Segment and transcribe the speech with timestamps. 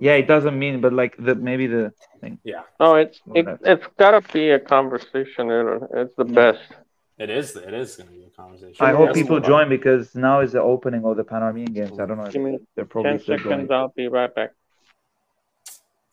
[0.00, 2.38] Yeah, it doesn't mean, but like the maybe the thing.
[2.44, 5.50] Yeah, No, it's it, it's gotta be a conversation.
[5.50, 6.34] It- It's the Yeah.
[6.34, 6.72] best.
[7.18, 7.56] it is.
[7.56, 8.84] It is going to be a conversation.
[8.84, 9.48] I hope people move on.
[9.48, 11.98] join because now is the opening of the Pan Armenian games.
[11.98, 12.24] I don't know.
[12.24, 13.68] If Give me they're probably ten still seconds.
[13.68, 13.72] going.
[13.80, 14.50] I'll be right back.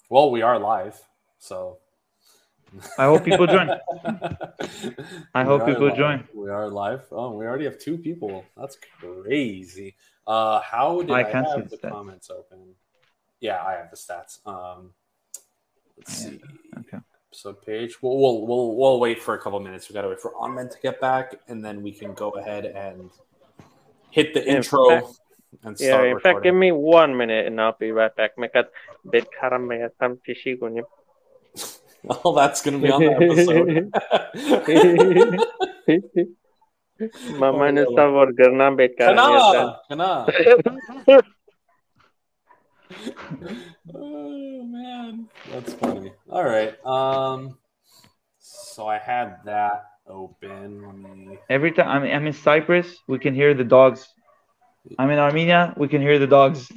[0.09, 0.95] Well, we are live,
[1.39, 1.79] so.
[2.97, 3.69] I hope people join.
[5.35, 5.95] I hope people live.
[5.95, 6.27] join.
[6.33, 7.03] We are live.
[7.11, 8.45] Oh, we already have two people.
[8.57, 9.95] That's crazy.
[10.25, 11.91] Uh, how did I I, can't see have the the stats.
[11.91, 12.59] comments open?
[13.43, 14.39] Yeah, I have the stats.
[14.47, 14.91] Um,
[15.97, 16.41] let's Yeah, see.
[16.79, 16.99] Okay.
[17.27, 17.99] episode page.
[18.01, 19.89] We'll, we'll we'll we'll wait for a couple minutes.
[19.89, 23.11] We gotta wait for Ahmed to get back, and then we can go ahead and
[24.15, 25.19] hit the In intro fact-
[25.65, 28.31] and Yeah, start in fact, give me one minute and I'll be right back.
[28.39, 28.67] Mekat
[29.05, 30.87] bedkaram megatam tishigunim.
[32.23, 33.91] Oh, that's gonna be on the episode.
[37.41, 41.21] Maman stavor garna bedkaram Kana, kana.
[43.93, 46.11] oh man, that's funny.
[46.29, 46.73] All right.
[46.85, 47.57] Um,
[48.39, 51.27] so I had that open.
[51.27, 51.37] Me.
[51.49, 54.07] Every time I'm, I'm in Cyprus, we can hear the dogs.
[54.99, 56.71] I'm in Armenia, we can hear the dogs.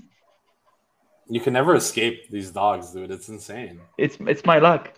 [1.29, 3.11] You can never escape these dogs, dude.
[3.11, 3.81] It's insane.
[3.99, 4.93] It's it's my luck.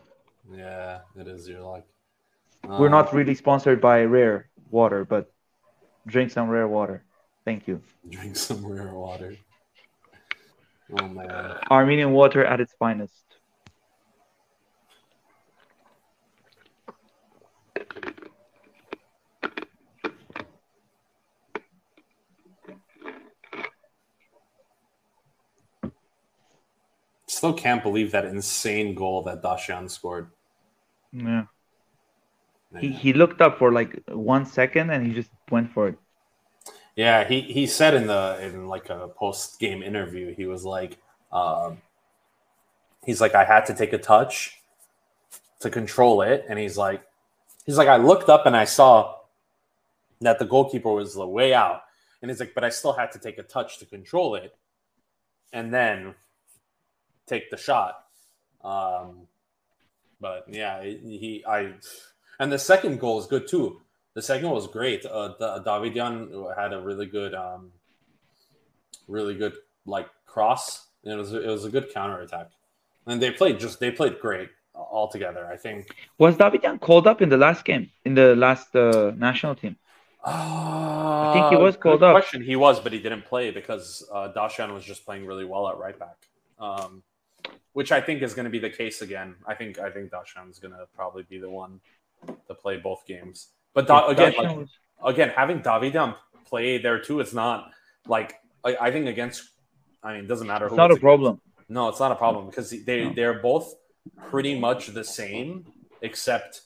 [0.53, 1.85] Yeah, it is your luck.
[2.65, 5.33] We're Um, not really sponsored by Rare Water, but
[6.07, 7.05] drink some Rare Water.
[7.47, 7.81] Thank you.
[8.11, 9.35] drink some rare water.
[10.91, 11.31] Oh man.
[11.31, 13.25] Uh, Armenian water at its finest.
[27.27, 30.31] Still can't believe that insane goal that Dashan scored.
[31.13, 31.45] Yeah.
[32.81, 35.99] He he looked up for like one second and he just went for it.
[36.99, 40.99] Yeah, he, he said in the in like a post game interview, he was like,
[41.31, 41.81] um,
[43.07, 44.59] he's like, I had to take a touch
[45.61, 47.01] to control it, and he's like,
[47.65, 49.15] he's like, I looked up and I saw
[50.23, 51.83] that the goalkeeper was the way out,
[52.21, 54.57] and he's like, but I still had to take a touch to control it,
[55.53, 56.17] and then
[57.29, 58.07] take the shot.
[58.65, 59.29] Um,
[60.21, 61.75] but yeah, he I,
[62.41, 63.83] and the second goal is good too.
[64.19, 65.07] The second was great.
[65.07, 66.13] Uh, Da- Davidian
[66.57, 67.71] had a really good, um,
[69.07, 69.55] really good
[69.87, 70.89] like cross.
[71.05, 72.49] And it was it was a good counter attack,
[73.07, 75.47] and they played just they played great altogether.
[75.47, 75.95] I think.
[76.19, 79.77] Was Davidian called up in the last game in the last uh, national team?
[80.25, 82.15] I think he was called up.
[82.21, 85.69] Question: He was, but he didn't play because uh, Dashan was just playing really well
[85.69, 86.19] at right back.
[86.59, 87.05] Um,
[87.73, 89.37] which I think is going to be the case again.
[89.47, 91.79] I think I think Dashan is going to probably be the one
[92.49, 93.51] to play both games.
[93.75, 97.71] But da- again, Dacian like, was- again, having Davidian play there too, it's not
[98.07, 98.35] like
[98.65, 99.51] I, I think against.
[100.03, 100.67] I mean, it doesn't matter.
[100.67, 101.41] it's who not a it's problem.
[101.69, 103.13] No, it's not a problem because they No.
[103.15, 103.75] they're both
[104.31, 105.67] pretty much the same,
[106.03, 106.63] except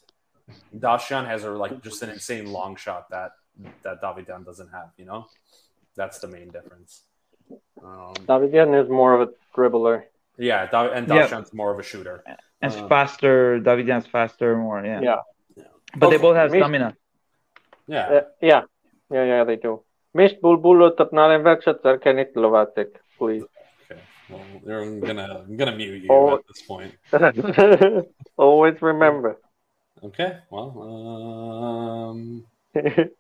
[0.77, 3.33] Dashan has a like just an insane long shot that
[3.83, 4.91] that Davidian doesn't have.
[4.97, 5.27] You know,
[5.97, 7.03] that's the main difference.
[7.83, 10.05] Um, Davidian is more of a dribbler.
[10.39, 11.45] yeah, Da- and Yeah.
[11.53, 12.23] More of a shooter.
[12.63, 14.83] And Uh, faster, Davidian's faster, more.
[14.85, 15.01] Yeah.
[15.01, 15.17] Yeah.
[15.97, 16.97] But they both have Me- stamina.
[17.87, 18.63] Yeah, Uh, yeah,
[19.11, 19.83] yeah, yeah, they do.
[20.15, 22.89] Mish bulbulo tapnalen vecha tsarkenit lovatek,
[23.19, 23.45] please.
[23.91, 24.01] okay.
[24.29, 26.35] Well, I'm gonna I'm gonna mute you Oh.
[26.37, 26.95] at this point.
[28.37, 29.37] Always remember.
[30.05, 30.39] Okay.
[30.51, 32.45] Well, um,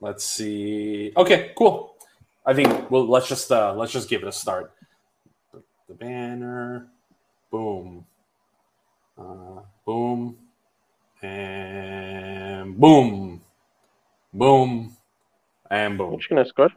[0.00, 1.12] let's see.
[1.16, 1.94] Okay, cool.
[2.46, 4.72] I think well, let's just uh, let's just give it a start.
[5.52, 6.88] The, the banner,
[7.50, 8.04] boom,
[9.18, 10.36] uh, boom,
[11.24, 13.40] and boom,
[14.32, 14.96] boom,
[15.70, 16.12] and boom.
[16.14, 16.70] Which gonna score?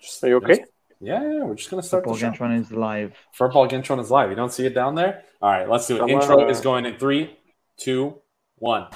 [0.00, 0.64] Just- Are you okay?
[1.00, 1.44] Yeah, yeah.
[1.44, 2.44] We're just gonna start Football the show.
[2.44, 3.14] Gantron is live.
[3.32, 4.30] Football Gintron is live.
[4.30, 5.22] You don't see it down there?
[5.40, 6.00] All right, let's do it.
[6.00, 6.50] Come Intro on.
[6.50, 7.36] is going in three,
[7.78, 8.20] two,
[8.56, 8.86] one.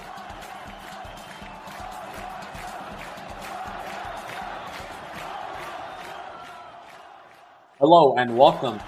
[7.79, 8.85] Hello and welcome to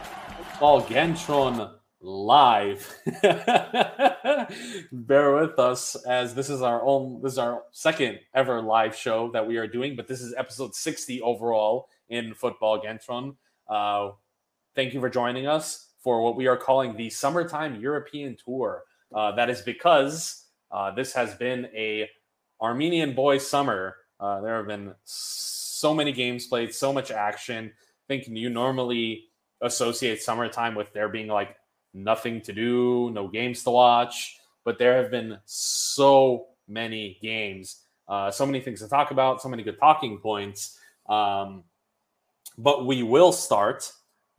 [0.53, 2.95] Football Gantron live.
[4.93, 9.31] Bear with us as this is our own this is our second ever live show
[9.33, 13.37] that we are doing, but this is episode 60 overall in Football Gantron.
[13.69, 14.13] Uh,
[14.75, 18.85] thank you for joining us for what we are calling the summertime European tour.
[19.15, 22.09] Uh, that is because uh, this has been a
[22.61, 23.97] Armenian boy summer.
[24.19, 27.73] Uh, there have been so many games played, so much action.
[27.75, 29.25] I think you normally
[29.63, 31.57] associate summertime with there being like
[31.95, 38.31] nothing to do, no games to watch, but there have been so many games, uh,
[38.31, 40.79] so many things to talk about, so many good talking points.
[41.09, 41.65] Um,
[42.59, 43.91] but we will start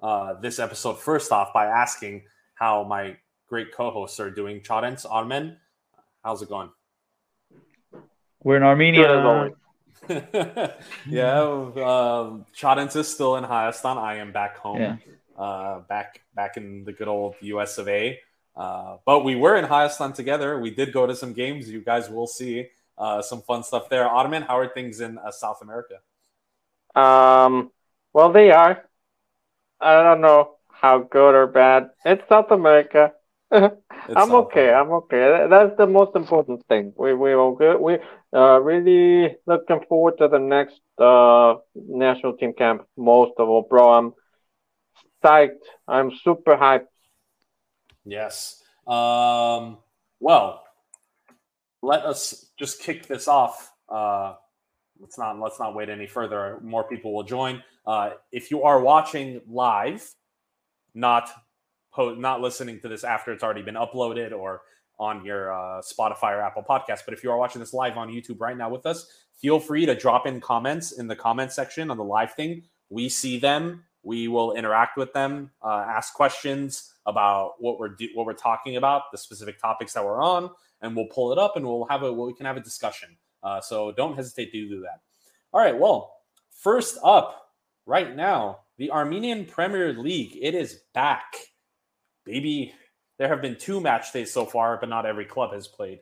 [0.01, 2.23] uh, this episode first off by asking
[2.55, 3.17] how my
[3.47, 4.61] great co-hosts are doing.
[4.61, 5.57] Chadens, Armen,
[6.23, 6.69] how's it going?
[8.43, 9.01] We're in Armenia.
[9.07, 9.25] Good as
[10.09, 10.71] always.
[11.07, 13.97] yeah, um, Chadens is still in Hayastan.
[13.97, 14.97] I am back home, Yeah.
[15.41, 17.77] Uh, back back in the good old U.S.
[17.79, 18.19] of A.
[18.55, 20.59] Uh, but we were in Hayastan together.
[20.59, 21.69] We did go to some games.
[21.69, 22.67] You guys will see
[22.97, 24.07] uh, some fun stuff there.
[24.07, 25.95] Ottoman, how are things in uh, South America?
[26.95, 27.71] Um,
[28.13, 28.85] well, they are.
[29.79, 31.89] I don't know how good or bad.
[32.05, 33.13] It's South America.
[34.07, 34.69] It's I'm South okay.
[34.69, 34.79] America.
[34.79, 35.47] I'm okay.
[35.49, 36.91] That's the most important thing.
[36.97, 37.79] We we all good.
[37.79, 37.99] We
[38.33, 42.81] uh really looking forward to the next uh national team camp.
[42.97, 43.93] Most of all, bro.
[43.93, 44.13] I'm
[45.23, 45.63] psyched.
[45.87, 46.87] I'm super hyped.
[48.05, 48.61] Yes.
[48.87, 49.77] Um,
[50.19, 50.63] well,
[51.81, 53.71] let us just kick this off.
[53.89, 54.33] Uh,
[54.99, 56.59] let's not let's not wait any further.
[56.63, 57.63] More people will join.
[57.85, 60.07] Uh, if you are watching live,
[60.93, 61.29] not
[61.93, 64.61] po- not listening to this after it's already been uploaded or
[64.99, 68.09] on your uh, Spotify or Apple Podcast, but if you are watching this live on
[68.09, 69.07] YouTube right now with us,
[69.41, 72.63] feel free to drop in comments in the comment section on the live thing.
[72.89, 73.83] We see them.
[74.03, 78.77] We will interact with them, uh, ask questions about what we're do- what we're talking
[78.77, 80.49] about, the specific topics that we're on,
[80.81, 83.17] and we'll pull it up and we'll have a we can have a discussion.
[83.43, 85.01] Uh, so don't hesitate to do that.
[85.53, 85.77] All right.
[85.77, 86.15] Well,
[86.51, 87.53] first up,
[87.85, 90.37] right now, the Armenian Premier League.
[90.41, 91.35] It is back,
[92.25, 92.73] baby.
[93.17, 95.99] There have been two match days so far, but not every club has played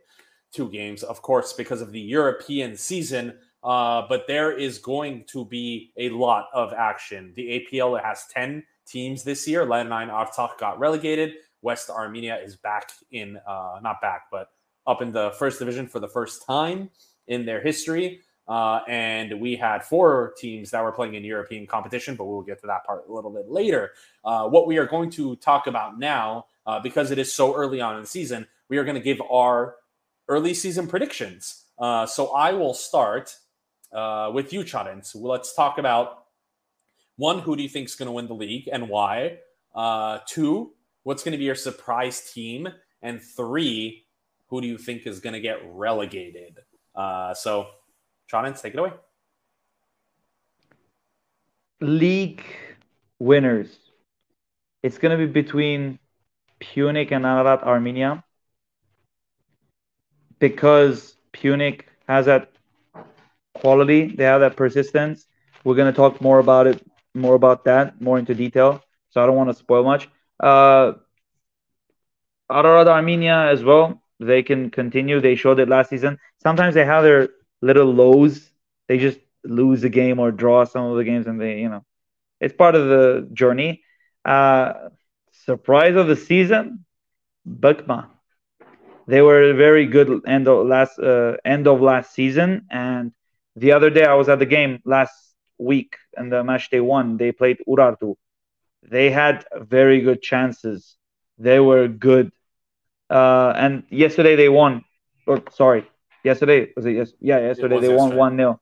[0.53, 3.37] two games, of course, because of the European season.
[3.63, 7.33] Uh, but there is going to be a lot of action.
[7.35, 9.65] The APL has 10 teams this year.
[9.65, 11.33] Lernayin Artsakh got relegated.
[11.61, 14.49] West Armenia is back in, uh, not back, but
[14.87, 16.89] up in the first division for the first time
[17.27, 18.21] in their history.
[18.47, 22.59] Uh, and we had four teams that were playing in European competition, but we'll get
[22.59, 23.91] to that part a little bit later.
[24.25, 27.79] Uh, what we are going to talk about now, uh, because it is so early
[27.79, 29.75] on in the season, we are going to give our
[30.27, 31.65] early season predictions.
[31.77, 33.35] Uh, so I will start
[33.91, 35.15] uh, with you, Chadens.
[35.15, 36.25] Let's talk about
[37.15, 39.39] one, who do you think is going to win the league and why?
[39.75, 42.67] Uh, two, what's going to be your surprise team?
[43.01, 44.05] And three,
[44.47, 46.59] who do you think is going to get relegated?
[46.95, 47.67] Uh, so,
[48.27, 48.93] Chadens, take it away.
[51.81, 52.43] League
[53.19, 53.77] winners.
[54.81, 55.99] It's going to be between
[56.61, 58.23] Pyunik and Ararat Armenia
[60.39, 62.48] because Pyunik has that
[63.59, 65.27] quality, they have that persistence.
[65.63, 66.81] We're to talk more about it,
[67.13, 68.83] more about that, more into detail.
[69.09, 70.09] So I don't want to spoil much.
[70.39, 70.93] Uh,
[72.51, 74.01] Ararat Armenia as well.
[74.19, 75.19] They can continue.
[75.21, 76.17] They showed it last season.
[76.41, 77.29] Sometimes they have their
[77.61, 78.49] little lows.
[78.87, 81.83] They just lose a game or draw some of the games, and they, you know,
[82.39, 83.83] it's part of the journey.
[84.25, 84.73] Uh,
[85.31, 86.85] surprise of the season,
[87.47, 88.07] Bakma.
[89.07, 93.11] They were very good end of last uh, end of last season, and
[93.59, 95.13] the other day I was at the game last
[95.57, 97.17] week, and the match they won.
[97.17, 98.15] They played Urartu.
[98.83, 100.95] They had very good chances.
[101.37, 102.31] They were good,
[103.09, 104.83] uh, and yesterday they won.
[105.27, 105.85] Or sorry,
[106.23, 106.93] yesterday was it?
[106.93, 108.59] Yes, yeah, yesterday they won one 0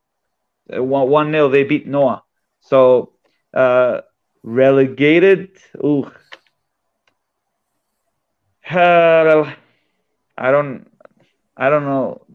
[0.69, 2.23] One one 0 They beat Noah.
[2.61, 3.13] So
[3.53, 4.01] uh,
[4.44, 5.51] relegated.
[5.77, 6.11] Ooh.
[8.69, 9.54] Uh,
[10.37, 10.89] I don't.
[11.56, 12.25] I don't know.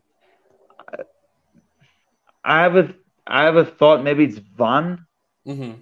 [2.45, 2.95] I have a.
[3.27, 4.03] I have a thought.
[4.03, 5.07] Maybe it's Van.
[5.47, 5.73] Mm-hmm.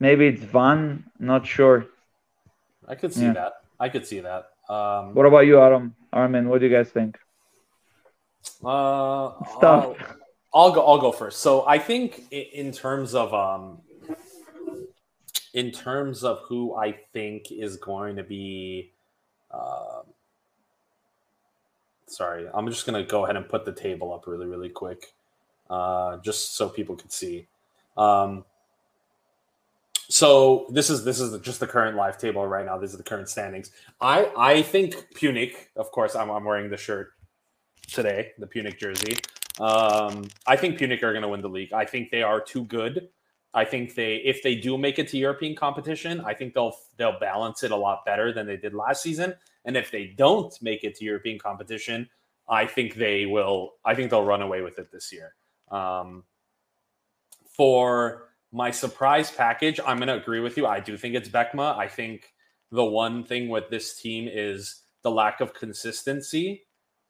[0.00, 1.04] Maybe it's Van.
[1.18, 1.86] Not sure.
[2.88, 3.32] I could see Yeah.
[3.34, 3.52] that.
[3.78, 4.50] I could see that.
[4.68, 5.94] Um, What about you, Adam?
[6.12, 7.18] Armin, what do you guys think?
[8.64, 8.68] Uh.
[8.68, 9.96] I'll,
[10.54, 10.86] I'll go.
[10.86, 11.40] I'll go first.
[11.40, 13.78] So I think in terms of um,
[15.54, 18.92] in terms of who I think is going to be,
[19.52, 20.02] um,
[22.06, 25.12] sorry, I'm just gonna go ahead and put the table up really, really quick,
[25.70, 27.46] uh, just so people can see.
[27.96, 28.44] Um,
[30.08, 32.78] so this is this is just the current live table right now.
[32.78, 33.72] These are the current standings.
[34.00, 37.12] I I think Pyunik, of course, I'm, I'm wearing the shirt
[37.88, 39.16] today, the Pyunik jersey.
[39.58, 41.72] Um, I think Pyunik are going to win the league.
[41.72, 43.08] I think they are too good.
[43.54, 47.18] I think they, if they do make it to European competition, I think they'll they'll
[47.18, 49.34] balance it a lot better than they did last season.
[49.64, 52.08] And if they don't make it to European competition,
[52.48, 53.74] I think they will.
[53.84, 55.34] I think they'll run away with it this year.
[55.70, 56.24] Um,
[57.56, 60.66] for my surprise package, I'm going to agree with you.
[60.66, 61.76] I do think it's Beckma.
[61.76, 62.32] I think
[62.70, 66.64] the one thing with this team is the lack of consistency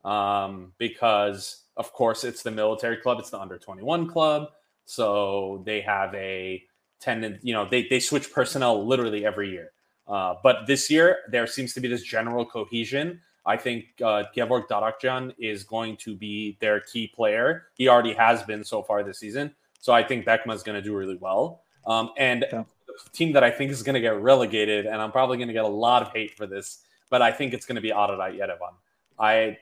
[0.05, 4.49] um, because, of course, it's the military club, it's the under 21 club.
[4.85, 6.63] So they have a
[7.01, 9.73] tend you know they they switch personnel literally every year.
[10.07, 13.21] Uh, but this year there seems to be this general cohesion.
[13.47, 17.69] I think uh, Gevorg Darakjan is going to be their key player.
[17.75, 19.55] He already has been so far this season.
[19.81, 21.62] So I think Beckma is going to do really well.
[21.87, 22.65] Um, and yeah.
[22.88, 25.55] the team that I think is going to get relegated, and I'm probably going to
[25.55, 28.35] get a lot of hate for this, but I think it's going to be Ararat
[28.35, 28.75] Yerevan.
[29.19, 29.59] I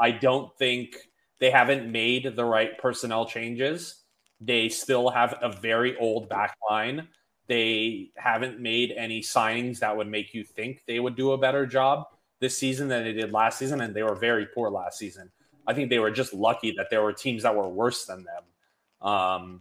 [0.00, 0.96] I don't think
[1.38, 4.02] they haven't made the right personnel changes.
[4.40, 7.08] They still have a very old back line.
[7.46, 11.66] They haven't made any signings that would make you think they would do a better
[11.66, 12.06] job
[12.40, 15.30] this season than they did last season, and they were very poor last season.
[15.66, 19.08] I think they were just lucky that there were teams that were worse than them.
[19.08, 19.60] Um,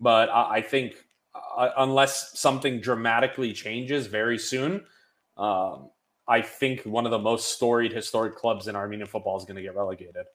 [0.00, 0.94] but I, I think
[1.34, 4.84] uh, unless something dramatically changes very soon,
[5.36, 5.90] um,
[6.26, 9.62] I think one of the most storied historic clubs in Armenian football is going to
[9.62, 10.26] get relegated.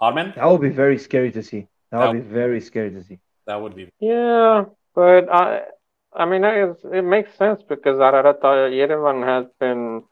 [0.00, 0.32] Armen?
[0.36, 1.66] That would be very scary to see.
[1.90, 3.18] That, that would be very scary to see.
[3.46, 3.90] That would be.
[4.00, 5.62] Yeah, but I,
[6.12, 10.02] I mean, it makes sense because Ararat Yerevan has been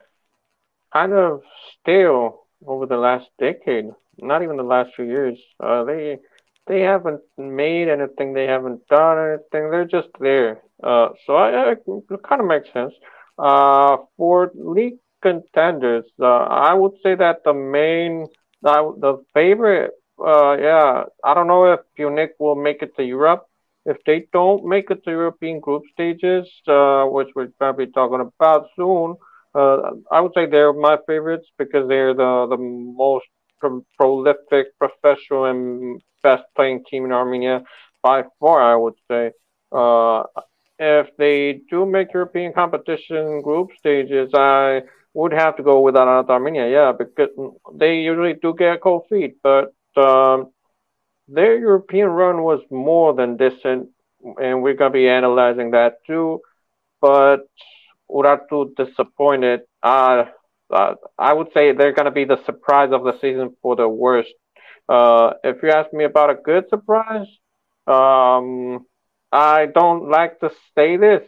[0.92, 1.42] kind of
[1.80, 3.86] stale over the last decade.
[4.18, 5.38] Not even the last few years.
[5.60, 6.18] Uh, they
[6.66, 8.34] they haven't made anything.
[8.34, 9.70] They haven't done anything.
[9.70, 10.60] They're just there.
[10.82, 12.92] Uh, so I, I, it kind of makes sense.
[13.38, 18.26] Uh, for league contenders, uh, I would say that the main,
[18.64, 19.92] uh, the favorite,
[20.24, 23.44] uh, yeah, I don't know if Pyunik will make it to Europe.
[23.86, 28.66] If they don't make it to European group stages, uh, which we're probably talking about
[28.76, 29.16] soon,
[29.58, 29.76] uh,
[30.10, 33.26] I would say they're my favorites because they're the the most
[33.60, 37.62] pro- prolific, professional, and best playing team in Armenia
[38.02, 38.60] by far.
[38.72, 39.32] I would say.
[39.72, 40.22] Uh,
[40.78, 44.82] if they do make European competition group stages, I
[45.14, 47.30] would have to go with Ararat Armenia, yeah, because
[47.74, 50.50] they usually do get cold feet, but um,
[51.28, 53.88] their European run was more than decent,
[54.40, 56.40] and we're gonna be analyzing that too.
[57.00, 57.46] But
[58.10, 59.60] Urartu disappointed.
[59.82, 60.24] Uh,
[60.70, 64.32] uh, I would say they're gonna be the surprise of the season for the worst.
[64.88, 67.26] Uh, if you ask me about a good surprise,
[67.86, 68.86] um,
[69.32, 71.22] I don't like to say this,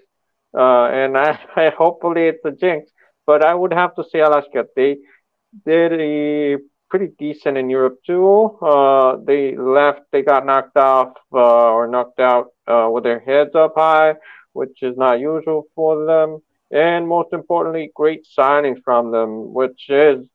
[0.57, 2.91] uh, and I, I, hopefully it's a jinx,
[3.27, 4.69] but I would have to say Alashkert.
[4.77, 4.99] They
[5.67, 6.59] did a
[6.89, 8.59] pretty decent in Europe too.
[8.61, 13.55] Uh, they left, they got knocked off uh, or knocked out uh, with their heads
[13.55, 14.15] up high,
[14.53, 16.39] which is not usual for them.
[16.71, 20.27] And most importantly, great signings from them, which is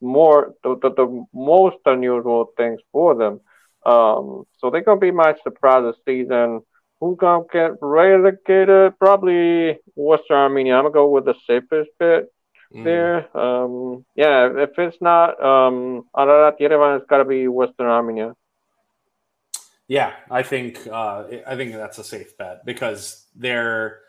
[0.00, 3.40] more the, the, the most unusual things for them.
[3.84, 6.62] Um, so they're gonna be my surprise this season
[7.04, 8.98] who's gonna get relegated?
[8.98, 10.74] Probably Western Armenia.
[10.74, 12.24] I'm gonna go with the safest bet
[12.74, 12.84] mm.
[12.84, 13.36] there.
[13.36, 18.34] Um, yeah, if it's not um, Ararat Yerevan, it's gotta be Western Armenia.
[19.86, 24.00] Yeah, I think uh, I think that's a safe bet because they're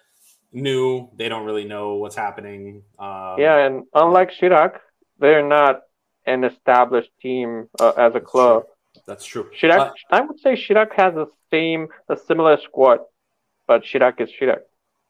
[0.55, 1.09] new.
[1.15, 2.83] They don't really know what's happening.
[2.97, 4.79] Uh, yeah, and unlike Shirak,
[5.19, 5.81] they're not
[6.25, 8.63] an established team uh, as a club.
[8.63, 9.01] True.
[9.05, 9.50] That's true.
[9.62, 13.00] Shirak, uh, I would say Shirak has the same, a similar squad,
[13.67, 14.62] but Shirak is Shirak.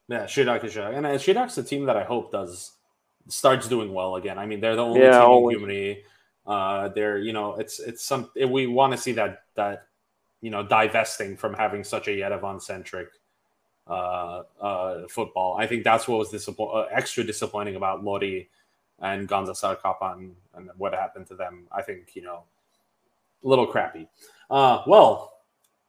[0.08, 2.74] Yeah, Shirak is Shirak, and uh, Shirak's the team that I hope does
[3.28, 4.38] starts doing well again.
[4.38, 5.56] I mean, they're the only yeah, team always.
[5.56, 6.04] in Humidity.
[6.46, 9.88] Uh, they're you know, it's it's some we want to see that that
[10.42, 13.08] you know divesting from having such a Yerevan centric
[13.88, 15.58] uh, uh, football.
[15.60, 18.50] I think that's what was uh, extra disappointing about Lori
[19.00, 21.68] and Gandzasar Kapan and what happened to them.
[21.72, 22.44] I think you know
[23.44, 24.08] a little crappy.
[24.50, 25.34] Uh, well,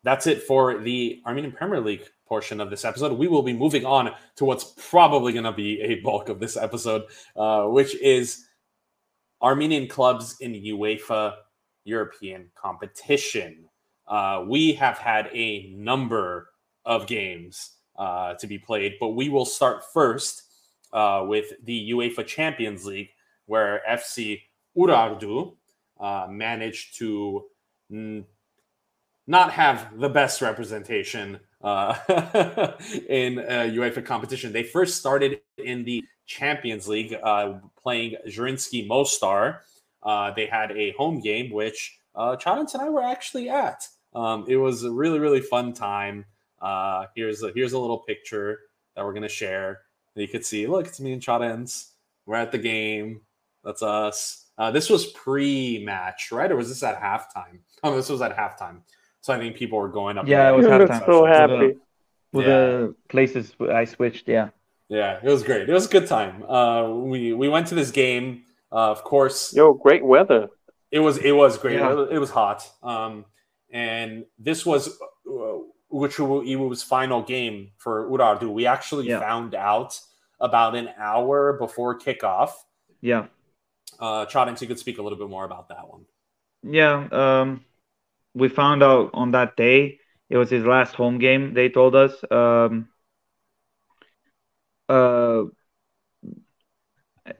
[0.03, 3.13] that's it for the Armenian Premier League portion of this episode.
[3.13, 6.57] We will be moving on to what's probably going to be a bulk of this
[6.57, 7.05] episode,
[7.37, 8.47] uh, which is
[9.41, 11.35] Armenian clubs in UEFA
[11.85, 13.69] European competition.
[14.09, 16.51] Uh, we have had a number
[16.85, 20.43] of games uh, to be played, but we will start first
[20.93, 23.11] uh, with the UEFA Champions League,
[23.47, 24.43] where FC
[24.77, 25.55] Urartu
[25.99, 27.45] uh, managed to
[27.91, 28.25] n-
[29.27, 31.97] not have the best representation uh,
[33.09, 34.53] in UEFA competition.
[34.53, 39.63] They first started in the Champions League uh, playing Zrinjski Mostar.
[40.37, 43.87] They had a home game, which uh, and I were actually at.
[44.15, 46.25] Um, it was a really, really fun time.
[46.61, 48.61] Uh, here's a, here's a little picture
[48.95, 49.83] that we're gonna share.
[50.15, 51.93] You could see, look, it's me and Chadens.
[52.25, 53.21] We're at the game.
[53.65, 54.47] That's us.
[54.57, 56.51] Uh, this was pre-match, right?
[56.51, 57.59] Or was this at halftime?
[57.83, 58.81] Oh, this was at halftime.
[59.21, 60.27] So I think people were going up.
[60.27, 61.05] Yeah, it was halftime.
[61.05, 61.77] So happy
[62.33, 62.57] with, the, yeah.
[62.57, 64.29] the places I switched.
[64.29, 64.51] Yeah.
[64.89, 65.69] Yeah, it was great.
[65.69, 66.45] It was a good time.
[66.49, 68.45] Uh, we we went to this game.
[68.71, 69.53] Uh, of course.
[69.55, 70.49] Yo, great weather.
[70.93, 71.79] It was it was great.
[71.79, 71.91] Yeah.
[71.91, 72.71] It, was, it was hot.
[72.83, 73.25] Um,
[73.71, 74.97] and this was
[75.93, 79.21] Ugochukwu final game for Urartu, we actually Yeah.
[79.21, 80.01] found out
[80.41, 82.51] about an hour before kickoff.
[83.01, 83.27] Yeah.
[83.99, 86.05] Uh, Chadings, you could speak a little bit more about that one.
[86.63, 87.65] Yeah, um,
[88.35, 91.55] we found out on that day it was his last home game.
[91.55, 92.13] They told us.
[92.31, 92.89] Um,
[94.89, 95.45] uh,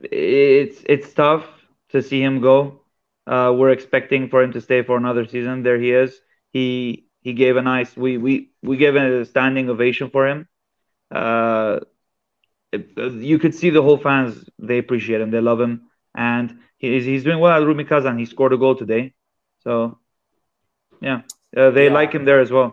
[0.01, 1.45] it's it's tough
[1.89, 2.81] to see him go.
[3.25, 5.63] Uh, we're expecting for him to stay for another season.
[5.63, 6.19] There he is.
[6.51, 7.89] He he gave a nice.
[8.05, 8.33] We we
[8.69, 10.39] we gave a standing ovation for him.
[11.21, 11.73] Uh,
[12.71, 12.97] it-
[13.31, 14.31] you could see the whole fans.
[14.69, 15.31] They appreciate him.
[15.35, 15.73] They love him,
[16.15, 16.45] and
[16.77, 18.17] he's he's doing well at Rubin Kazan.
[18.17, 19.03] He scored a goal today.
[19.65, 19.73] So,
[21.07, 21.19] yeah,
[21.55, 21.93] uh, they Yeah.
[21.99, 22.69] like him there as well.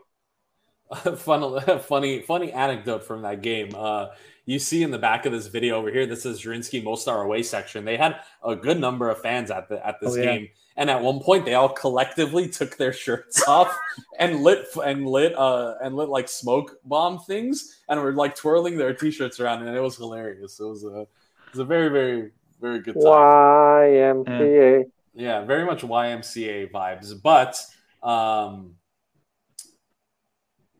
[1.16, 1.40] Fun,
[1.92, 3.70] funny, funny anecdote from that game.
[3.74, 4.08] Uh,
[4.46, 7.42] you see in the back of this video over here, this is Zrinjski Mostar away
[7.42, 7.84] section.
[7.84, 10.24] They had a good number of fans at the at this Oh, yeah.
[10.24, 13.76] game, and at one point they all collectively took their shirts off
[14.18, 18.76] and lit and lit uh and lit like smoke bomb things and were like twirling
[18.76, 20.58] their t-shirts around, and it was hilarious.
[20.60, 21.08] It was a it
[21.52, 23.04] was a very very very good time.
[23.04, 24.84] YMCA.
[25.14, 27.60] Yeah, very much YMCA vibes, but
[28.02, 28.74] um,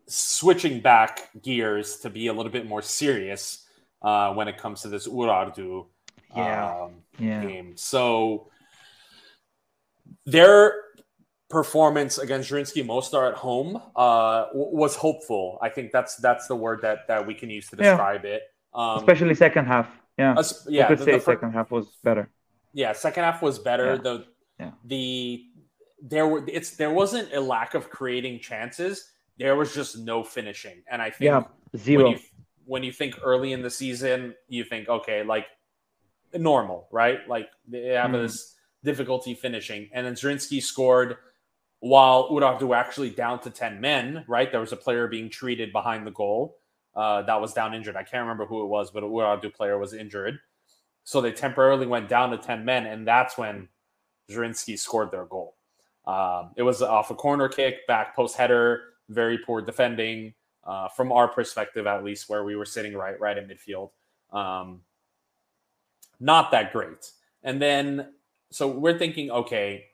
[0.07, 3.67] switching back gears to be a little bit more serious
[4.03, 5.87] uh, when it comes to this Urartu
[6.37, 6.83] Yeah.
[6.83, 7.77] um, Yeah, game.
[7.77, 8.51] So
[10.27, 10.75] their
[11.51, 15.59] performance against Zrinjski Mostar at home uh, was hopeful.
[15.63, 17.91] I think that's that's the word that that we can use to Yeah.
[17.91, 18.43] describe it.
[18.73, 19.89] Um, especially second half.
[20.19, 22.31] Yeah, us- yeah, you could the- say the second half was better.
[22.73, 23.95] yeah, second half was better.
[23.95, 24.01] Yeah.
[24.03, 24.27] The
[24.61, 24.71] Yeah.
[24.85, 25.45] the
[26.03, 29.11] there were it's there wasn't a lack of creating chances.
[29.39, 32.09] There was just no finishing, and I think Yeah, when zero.
[32.11, 32.19] you
[32.67, 35.47] when you think early in the season, you think okay, like
[36.33, 37.19] normal, right?
[37.29, 38.23] Like they have Mhm.
[38.23, 38.54] this
[38.85, 41.17] difficulty finishing, and then Zrinjski scored
[41.81, 44.25] while Urartu were actually down to ten men.
[44.29, 46.59] Right, there was a player being treated behind the goal
[46.97, 47.97] uh, that was down injured.
[47.97, 50.39] I can't remember who it was, but a player was injured.
[51.05, 53.69] So they temporarily went down to 10 men, and that's when
[54.31, 55.57] Zrinjski scored their goal.
[56.07, 61.13] Um, it was off a corner kick, back post header, very poor defending uh, from
[61.13, 63.91] our perspective, at least, where we were sitting right, right in midfield.
[64.33, 64.81] Um,
[66.21, 67.11] not that great.
[67.43, 68.13] And then,
[68.55, 69.87] so we're thinking, okay,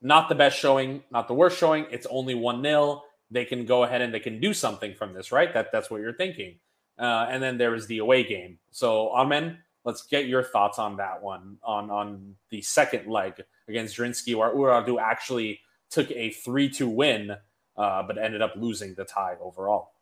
[0.00, 1.84] not the best showing, not the worst showing.
[1.90, 3.04] It's only 1 nil.
[3.30, 5.52] They can go ahead and they can do something from this, right?
[5.52, 6.54] That That's what you're thinking.
[6.98, 8.58] Uh, and then there is the away game.
[8.70, 13.98] So, Amen, let's get your thoughts on that one, on, on the second leg against
[13.98, 17.36] Zrinjski, where Urartu actually took a 3 2 win,
[17.76, 19.92] uh, but ended up losing the tie overall.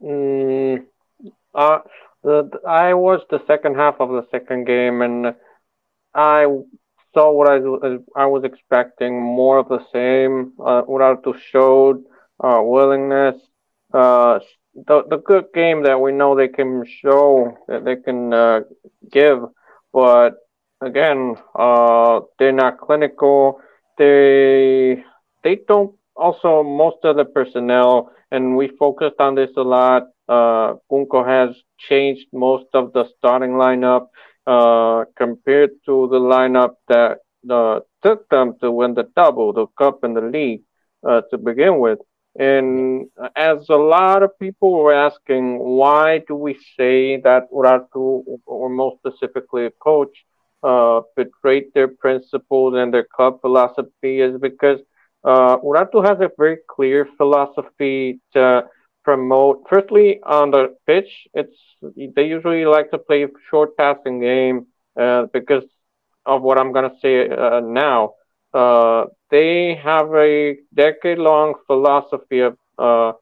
[0.00, 0.86] Mm,
[1.56, 1.80] uh,
[2.22, 5.34] the- I watched the second half of the second game, and
[6.14, 6.46] I
[7.14, 10.52] saw what I was- I was expecting more of the same.
[10.60, 12.02] Uh, Urartu showed
[12.42, 13.36] uh, willingness.
[13.92, 14.38] Uh,
[14.88, 18.60] the the good game that we know they can show that they can uh,
[19.10, 19.40] give,
[19.92, 20.34] but
[20.80, 23.60] again, uh, they're not clinical.
[23.98, 25.02] They
[25.42, 25.92] they don't.
[26.16, 30.04] Also, most of the personnel and we focused on this a lot.
[30.28, 30.74] Uh,
[31.26, 34.06] has changed most of the starting lineup
[34.46, 37.18] uh, compared to the lineup that
[37.50, 40.62] uh, took them to win the double, the cup, and the league
[41.08, 41.98] uh, to begin with.
[42.38, 48.70] And as a lot of people were asking, why do we say that Urartu, or
[48.70, 50.24] more specifically a coach,
[50.62, 54.78] uh, betrayed their principles and their club philosophy, is because
[55.24, 55.56] uh,
[56.04, 58.64] has a very clear philosophy to
[59.04, 59.66] promote.
[59.68, 61.56] Firstly, on the pitch, it's
[62.16, 64.66] they usually like to play short passing game
[64.98, 65.64] uh, because
[66.26, 68.14] of what I'm gonna say uh, now.
[68.52, 73.12] Uh, they have a decade-long philosophy of uh,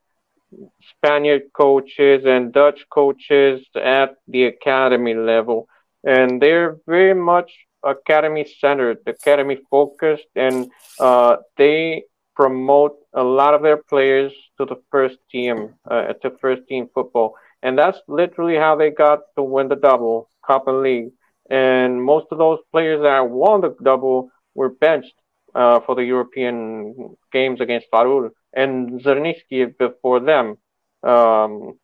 [0.91, 5.69] Spaniard coaches and Dutch coaches at the academy level,
[6.05, 7.53] and they're very much
[7.85, 12.05] academy centered, academy focused, and uh, they
[12.39, 17.35] promote a lot of their players to the first team, uh, to first team football,
[17.63, 21.11] and that's literally how they got to win the double cup and league.
[21.51, 25.15] And most of those players that won the double were benched
[25.55, 30.57] uh, for the European games against Farul and Zrinjski before them.
[31.03, 31.79] Um,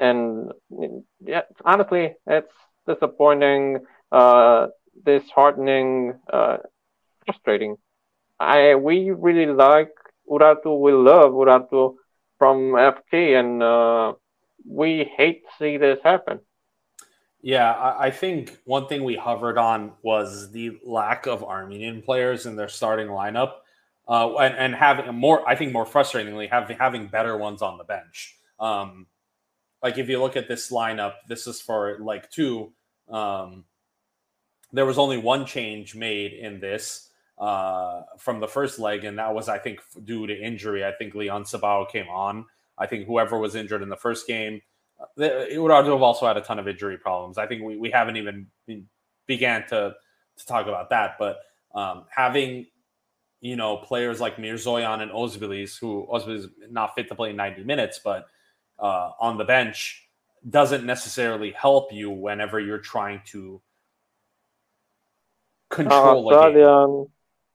[0.00, 0.52] and
[1.20, 2.52] yeah, honestly, it's
[2.86, 3.78] disappointing,
[4.12, 4.68] uh,
[5.04, 6.58] disheartening, uh,
[7.26, 7.76] frustrating.
[8.40, 9.92] I we really like
[10.30, 10.78] Urartu.
[10.80, 11.96] We love Urartu
[12.38, 14.14] from FK, and uh,
[14.68, 16.40] we hate to see this happen.
[17.42, 22.46] Yeah, I, I think one thing we hovered on was the lack of Armenian players
[22.46, 23.52] in their starting lineup.
[24.08, 27.84] uh, and, and having more, I think more frustratingly, having having better ones on the
[27.84, 28.36] bench.
[28.60, 29.06] Um,
[29.82, 32.72] like if you look at this lineup, this is for like two.
[33.08, 33.64] Um,
[34.72, 39.34] there was only one change made in this uh, from the first leg, and that
[39.34, 40.84] was, I think, due to injury.
[40.84, 42.46] I think Leon Sabao came on.
[42.78, 44.60] I think whoever was injured in the first game,
[45.16, 47.38] it would have also had a ton of injury problems.
[47.38, 48.46] I think we, we haven't even
[49.26, 49.94] began to
[50.36, 51.38] to talk about that, but
[51.74, 52.66] um, having
[53.40, 58.00] you know players like Mirzoyan and Özbiliz, who Özbiliz not fit to play 90 minutes,
[58.02, 58.26] but
[58.78, 60.08] uh, on the bench
[60.48, 63.60] doesn't necessarily help you whenever you're trying to
[65.70, 67.06] control uh, a game.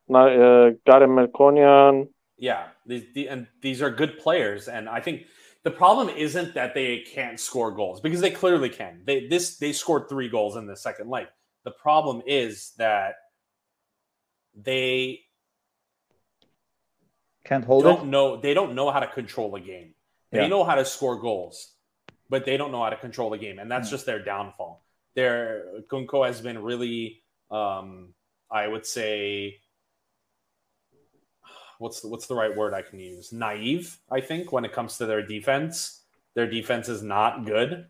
[0.09, 2.09] Uh, Melkonian.
[2.37, 5.25] Yeah, these, the, and these are good players, and I think
[5.63, 9.01] the problem isn't that they can't score goals because they clearly can.
[9.05, 11.27] They this they scored three goals in the second leg.
[11.65, 13.15] The problem is that
[14.55, 15.21] they
[17.43, 18.05] can't hold don't it.
[18.05, 19.93] know they don't know how to control a game.
[20.31, 20.47] They yeah.
[20.47, 21.73] know how to score goals,
[22.29, 23.91] but they don't know how to control the game, and that's mm.
[23.91, 24.85] just their downfall.
[25.15, 28.13] Their Gunko has been really, um,
[28.49, 29.59] I would say,
[31.79, 33.33] what's the, what's the right word I can use?
[33.33, 36.03] Naive, I think, when it comes to their defense.
[36.35, 37.87] Their defense is not good,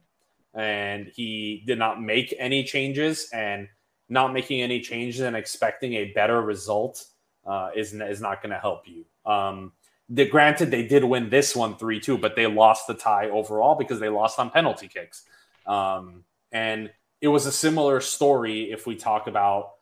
[0.53, 3.67] and he did not make any changes, and
[4.07, 7.05] not making any changes and expecting a better result
[7.45, 9.05] uh, is is not going to help you.
[9.29, 9.73] Um,
[10.07, 13.75] the, granted, they did win this one 3 2, but they lost the tie overall
[13.75, 15.23] because they lost on penalty kicks.
[15.67, 16.89] Um, and
[17.21, 19.73] it was a similar story if we talk about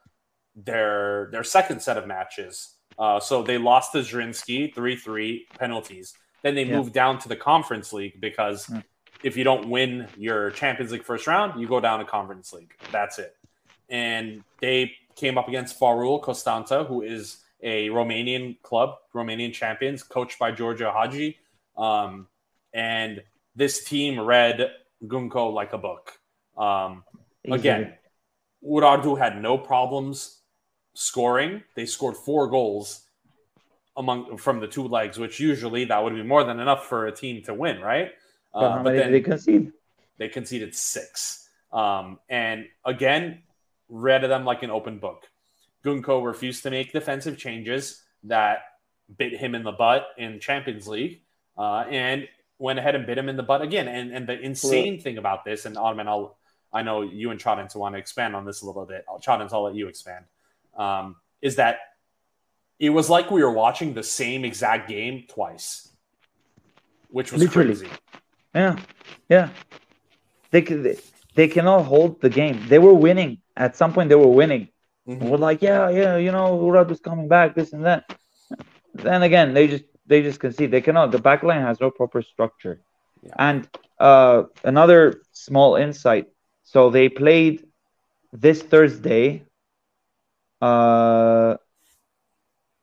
[0.55, 2.73] their their second set of matches.
[2.97, 6.13] Uh, so they lost to Zrinjski 3 3 penalties.
[6.43, 6.77] Then they yeah.
[6.77, 8.81] moved down to the Conference League because yeah.
[9.23, 12.73] if you don't win your Champions League first round, you go down to Conference League.
[12.91, 13.35] That's it.
[13.89, 20.37] And they came up against Farul Constanta, who is a Romanian club, Romanian champions, coached
[20.37, 21.37] by Gheorghe Hagi.
[21.75, 22.27] Um,
[22.73, 23.23] and
[23.55, 24.71] this team read
[25.03, 26.13] Gunko like a book.
[26.57, 27.03] Um,
[27.49, 27.93] again,
[28.63, 30.41] Urartu had no problems
[30.97, 31.63] scoring.
[31.75, 33.03] They scored four goals
[33.95, 37.11] among from the two legs, which usually that would be more than enough for a
[37.11, 38.11] team to win, right?
[38.53, 39.73] Uh, but then they conceded.
[40.17, 41.49] They conceded six.
[41.71, 43.43] Um, and again,
[43.89, 45.27] read them like an open book.
[45.85, 48.59] Gunko refused to make defensive changes that
[49.15, 51.21] bit him in the butt in Champions League,
[51.57, 53.87] uh, and went ahead and bit him in the butt again.
[53.87, 55.01] And and the insane yeah.
[55.01, 56.37] thing about this, and Ottoman, I'll
[56.73, 59.05] I know you and Chadens want to expand on this a little bit.
[59.21, 60.25] Chadens, I'll let you expand.
[60.77, 61.79] Um, is that
[62.79, 65.89] it was like we were watching the same exact game twice,
[67.09, 67.75] which was Literally.
[67.75, 67.89] crazy.
[68.53, 68.77] Yeah,
[69.29, 69.49] yeah.
[70.51, 70.97] They, they
[71.35, 72.65] they cannot hold the game.
[72.67, 74.09] They were winning at some point.
[74.09, 74.69] They were winning,
[75.07, 75.29] Mm-hmm.
[75.29, 78.13] We're like, yeah, yeah, you know, Urad is coming back, this and that.
[78.93, 80.71] Then again, they just they just concede.
[80.71, 81.11] They cannot.
[81.11, 82.81] The backline has no proper structure.
[83.23, 83.33] Yeah.
[83.37, 86.27] And uh, another small insight.
[86.63, 87.65] So they played
[88.33, 89.43] this Thursday
[90.61, 91.57] uh,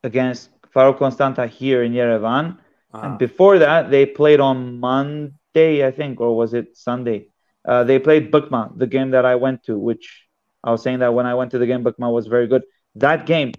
[0.02, 2.58] against Farul Constanta here in Yerevan.
[2.92, 3.06] Uh-huh.
[3.06, 7.28] And before that, they played on Monday, I think, or was it Sunday?
[7.64, 10.26] Uh, they played Bukma, the game that I went to, which
[10.62, 12.62] I was saying that when I went to the game, Bukma was very good.
[12.96, 13.52] That game,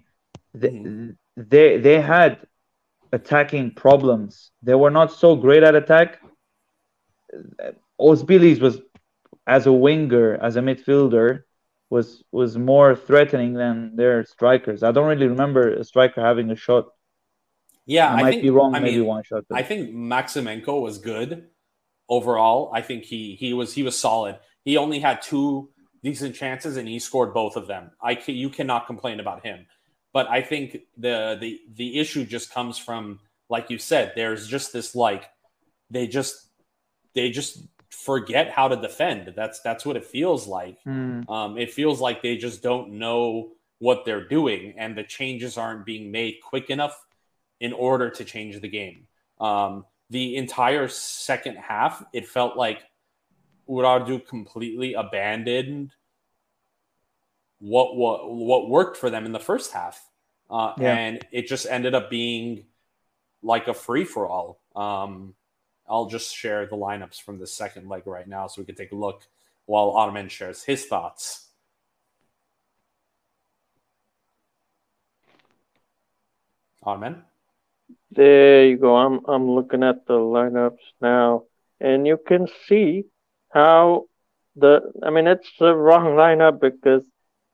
[0.54, 1.10] they, mm-hmm.
[1.36, 2.46] they they had
[3.12, 4.50] attacking problems.
[4.62, 6.20] They were not so great at attack.
[8.00, 8.80] Özbiliz was
[9.46, 11.42] as a winger, as a midfielder,
[11.90, 14.82] was was more threatening than their strikers.
[14.82, 16.86] I don't really remember a striker having a shot.
[17.86, 18.74] Yeah, I, I might think, be wrong.
[18.74, 19.44] I maybe mean, one shot.
[19.48, 19.58] But...
[19.58, 21.48] I think Maximenko was good
[22.08, 22.70] overall.
[22.74, 24.38] I think he he was he was solid.
[24.64, 25.70] He only had two
[26.02, 27.92] decent chances, and he scored both of them.
[28.02, 29.66] I can, you cannot complain about him.
[30.12, 34.72] But I think the the the issue just comes from, like you said, there's just
[34.72, 35.28] this like
[35.90, 36.50] they just
[37.14, 37.62] they just
[38.04, 39.32] forget how to defend.
[39.34, 40.78] That's that's what it feels like.
[40.84, 41.28] Mm.
[41.30, 45.86] Um, it feels like they just don't know what they're doing, and the changes aren't
[45.86, 47.04] being made quick enough
[47.58, 49.06] in order to change the game.
[49.40, 52.82] Um, the entire second half, it felt like
[53.68, 55.92] Urartu completely abandoned
[57.58, 60.06] what what what worked for them in the first half,
[60.50, 60.94] uh, yeah.
[60.94, 62.64] and it just ended up being
[63.42, 64.60] like a free for all.
[64.76, 65.34] Um,
[65.88, 68.92] I'll just share the lineups from the second leg right now, so we can take
[68.92, 69.26] a look
[69.66, 71.48] while Ottoman shares his thoughts.
[76.82, 77.22] Ottoman.
[78.10, 78.96] There you go.
[78.96, 81.44] I'm I'm looking at the lineups now,
[81.80, 83.04] and you can see
[83.50, 84.06] how
[84.54, 84.92] the.
[85.02, 87.02] I mean, it's the wrong lineup because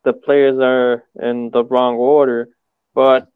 [0.04, 2.48] the players are in the wrong order.
[2.94, 3.28] But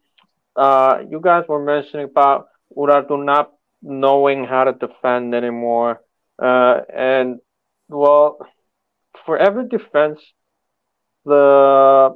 [0.55, 3.53] uh, you guys were mentioning about Urartu not
[3.87, 6.03] knowing how to defend anymore.
[6.43, 7.39] Uh, and
[7.89, 8.39] well,
[9.25, 10.21] for every defense,
[11.25, 12.11] the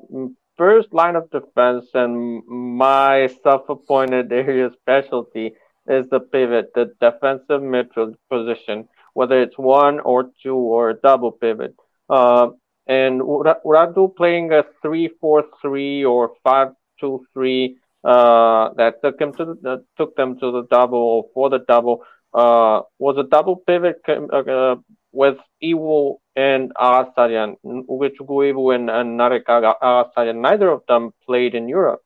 [0.58, 5.52] first line of defense and my self-appointed area specialty
[5.86, 11.32] is the pivot, the defensive midfield position, whether it's one or two or a double
[11.32, 11.74] pivot.
[12.08, 12.48] Uh,
[12.86, 20.38] and Urartu playing a 3-4-3 or 5-2-3 uh, that took him to the, took them
[20.40, 24.76] to the double or for the double uh, was a double pivot uh,
[25.12, 31.68] with Iwu and Arasarian, which Guivu and, and Nareka Arasarian, neither of them played in
[31.68, 32.02] Europe.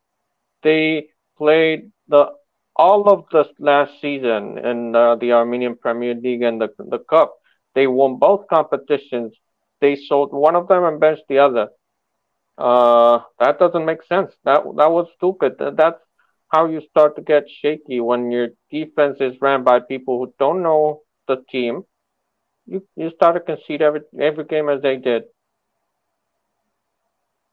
[0.62, 2.30] They played the
[2.76, 7.34] all of the last season in uh, the Armenian Premier League and the, the Cup.
[7.74, 9.32] They won both competitions.
[9.80, 11.68] They sold one of them and benched the other.
[12.58, 14.32] Uh, that doesn't make sense.
[14.44, 15.54] That that was stupid.
[15.58, 16.00] That's
[16.48, 20.62] how you start to get shaky when your defense is ran by people who don't
[20.62, 21.84] know the team.
[22.66, 25.24] You you start to concede every every game as they did,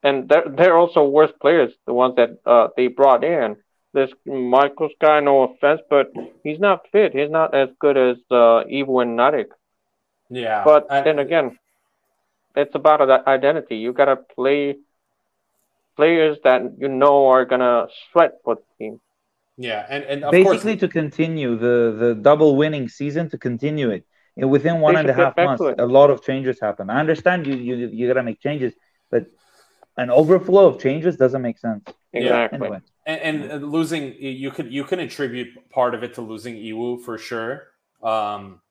[0.04, 1.72] and they're they're also worse players.
[1.86, 3.56] The ones that uh, they brought in.
[3.94, 6.08] This Michael Sky, no offense, but
[6.44, 7.14] he's not fit.
[7.14, 9.48] He's not as good as uh, Ivo and Narek.
[10.30, 11.58] Yeah, but I, then again,
[12.56, 13.78] it's about identity.
[13.78, 14.78] You gotta play
[15.96, 19.02] players that you know are gonna sweat for the team.
[19.58, 24.06] Yeah, and, and basically course, to continue the the double winning season to continue it.
[24.36, 26.90] You know, within one and a half months, a lot of changes happen.
[26.90, 28.74] I understand you you you gotta make changes,
[29.10, 29.26] but
[29.98, 31.84] an overflow of changes doesn't make sense.
[32.14, 32.60] Exactly.
[32.60, 32.82] Anyway.
[33.06, 37.18] And, and, losing you could you can attribute part of it to losing Iwu for
[37.18, 37.68] sure.
[38.04, 38.62] Um,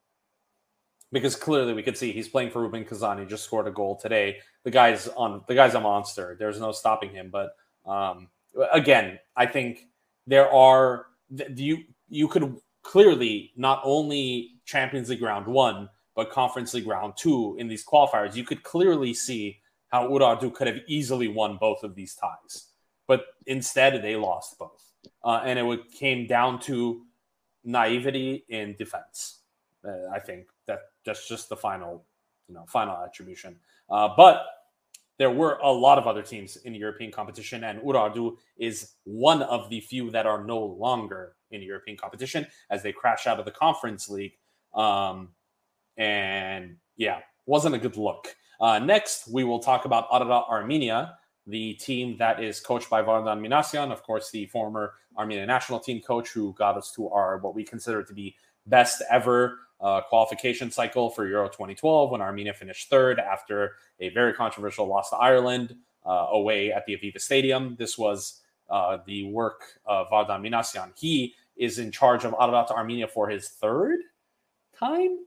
[1.11, 3.19] because clearly we could see he's playing for Rubin Kazan.
[3.19, 4.39] He just scored a goal today.
[4.63, 6.35] The guy's on the guy's a monster.
[6.37, 7.29] There's no stopping him.
[7.31, 8.29] But um,
[8.71, 9.87] again, I think
[10.27, 11.07] there are
[11.55, 17.55] you you could clearly not only Champions League round one, but Conference League round two
[17.59, 18.35] in these qualifiers.
[18.35, 22.67] You could clearly see how Urartu could have easily won both of these ties,
[23.07, 24.91] but instead they lost both,
[25.23, 27.01] uh, and it would, came down to
[27.63, 29.39] naivety in defense.
[29.85, 32.05] Uh, I think that that's just the final,
[32.47, 33.57] you know, final attribution.
[33.91, 34.45] Uh, but
[35.17, 39.69] there were a lot of other teams in European competition, and Urartu is one of
[39.69, 43.51] the few that are no longer in European competition as they crash out of the
[43.51, 44.33] Conference League.
[44.73, 45.29] Um,
[45.97, 48.35] and yeah, wasn't a good look.
[48.59, 53.45] Uh, next, we will talk about Ararat Armenia, the team that is coached by Vardan
[53.45, 57.53] Minasyan, of course, the former Armenian national team coach who got us to our what
[57.53, 58.35] we consider to be
[58.67, 64.33] best ever uh, qualification cycle for Euro 2012 when Armenia finished third after a very
[64.33, 67.75] controversial loss to Ireland uh, away at the Aviva Stadium.
[67.77, 70.91] This was uh, the work of Vardan Minasyan.
[70.97, 73.99] He is in charge of Ararat Armenia for his third
[74.77, 75.17] time,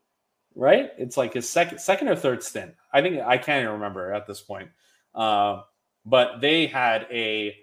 [0.54, 0.90] right?
[0.98, 2.74] It's like his second, second or third stint.
[2.92, 4.70] I think I can't even remember at this point.
[5.14, 5.62] Uh,
[6.06, 7.56] but they had a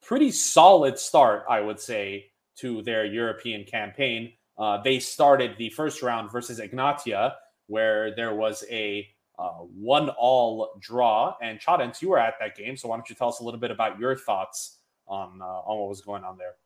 [0.00, 4.32] pretty solid start, I would say, to their European campaign.
[4.60, 7.32] Uh, they started the first round versus Egnatia,
[7.66, 11.34] where there was a uh, one all draw.
[11.40, 13.58] And Chadens, you were at that game, so why don't you tell us a little
[13.58, 16.56] bit about your thoughts on uh, on what was going on there?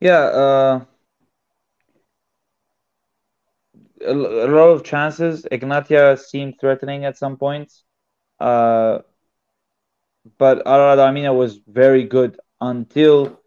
[0.00, 0.84] Yeah, uh,
[4.04, 5.46] a, lot of chances.
[5.52, 7.84] Egnatia seemed threatening at some points,
[8.40, 8.98] uh,
[10.36, 13.40] but Ararat Armenia was very good until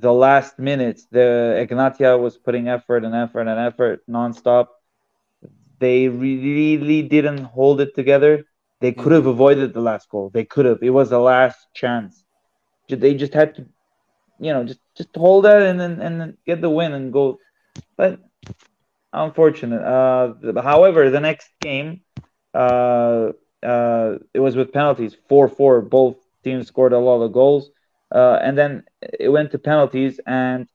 [0.00, 4.66] the last minutes, the Egnatia was putting effort and effort and effort nonstop.
[5.78, 8.44] They really didn't hold it together.
[8.80, 10.30] They could have avoided the last goal.
[10.32, 10.78] They could have.
[10.82, 12.24] It was the last chance.
[12.88, 13.66] They just had to,
[14.38, 17.38] you know, just just hold that and then and then get the win and go.
[17.96, 18.20] But
[19.12, 19.82] unfortunate.
[19.82, 22.02] Uh, however, the next game,
[22.54, 23.32] uh,
[23.62, 25.80] uh, it was with penalties, four four.
[25.80, 27.70] Both teams scored a lot of goals.
[28.14, 30.68] Uh, and then it went to penalties, and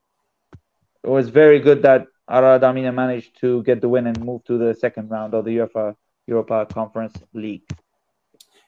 [1.04, 4.58] it was very good that Ararat Armenia managed to get the win and move to
[4.58, 5.96] the second round of the UEFA
[6.28, 7.64] Europa Conference League.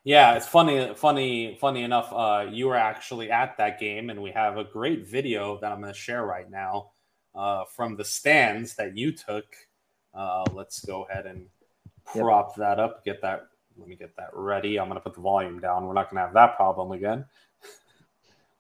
[0.04, 2.12] Yeah, it's funny, funny, funny enough.
[2.12, 5.80] Uh, you were actually at that game, and we have a great video that I'm
[5.80, 6.92] going to share right now
[7.34, 9.46] uh, from the stands that you took.
[10.14, 11.48] Uh, let's go ahead and
[12.06, 12.58] prop yep.
[12.58, 13.06] that up.
[13.06, 13.48] Get that.
[13.78, 14.78] Let me get that ready.
[14.78, 15.88] I'm going to put the volume down.
[15.88, 17.26] We're not going to have that problem again.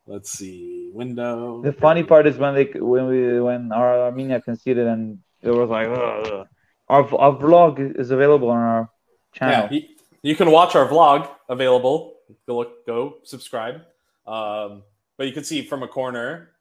[0.05, 1.61] Let's see, window.
[1.61, 5.69] The funny part is when they when we when our Armenia conceded and it was
[5.69, 6.47] like Ugh.
[6.89, 8.89] our our vlog is available on our
[9.33, 9.69] channel.
[9.71, 9.81] Yeah, you,
[10.21, 12.15] you can watch our vlog available.
[12.47, 13.81] Go look, go subscribe.
[14.27, 14.83] Um,
[15.17, 16.51] but you can see from a corner,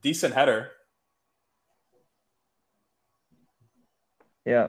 [0.00, 0.70] decent header.
[4.44, 4.68] Yeah,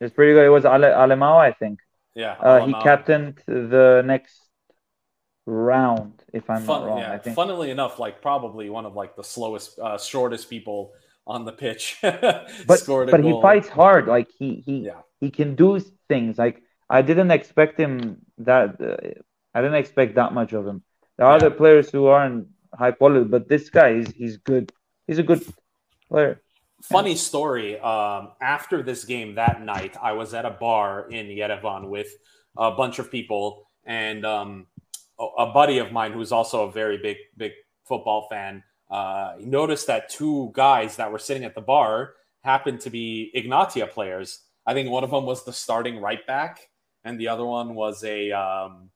[0.00, 0.46] it's pretty good.
[0.46, 1.80] It was Ale- Alemão, I think.
[2.14, 4.45] Yeah, Uh, he captained the next
[5.46, 6.98] round, if I'm Fun, not wrong.
[6.98, 7.36] yeah, I think.
[7.36, 10.92] funnily enough, like probably one of like the slowest, uh, shortest people
[11.26, 11.98] on the pitch.
[12.02, 14.06] but scored a but he fights hard.
[14.06, 15.00] Like he he Yeah.
[15.20, 16.36] he can do things.
[16.38, 18.80] Like I didn't expect him that.
[18.80, 19.20] Uh,
[19.54, 20.82] I didn't expect that much of him.
[21.16, 21.36] There are Yeah.
[21.46, 24.70] other players who aren't high quality, but this guy is he's good.
[25.06, 25.42] He's a good
[26.10, 26.42] player.
[26.82, 27.80] Funny story.
[27.80, 32.08] Um, after this game that night, I was at a bar in Yerevan with
[32.56, 34.66] a bunch of people, and um,
[35.18, 37.52] a, buddy of mine who's also a very big, big
[37.84, 38.62] football fan.
[38.90, 43.90] Uh, noticed that two guys that were sitting at the bar happened to be Egnatia
[43.90, 44.42] players.
[44.66, 46.68] I think one of them was the starting right back,
[47.04, 48.32] and the other one was a.
[48.32, 48.90] Um,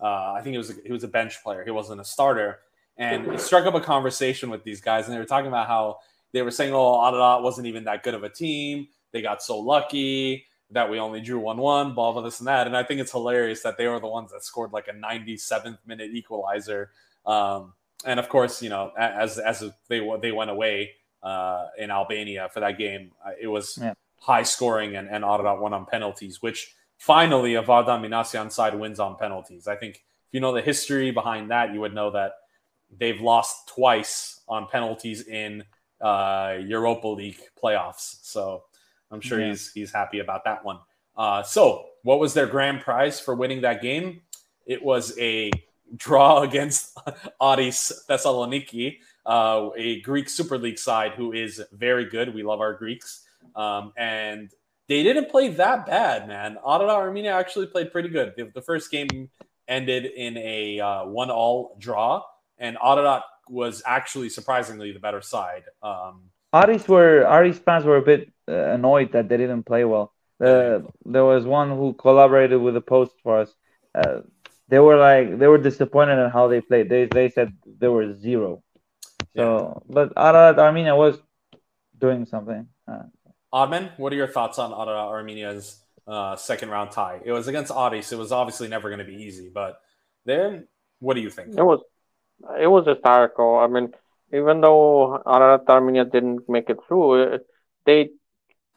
[0.00, 1.64] uh, I think he was a, he was a bench player.
[1.64, 2.60] He wasn't a starter,
[2.96, 5.98] and it struck up a conversation with these guys, and they were talking about how
[6.32, 8.88] they were saying, "Oh, Ararat wasn't even that good of a team.
[9.12, 12.66] They got so lucky that we only drew one-one." Blah blah this and that.
[12.66, 15.78] And I think it's hilarious that they were the ones that scored like a 97th
[15.86, 16.90] minute equalizer.
[17.26, 17.72] Um,
[18.04, 22.60] and of course, you know, as as they they went away uh, in Albania for
[22.60, 23.94] that game, uh, it was Yeah.
[24.20, 29.16] high scoring, and and Ararat won on penalties, which finally a Minasian side wins on
[29.16, 29.66] penalties.
[29.66, 32.32] I think if you know the history behind that, you would know that
[32.90, 35.64] they've lost twice on penalties in
[36.00, 38.18] uh, Europa League playoffs.
[38.22, 38.64] So
[39.10, 39.48] I'm sure Yeah.
[39.50, 40.78] he's he's happy about that one.
[41.16, 44.22] Uh, so what was their grand prize for winning that game?
[44.66, 45.50] It was a
[45.96, 46.98] draw against
[47.40, 52.34] Aris Thessaloniki, uh, a Greek Super League side who is very good.
[52.34, 54.50] We love our Greeks, um, and
[54.88, 56.58] they didn't play that bad, man.
[56.66, 58.34] Ararat Armenia actually played pretty good.
[58.36, 59.30] The, the first game
[59.68, 62.22] ended in a uh, one-all draw,
[62.58, 65.64] and Ararat was actually surprisingly the better side.
[65.82, 70.12] Um, Aris were Aris fans were a bit annoyed that they didn't play well.
[70.40, 73.54] Uh, there was one who collaborated with the post for us.
[73.94, 74.20] Uh,
[74.68, 76.88] they were like they were disappointed in how they played.
[76.88, 78.62] They they said they were zero.
[79.36, 81.18] So, but Ararat Armenia was
[81.98, 82.66] doing something.
[82.86, 83.04] Uh,
[83.52, 87.20] Admin, what are your thoughts on Ararat Armenia's uh, second round tie?
[87.24, 88.12] It was against Aris.
[88.12, 89.80] It was obviously never going to be easy, but
[90.24, 90.66] then
[90.98, 91.56] what do you think?
[91.56, 91.80] It was
[92.58, 93.58] it was historical.
[93.58, 93.92] I mean,
[94.32, 97.46] even though Ararat Armenia didn't make it through, it,
[97.86, 98.10] they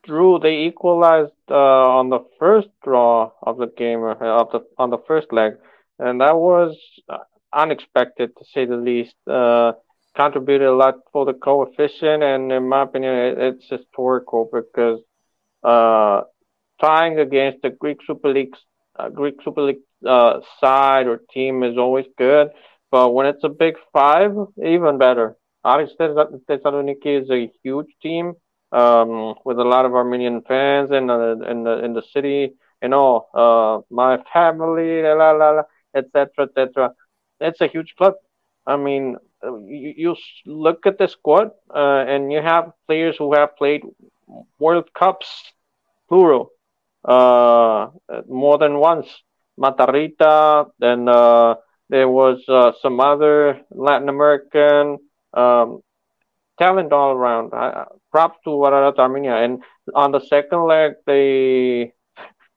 [0.08, 0.40] drew.
[0.40, 4.98] They equalized uh, on the first draw of the game uh, of the on the
[5.08, 5.54] first leg,
[6.00, 6.76] and that was
[7.10, 7.18] uh,
[7.54, 9.16] unexpected to say the least.
[9.28, 9.74] Uh,
[10.16, 15.00] contributed a lot for the coefficient, and in my opinion, it, it's historical because
[15.64, 16.22] uh,
[16.82, 18.56] tying against the Greek Super League,
[18.98, 19.84] uh, Greek Super League
[20.60, 22.48] side or team is always good.
[22.90, 25.36] But when it's a big five, even better.
[25.66, 28.34] Aris Thessaloniki is a huge team
[28.72, 32.54] um, with a lot of Armenian fans in the in the in the city.
[32.82, 35.64] You know, uh, my family, la la la,
[35.96, 36.46] etc.
[36.46, 36.92] etc.
[37.40, 38.14] It's a huge club.
[38.66, 43.56] I mean, you, you look at the squad, uh, and you have players who have
[43.56, 43.82] played
[44.60, 45.28] World Cups,
[46.10, 46.52] plural,
[47.06, 47.88] uh,
[48.28, 49.08] more than once.
[49.60, 51.56] Matarrita, then uh,
[51.90, 55.00] there was uh, some other Latin American
[55.34, 55.82] um,
[56.58, 57.54] talent all around.
[57.54, 59.36] Uh, props to Ararat Armenia.
[59.36, 61.94] And on the second leg, they,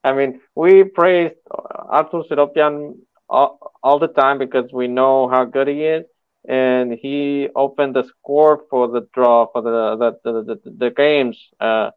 [0.02, 2.94] I mean, we praised Artur Siropian
[3.28, 6.04] all, all the time because we know how good he is.
[6.48, 11.38] And he opened the score for the draw for the the the, the, the games
[11.60, 11.90] uh,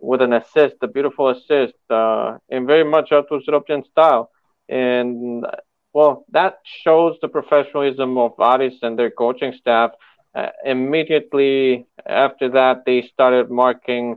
[0.00, 4.30] with an assist, a beautiful assist, uh, in very much Artur Siropian style.
[4.68, 5.46] And
[5.92, 9.92] well, that shows the professionalism of Aris and their coaching staff.
[10.36, 14.16] Uh, immediately after that, they started marking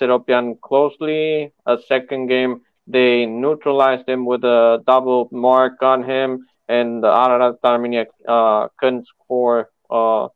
[0.00, 1.52] Seropian closely.
[1.66, 7.56] A second game, they neutralized him with a double mark on him, and the Ararat
[7.64, 9.70] Armenia uh, couldn't score.
[9.90, 10.28] Uh,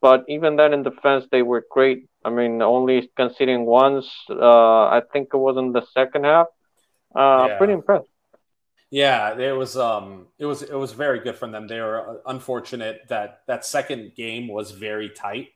[0.00, 2.08] but even then, in defense, they were great.
[2.24, 4.06] I mean, only conceding once.
[4.30, 6.46] Uh, I think it was in the second half.
[7.14, 7.58] Uh, Yeah.
[7.58, 8.08] Pretty impressed.
[8.90, 11.66] Yeah, it was um it was it was very good from them.
[11.66, 15.48] They were uh, unfortunate that that second game was very tight.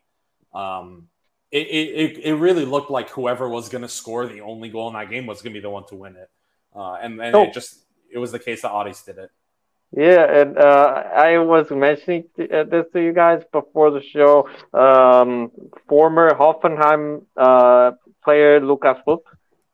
[0.53, 1.09] Um
[1.51, 4.95] it it, it, really looked like whoever was going to score the only goal in
[4.95, 6.31] that game was going to be the one to win it.
[6.74, 7.43] Uh and and Oh.
[7.45, 9.31] it just it was the case that Aris did it.
[9.97, 14.49] Yeah, and uh, I was mentioning uh, this to you guys before the show.
[14.72, 15.51] Um,
[15.89, 19.30] former Hoffenheim uh, player Lucas Fulk,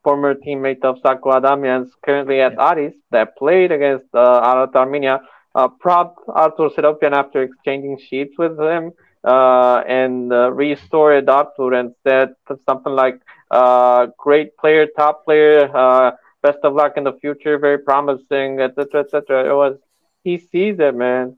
[0.07, 5.17] former teammate of Sako Adamians, currently at Aris, that played against uh, Ararat Armenia.
[5.57, 8.93] uh, propped Artur Seropyan after exchanging sheets with him
[9.25, 12.29] uh, and uh, restored Artur and said
[12.69, 17.79] something like, uh, "Great player, top player, uh, best of luck in the future, very
[17.79, 19.75] promising, etc., etc." It was
[20.23, 21.37] he sees it, man.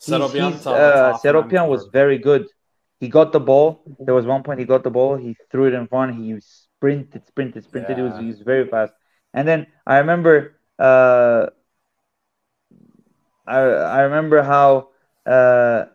[0.00, 2.46] Seropyan, uh, Seropyan was very good.
[3.00, 3.68] He got the ball.
[4.06, 5.16] There was one point he got the ball.
[5.16, 6.16] He threw it in front.
[6.20, 6.24] He
[6.78, 7.98] sprinted, sprinted, sprinted.
[7.98, 8.04] Yeah.
[8.04, 8.92] It was he was very fast.
[9.34, 11.46] And then I remember, uh,
[13.46, 14.90] I I remember how
[15.26, 15.86] uh,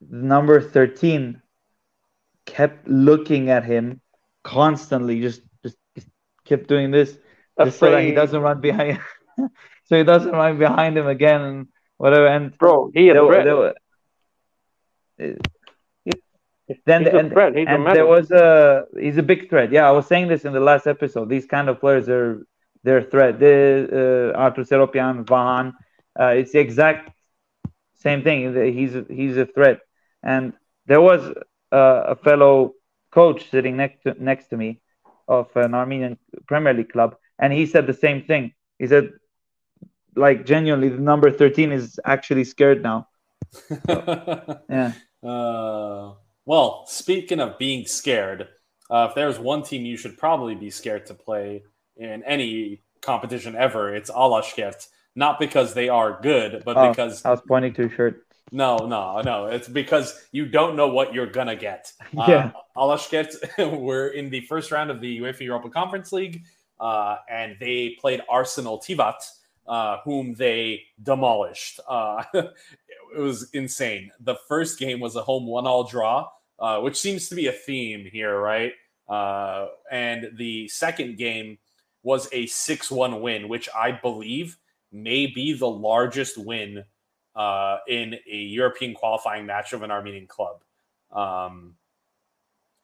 [0.00, 1.40] number thirteen
[2.44, 4.00] kept looking at him
[4.42, 6.08] constantly, just just, just
[6.44, 7.18] kept doing this,
[7.62, 9.00] just so that he doesn't run behind.
[9.84, 12.26] so he doesn't run behind him again and whatever.
[12.26, 13.74] And bro, he is there,
[15.18, 15.44] there,
[16.84, 19.70] then he's and, and there was a he's a big threat.
[19.70, 21.28] Yeah, I was saying this in the last episode.
[21.28, 22.44] These kind of players are
[22.82, 23.38] they're a threat.
[23.38, 25.72] The uh, Artur Seropyan, Vahan,
[26.18, 27.10] uh, it's the exact
[27.94, 28.54] same thing.
[28.72, 29.80] He's he's a threat.
[30.22, 30.54] And
[30.86, 31.22] there was
[31.72, 32.74] uh, a fellow
[33.12, 34.80] coach sitting next to next to me
[35.28, 38.52] of an Armenian Premier League club, and he said the same thing.
[38.78, 39.10] He said,
[40.16, 43.08] like genuinely, the number thirteen is actually scared now.
[43.52, 44.92] So, yeah.
[45.22, 46.14] Uh...
[46.46, 48.48] Well, speaking of being scared,
[48.88, 51.64] uh, if there's one team you should probably be scared to play
[51.96, 54.86] in any competition ever, it's Alashkert.
[55.16, 58.26] Not because they are good, but oh, because I was pointing to a shirt.
[58.52, 59.46] No, no, no.
[59.46, 61.92] It's because you don't know what you're gonna get.
[62.12, 62.52] yeah.
[62.76, 66.44] Uh, Alashkert were in the first round of the UEFA Europa Conference League,
[66.78, 69.14] uh, and they played Arsenal Tivat,
[69.66, 71.80] uh, whom they demolished.
[71.88, 72.52] Uh, it
[73.18, 74.12] was insane.
[74.20, 76.28] The first game was a home one-all draw
[76.58, 78.72] uh, which seems to be a theme here, right?
[79.08, 81.58] Uh, and the second game
[82.02, 84.56] was a 6 1 win, which I believe
[84.92, 86.84] may be the largest win
[87.34, 90.62] uh, in a European qualifying match of an Armenian club.
[91.12, 91.74] Um,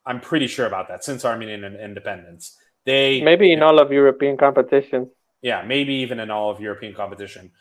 [0.05, 2.57] I'm pretty sure about that since Armenian independence.
[2.85, 5.09] They maybe in all of European competition.
[5.41, 7.51] Yeah, maybe even in all of European competition.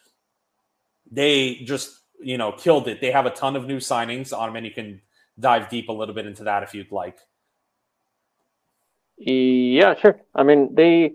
[1.10, 3.00] They just you know killed it.
[3.00, 4.36] They have a ton of new signings.
[4.36, 5.00] On and you can
[5.38, 7.18] dive deep a little bit into that if you'd like.
[9.18, 10.20] Yeah, sure.
[10.34, 11.12] I mean, they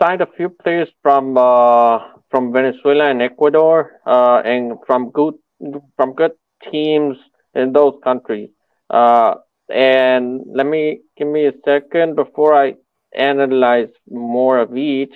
[0.00, 1.98] signed a few players from uh,
[2.30, 5.34] from Venezuela and Ecuador, uh, and from good
[5.96, 6.32] from good
[6.70, 7.16] teams
[7.54, 8.50] in those countries.
[8.90, 9.36] Uh,
[9.68, 12.74] and let me give me a second before I
[13.14, 15.14] analyze more of each.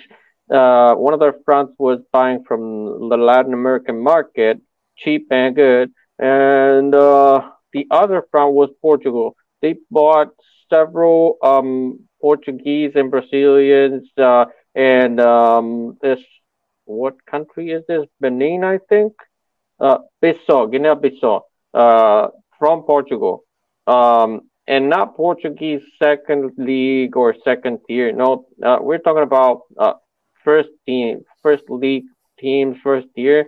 [0.51, 4.59] Uh, one of their fronts was buying from the Latin American market,
[4.97, 9.35] cheap and good, and uh, the other front was Portugal.
[9.61, 10.29] They bought
[10.69, 14.45] several um, Portuguese and Brazilians uh,
[14.75, 16.19] and um, this
[16.85, 18.05] what country is this?
[18.19, 19.13] Benin, I think.
[19.79, 21.41] Uh, Bissau, Guinea-Bissau,
[21.73, 22.27] uh,
[22.59, 23.43] from Portugal,
[23.87, 28.11] um, and not Portuguese second league or second tier.
[28.13, 29.93] No, uh, we're talking about uh,
[30.43, 32.05] first team, first league
[32.39, 33.47] teams, first tier.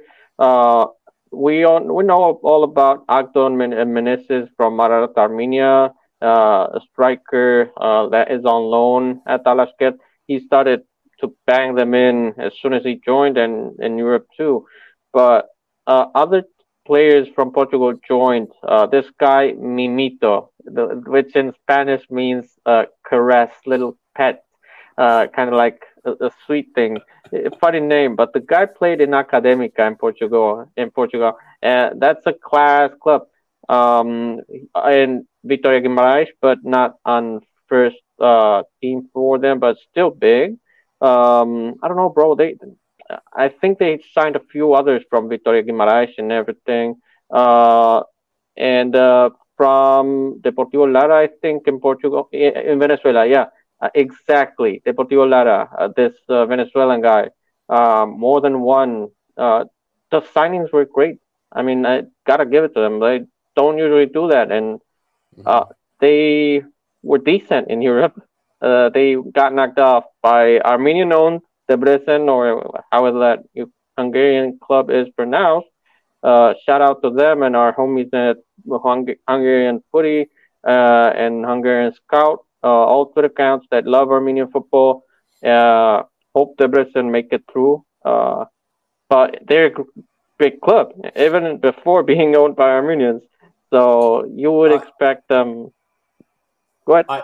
[1.35, 7.71] Uh, we all, we know all about Akdon Menezes from Ararat Armenia, uh, a striker
[7.77, 9.97] uh, that is on loan at Alashkert.
[10.27, 10.81] He started
[11.21, 14.65] to bang them in as soon as he joined, and in Europe too.
[15.13, 15.47] But
[15.87, 16.43] uh, other
[16.85, 18.49] players from Portugal joined.
[18.63, 24.43] Uh, this guy Mimito, the, which in Spanish means uh, caress, little pet,
[24.97, 26.97] uh, kind of like a, a sweet thing
[27.59, 30.69] funny name, but the guy played in Academica in Portugal.
[30.77, 33.23] In Portugal, and that's a class club.
[33.67, 34.41] Um,
[34.91, 40.57] in Vitória Guimarães, but not on first uh, team for them, but still big.
[41.01, 42.35] Um, I don't know, bro.
[42.35, 42.57] They,
[43.33, 46.97] I think they signed a few others from Vitória Guimarães and everything.
[47.31, 48.03] Uh,
[48.55, 53.45] and uh, from Deportivo Lara, I think in Portugal, in Venezuela, yeah.
[53.81, 57.29] Uh, exactly, Deportivo Lara, uh, this uh, Venezuelan guy,
[57.67, 59.09] um, more than one.
[59.35, 59.65] Uh,
[60.11, 61.19] the signings were great.
[61.51, 62.99] I mean, I gotta give it to them.
[62.99, 64.79] They don't usually do that, and
[65.45, 65.71] uh, mm-hmm.
[65.99, 66.63] they
[67.03, 68.21] were decent in Europe.
[68.61, 73.67] Uh, they got knocked off by Armenian-owned Debrecen, or however that
[73.97, 75.67] Hungarian club is pronounced.
[76.23, 78.37] shout out to them and our homies at
[79.27, 80.27] Hungarian Footy
[80.63, 85.05] and Hungarian Scout uh, all Twitter accounts that love Armenian football.
[85.43, 86.03] Uh,
[86.33, 87.83] hope Debrecen make it through.
[88.03, 88.45] Uh,
[89.09, 89.85] but they're a
[90.37, 93.21] big club, even before being owned by Armenians.
[93.69, 95.71] So you would expect them.
[96.85, 97.05] Go ahead.
[97.09, 97.23] I,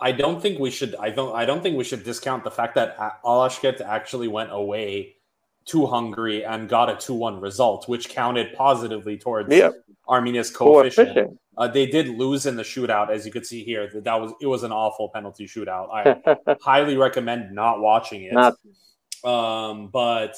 [0.00, 0.94] I don't think we should.
[0.94, 1.34] I don't.
[1.34, 5.16] I don't think we should discount the fact that Alashkert actually went away
[5.68, 9.70] to Hungary and got a 2 1 result, which counted positively towards Yeah.
[10.08, 11.08] Armenia's coefficient.
[11.08, 11.38] Coefficient.
[11.56, 13.90] Uh, they did lose in the shootout, as you could see here.
[13.92, 15.88] That, that was it was an awful penalty shootout.
[15.92, 18.32] I highly recommend not watching it.
[18.32, 18.54] Not
[19.24, 20.36] Um, but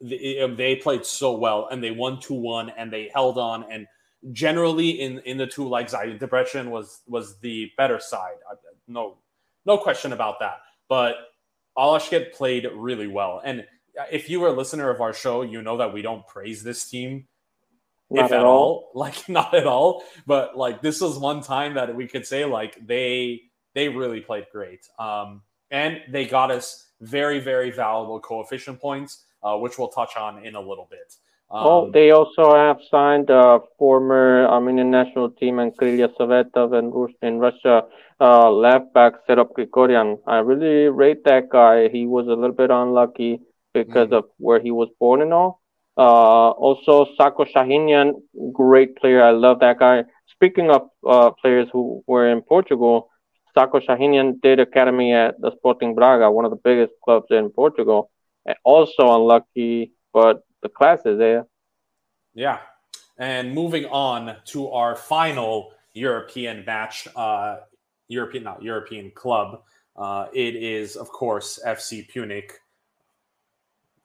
[0.00, 3.64] the, um, they played so well, and they won two one, and they held on.
[3.70, 3.86] And
[4.32, 8.36] generally, in in the two legs, I Debrecen was was the better side.
[8.50, 8.54] I,
[8.88, 9.18] no,
[9.64, 10.56] no question about that.
[10.88, 11.14] But
[11.78, 13.64] Alashkert played really well, and
[14.10, 16.88] if you were a listener of our show, you know that we don't praise this
[16.88, 17.26] team
[18.10, 18.90] not if at all.
[18.94, 22.78] like not at all but like this was one time that we could say like
[22.86, 23.40] they
[23.74, 29.56] they really played great um and they got us very very valuable coefficient points uh,
[29.56, 31.14] which we'll touch on in a little bit
[31.48, 36.92] um, oh, they also have signed uh, former Armenian national team and Krylia Sovetov and
[36.92, 37.82] Rus- in Russia
[38.20, 40.18] uh, left back Serop Grigoryan.
[40.26, 41.88] I really rate that guy.
[41.88, 43.42] He was a little bit unlucky
[43.84, 44.18] because Mm.
[44.18, 45.60] of where he was born and all.
[45.98, 48.06] Uh, also, Sako Shahinian,
[48.52, 49.22] great player.
[49.22, 50.04] I love that guy.
[50.26, 53.10] Speaking of uh, players who were in Portugal,
[53.54, 58.10] Sako Shahinian did academy at the Sporting Braga, one of the biggest clubs in Portugal.
[58.44, 61.46] And also unlucky, but the class is there.
[62.34, 62.58] Yeah.
[63.18, 67.56] And moving on to our final European match, uh,
[68.08, 69.62] European, not European club.
[69.96, 72.50] Uh, it is, of course, FC Pyunik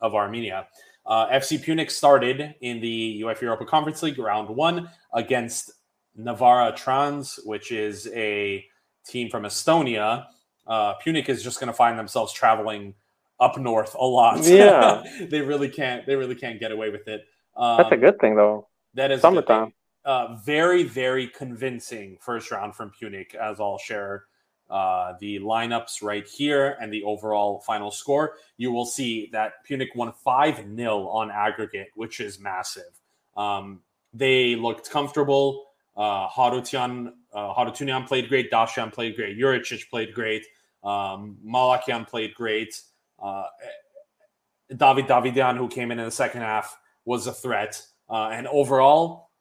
[0.02, 0.68] of Armenia.
[1.06, 5.72] Uh, FC Pyunik started in the UEFA Europa Conference League round one against
[6.16, 8.64] Narva Trans, which is a
[9.08, 10.26] team from Estonia.
[10.68, 12.94] Uh, Pyunik is just going to find themselves traveling
[13.40, 14.40] up north a lot.
[14.46, 15.04] Yeah.
[15.30, 16.06] they really can't.
[16.06, 17.22] They really can't get away with it.
[17.58, 18.68] Um, That's a good thing, though.
[18.94, 19.74] that is Summertime.
[20.06, 24.26] Uh, very, very convincing first round from Pyunik, as I'll share
[24.72, 28.36] uh, the lineups right here and the overall final score.
[28.58, 33.00] You will see that Pyunik won 5 0 on aggregate, which is massive.
[33.36, 33.82] Um,
[34.14, 35.66] they looked comfortable.
[35.96, 38.50] Uh, Harutian, uh, Harutunian played great.
[38.50, 39.38] Dashian played great.
[39.38, 40.46] Juricic played great.
[40.84, 42.82] Um, Malakian played great.
[43.22, 43.44] Uh,
[44.70, 47.82] David Davidian, who came in in the second half, was a threat.
[48.10, 49.32] Uh, and overall,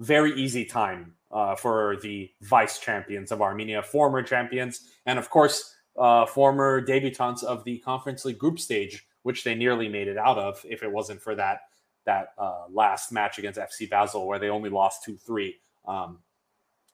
[0.00, 5.74] very easy time uh, for the vice champions of Armenia, former champions, and of course,
[5.98, 10.38] uh, former debutants of the Conference League group stage, which they nearly made it out
[10.38, 11.60] of if it wasn't for that
[12.04, 15.56] that uh, last match against FC Basel where they only lost two three.
[15.86, 16.18] Um,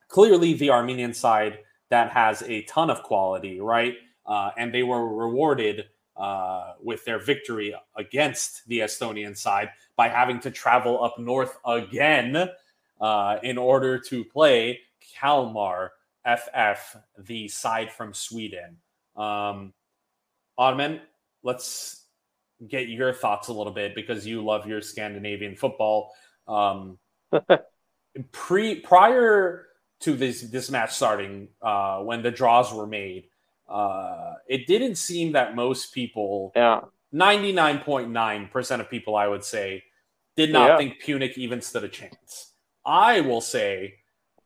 [0.09, 1.61] clearly, the Armenian side
[1.91, 3.95] that has a ton of quality, right?
[4.26, 5.86] Uh, and they were rewarded
[6.16, 12.49] uh, with their victory against the Estonian side by having to travel up north again
[13.01, 14.80] uh, in order to play
[15.14, 15.92] Kalmar
[16.26, 18.76] FF, the side from Sweden.
[19.16, 19.72] Um,
[20.57, 21.01] Ottoman,
[21.42, 22.05] let's
[22.66, 26.12] get your thoughts a little bit because you love your Scandinavian football.
[26.46, 26.99] Um,
[28.32, 29.66] pre prior
[30.01, 33.28] to this this match starting, uh, when the draws were made,
[33.68, 36.80] uh, it didn't seem that most people Yeah.
[37.14, 39.84] 99.9% of people, I would say,
[40.36, 40.76] did not Yeah.
[40.76, 42.55] think Pyunik even stood a chance.
[42.89, 43.95] I will say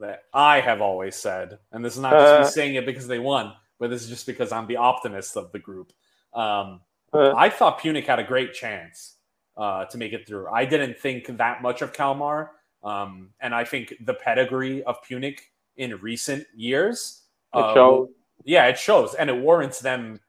[0.00, 2.50] that I have always said, and this is not just me Uh.
[2.50, 5.60] saying it because they won, but this is just because I'm the optimist of the
[5.60, 5.92] group.
[6.34, 6.80] Um,
[7.14, 9.16] Uh, I thought Pyunik had a great chance
[9.58, 10.48] uh, to make it through.
[10.48, 15.40] I didn't think that much of Kalmar, um, and I think the pedigree of Pyunik
[15.76, 17.24] in recent years.
[17.54, 18.08] It uh, shows.
[18.44, 20.20] yeah, it shows, and it warrants them.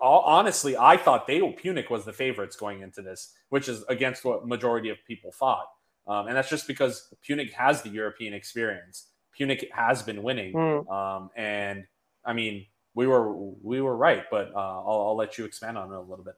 [0.00, 4.46] Honestly, I thought they Pyunik was the favorites going into this, which is against what
[4.46, 5.66] majority of people thought,
[6.06, 9.06] um, and that's just because Pyunik has the European experience.
[9.38, 10.88] Pyunik has been winning, Hmm.
[10.88, 11.84] um, and
[12.24, 13.32] I mean, we were
[13.62, 16.34] we were right, but uh, I'll, I'll let you expand on it a little bit.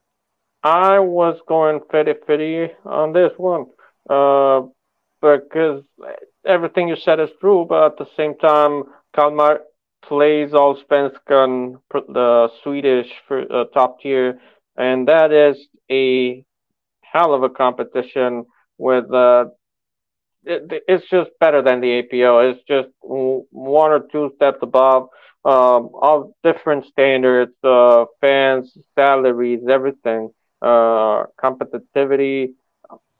[0.62, 3.66] I was going fitty fitty on this one,
[4.10, 4.62] uh,
[5.22, 5.84] because
[6.44, 9.60] everything you said is true, but at the same time, Kalmar
[10.02, 14.40] plays Allsvenskan, pr- the Swedish for, uh, top tier,
[14.76, 15.56] and that is
[15.90, 16.44] a
[17.02, 18.46] hell of a competition.
[18.78, 19.46] With uh,
[20.44, 22.38] it, it's just better than the APO.
[22.50, 25.04] It's just one or two steps above.
[25.44, 30.30] Um, all different standards, uh, fans, salaries, everything
[30.62, 32.50] uh, competitivity.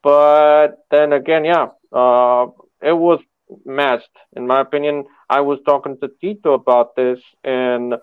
[0.02, 2.46] But then again, yeah, uh,
[2.82, 3.20] it was
[3.64, 4.10] matched.
[4.36, 7.94] In my opinion, I was talking to Tito about this, and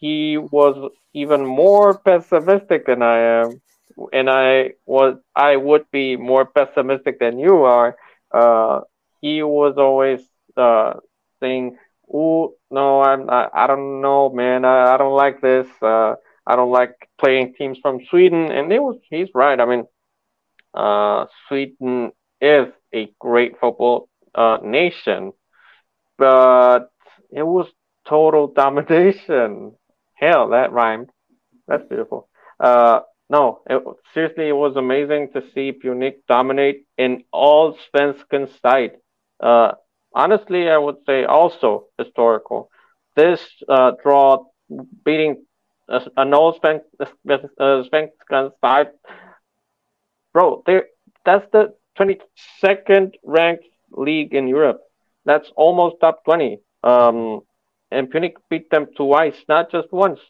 [0.00, 3.60] he was even more pessimistic than I am,
[4.12, 7.96] and I was I would be more pessimistic than you are.
[8.32, 8.80] Uh,
[9.20, 10.20] he was always
[10.56, 10.94] uh,
[11.40, 11.76] saying,
[12.12, 14.64] "Oh no, I'm I, I don't know, man.
[14.64, 15.66] I, I don't like this.
[15.82, 16.14] Uh,
[16.46, 19.58] I don't like playing teams from Sweden." And it was he's right.
[19.60, 19.84] I mean,
[20.74, 25.32] uh, Sweden is a great football uh, nation,
[26.18, 26.90] but
[27.30, 27.68] it was
[28.08, 29.74] total domination.
[30.14, 31.10] Hell, that rhymed.
[31.68, 32.28] That's beautiful.
[32.60, 33.00] Uh,
[33.30, 38.92] no, it, seriously, it was amazing to see Pyunik dominate in all Svensken side.
[39.40, 39.72] Uh,
[40.14, 42.70] honestly, I would say also historical.
[43.16, 44.44] This uh, draw
[45.04, 45.44] beating
[45.88, 46.80] an Allsvenskan
[48.60, 48.88] side,
[50.32, 50.62] bro.
[51.24, 54.80] That's the 22nd ranked league in Europe.
[55.24, 56.58] That's almost top 20.
[56.82, 57.40] Um,
[57.90, 60.20] and Pyunik beat them twice, not just once.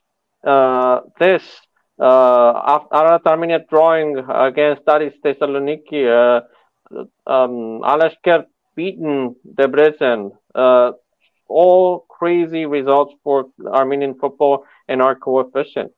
[0.46, 1.42] Uh, this
[1.98, 6.40] uh, after Armenia drawing against Aris Thessaloniki, uh,
[7.26, 10.32] um, Alashkert beaten Debrecen.
[10.54, 10.92] Uh,
[11.48, 15.92] all crazy results for Armenian football and our coefficient.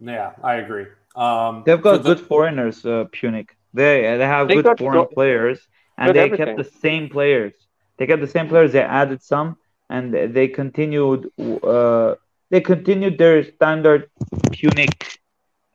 [0.00, 0.86] Yeah, I agree.
[1.14, 2.14] Um, They've got the...
[2.14, 3.50] good foreigners, uh, Pyunik.
[3.74, 6.46] They they have they good foreign go- players, and they everything.
[6.46, 7.54] kept the same players.
[7.96, 8.72] They kept the same players.
[8.72, 9.56] They added some,
[9.88, 11.30] and they continued.
[11.38, 12.14] Uh,
[12.52, 14.10] they continued their standard
[14.50, 15.16] Pyunik,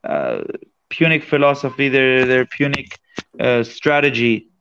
[0.03, 0.43] uh,
[0.91, 2.93] Pyunik philosophy, their their Pyunik
[3.39, 4.51] uh, strategy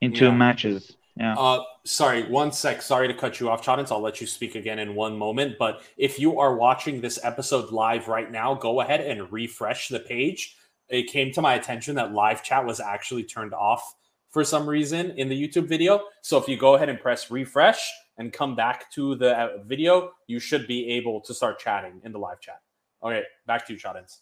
[0.00, 0.30] into yeah.
[0.30, 0.96] matches.
[1.16, 1.34] Yeah.
[1.34, 2.82] Uh, sorry, one sec.
[2.82, 3.90] Sorry to cut you off, Chadens.
[3.90, 5.56] I'll let you speak again in one moment.
[5.58, 10.00] But if you are watching this episode live right now, go ahead and refresh the
[10.00, 10.56] page.
[10.90, 13.94] It came to my attention that live chat was actually turned off
[14.30, 16.02] for some reason in the YouTube video.
[16.20, 20.12] So if you go ahead and press refresh, and come back to the uh, video,
[20.26, 22.60] you should be able to start chatting in the live chat.
[23.02, 24.20] Okay, back to you, Chadens.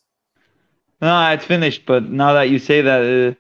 [1.01, 1.87] No, it's finished.
[1.87, 3.37] But now that you say that,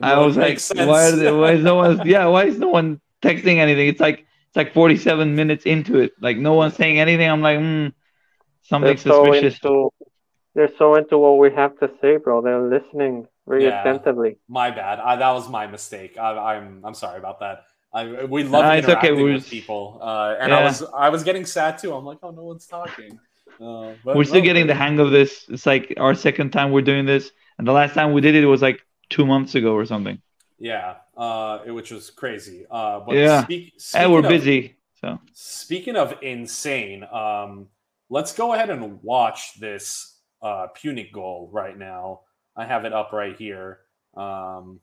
[0.00, 2.02] uh, I was like, why, they, why is no one?
[2.06, 3.88] Yeah, why is no one texting anything?
[3.88, 6.12] It's like it's like 47 minutes into it.
[6.20, 7.28] Like no one's saying anything.
[7.28, 7.88] I'm like, hmm,
[8.62, 9.58] something they're suspicious.
[9.60, 9.90] So into,
[10.54, 12.42] they're so into what we have to say, bro.
[12.42, 14.38] They're listening very yeah, attentively.
[14.48, 15.00] My bad.
[15.00, 16.18] I, that was my mistake.
[16.18, 17.64] I, I'm I'm sorry about that.
[17.96, 19.22] I, we love nah, interacting okay.
[19.22, 20.58] with people, uh, and yeah.
[20.58, 21.94] I was I was getting sad too.
[21.94, 23.18] I'm like, oh, no one's talking.
[23.58, 25.46] Uh, we're still getting the hang of this.
[25.48, 28.44] It's like our second time we're doing this, and the last time we did it
[28.44, 30.20] was like two months ago or something.
[30.58, 32.66] Yeah, uh, which was crazy.
[32.70, 34.76] Uh, but yeah, speak, and we're of, busy.
[35.00, 37.68] So speaking of insane, um,
[38.10, 42.20] let's go ahead and watch this uh, Pyunik goal right now.
[42.54, 43.80] I have it up right here.
[44.14, 44.80] Um,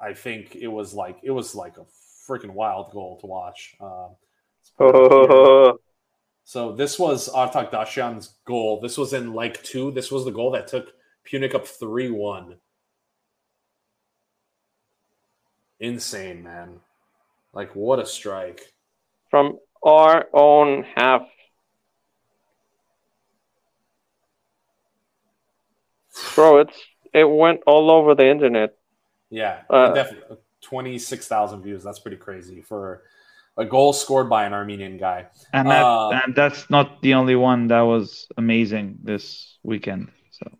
[0.00, 1.86] I think it was like it was like a
[2.28, 3.76] freaking wild goal to watch.
[3.80, 4.16] Um,
[6.44, 8.80] so this was Artak Dashian's goal.
[8.80, 9.90] This was in like two.
[9.90, 10.92] This was the goal that took
[11.26, 12.56] Pyunik up three one.
[15.78, 16.80] Insane, man!
[17.52, 18.72] Like what a strike
[19.30, 21.22] from our own half.
[26.34, 26.78] Bro, it's
[27.12, 28.76] it went all over the internet.
[29.36, 30.38] Yeah, uh, definitely.
[30.62, 31.84] 26,000 views.
[31.84, 33.02] That's pretty crazy for
[33.58, 35.26] a goal scored by an Armenian guy.
[35.52, 40.08] And, that, uh, and that's not the only one that was amazing this weekend.
[40.30, 40.50] So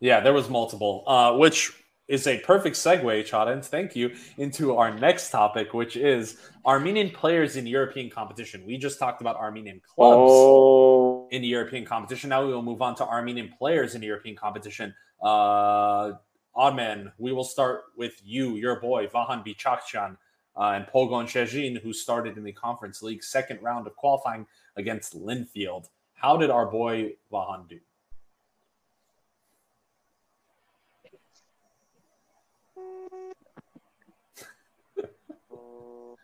[0.00, 1.72] yeah, there was multiple, uh, which
[2.08, 3.68] is a perfect segue, Chadens.
[3.68, 8.64] Thank you into our next topic, which is Armenian players in European competition.
[8.66, 11.28] We just talked about Armenian clubs oh.
[11.30, 12.28] in the European competition.
[12.28, 14.94] Now we will move on to Armenian players in the European competition.
[15.22, 16.12] Uh,
[16.56, 20.16] Oddman, we will start with you, your boy, Vahan Bichakchan,
[20.56, 24.46] uh, and Pogon Szczecin, who started in the Conference League second round of qualifying
[24.76, 25.88] against Linfield.
[26.14, 27.78] How did our boy Vahan do?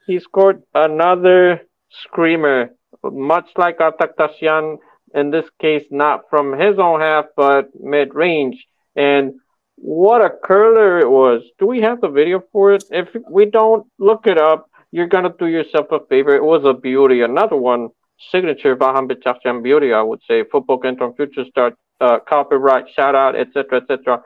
[0.07, 1.61] he scored another
[1.91, 2.71] screamer,
[3.05, 4.79] much like Artak
[5.15, 8.67] in this case, not from his own half, but mid range.
[8.97, 9.35] And
[9.83, 11.43] what a curler it was.
[11.59, 12.85] Do we have the video for it?
[12.91, 14.71] If we don't, look it up.
[14.93, 16.37] You're going to do yourself a favor.
[16.37, 17.23] It was a beauty.
[17.23, 17.89] Another one,
[18.31, 20.45] signature Vahan Bichakchan beauty, I would say.
[20.53, 24.23] Football Kentron Future Start, uh, copyright, shout out, etc., etc.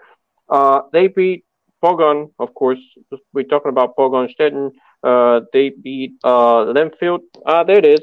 [0.50, 1.46] Uh, they beat
[1.82, 2.80] Pogon, of course.
[3.32, 4.72] We're talking about Pogon Stettin.
[5.02, 7.20] Uh, they beat uh, Linfield.
[7.46, 8.00] Ah, there it is.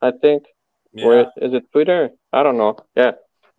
[0.00, 0.44] I think.
[0.94, 1.06] Yeah.
[1.06, 1.70] Where is it?
[1.70, 2.10] Twitter?
[2.32, 2.78] I don't know.
[2.96, 3.12] Yeah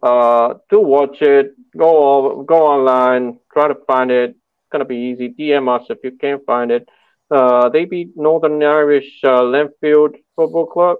[0.04, 4.32] uh, to watch it, go go online, try to find it.
[4.32, 5.30] It's gonna be easy.
[5.30, 6.88] DM us if you can't find it.
[7.32, 10.98] Uh, they beat Northern Irish uh, Linfield Football Club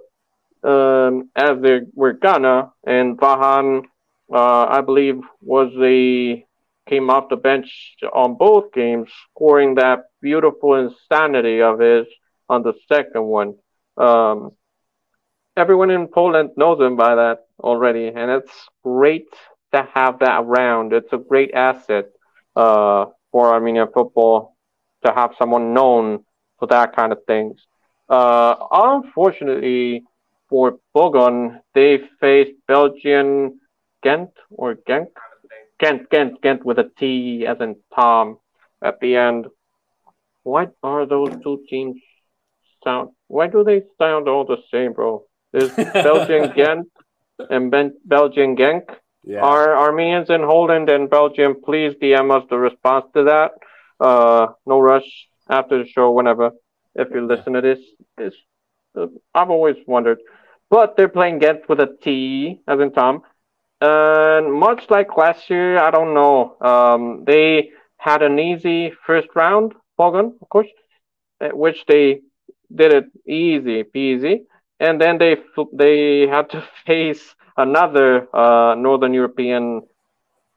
[0.64, 3.84] um, as they were gonna, and Vahan,
[4.32, 6.42] uh, I believe, was the
[6.88, 7.68] came off the bench
[8.12, 12.06] on both games, scoring that beautiful insanity of his
[12.48, 13.54] on the second one.
[13.96, 14.52] Um,
[15.56, 19.28] everyone in Poland knows him by that already, and it's great
[19.72, 20.92] to have that around.
[20.92, 22.06] It's a great asset
[22.54, 24.56] uh, for Armenian football
[25.04, 26.24] to have someone known
[26.58, 27.60] for that kind of things.
[28.08, 30.04] Uh, unfortunately
[30.48, 33.60] for Pogon, they faced Belgian
[34.02, 35.08] Ghent or Genk?
[35.80, 38.38] Ghent, Ghent, Ghent with a T as in Tom
[38.82, 39.46] at the end.
[40.44, 42.00] What are those two teams
[42.84, 43.10] sound?
[43.26, 45.24] Why do they sound all the same, bro?
[45.56, 46.88] There's Belgian Ghent
[47.48, 48.82] and ben- Belgian Genk.
[49.24, 49.40] Yeah.
[49.40, 51.56] Are Armenians in Holland and Belgium?
[51.64, 53.52] Please DM us the response to that.
[53.98, 56.50] Uh, no rush after the show, whenever.
[56.94, 57.78] If you listen to this,
[58.18, 58.34] this
[58.98, 60.18] uh, I've always wondered.
[60.68, 63.22] But they're playing Ghent with a T, as in Tom.
[63.80, 66.56] And much like last year, I don't know.
[66.60, 70.68] Um, they had an easy first round, Pogon, of course,
[71.40, 72.20] which they
[72.74, 74.40] did it easy peasy.
[74.78, 75.36] And then they
[75.72, 79.82] they had to face another uh, Northern European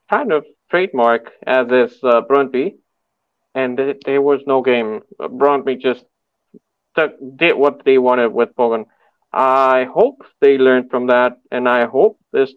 [0.10, 2.76] kind of trademark as is uh, Brøndby,
[3.56, 5.02] and th- there was no game.
[5.20, 6.06] Brøndby just
[7.36, 8.86] did what they wanted with Pogon.
[9.32, 12.54] I hope they learned from that, and I hope this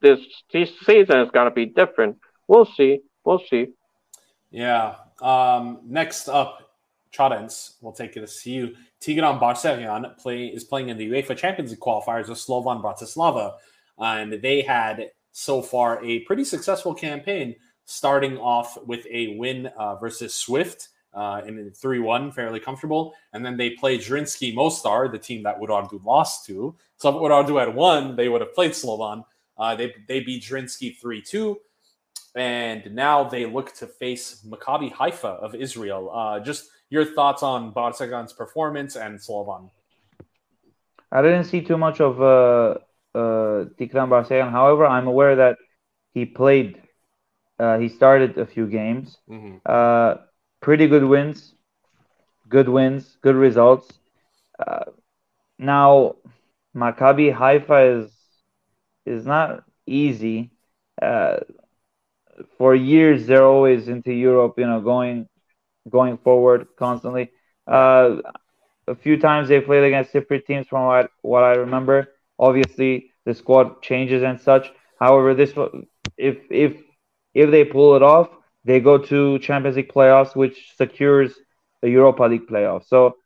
[0.00, 0.20] this,
[0.52, 2.18] this season is going to be different.
[2.48, 3.00] We'll see.
[3.24, 3.68] We'll see.
[4.50, 4.94] Yeah.
[5.20, 6.69] Um, next up,
[7.12, 7.74] Chadens.
[7.80, 8.76] We'll take it to see you.
[9.00, 13.54] Tigran Barseghian play is playing in the UEFA Champions League qualifiers with Slovan Bratislava,
[13.98, 17.54] and they had so far a pretty successful campaign,
[17.84, 23.14] starting off with a win uh, versus Swift uh, in 3 1, fairly comfortable.
[23.32, 26.74] And then they played Zrinjski Mostar, the team that Urartu lost to.
[26.96, 29.24] So if Urartu had won, they would have played Slovan.
[29.58, 31.58] Uh, they, they beat Zrinjski 3 2.
[32.36, 36.10] And now they look to face Maccabi Haifa of Israel.
[36.12, 39.70] Uh, just your thoughts on Barseghian's performance and Slovan.
[41.12, 42.78] I didn't see too much of uh,
[43.14, 44.50] uh, Tigran Barseghian.
[44.50, 45.56] However, I'm aware that
[46.12, 46.82] he played,
[47.58, 49.16] uh, he started a few games.
[49.28, 49.58] Mm-hmm.
[49.64, 50.16] Uh,
[50.60, 51.54] pretty good wins,
[52.48, 53.98] good wins, good results.
[54.58, 54.86] Uh,
[55.58, 56.16] now,
[56.76, 58.12] Maccabi Haifa is
[59.06, 60.50] is not easy.
[61.00, 61.38] Uh,
[62.58, 65.28] for years, they're always into Europe, you know, going
[65.90, 67.30] going forward constantly.
[67.66, 68.16] Uh,
[68.86, 72.08] a few times they played against Cypriot teams, from what what I remember.
[72.38, 74.70] Obviously, the squad changes and such.
[74.98, 75.52] However, this
[76.16, 76.76] if if
[77.34, 78.28] if they pull it off,
[78.64, 81.34] they go to Champions League playoffs, which secures
[81.82, 82.88] the Europa League playoffs.
[82.88, 83.16] So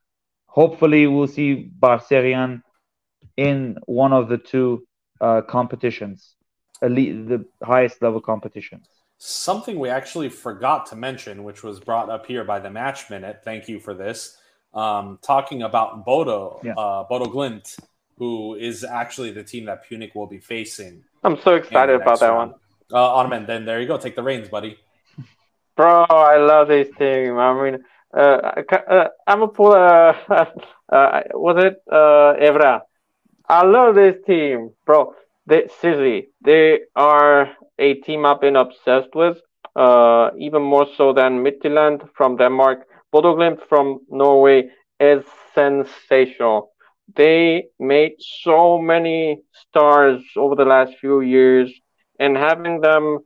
[0.46, 2.62] hopefully, we'll see Barseghian
[3.36, 4.86] in one of the two
[5.20, 6.36] uh, competitions,
[6.82, 8.86] elite, the highest level competitions.
[9.26, 13.40] Something we actually forgot to mention, which was brought up here by the Match Minute.
[13.42, 14.36] Thank you for this.
[14.74, 16.74] Um, talking about Bodo, yeah.
[16.74, 17.78] uh, Bodo Glimt,
[18.18, 21.04] who is actually the team that Pyunik will be facing.
[21.22, 22.50] I'm so excited about that round.
[22.50, 22.60] one.
[22.92, 23.96] Uh, Ottoman, then there you go.
[23.96, 24.76] Take the reins, buddy.
[25.74, 27.38] Bro, I love this team.
[27.38, 27.78] I mean,
[28.12, 29.72] uh, uh, I'm a pull.
[29.72, 30.12] Uh,
[30.92, 32.82] uh, was it uh, Evra?
[33.48, 35.14] I love this team, bro.
[35.46, 35.66] They
[36.42, 39.38] they are a team I've been obsessed with.
[39.76, 42.86] Uh, even more so than Midtjylland from Denmark.
[43.12, 44.70] Bodo Glimt from Norway
[45.00, 45.24] is
[45.54, 46.70] sensational.
[47.14, 51.72] They made so many stars over the last few years,
[52.18, 53.18] and having them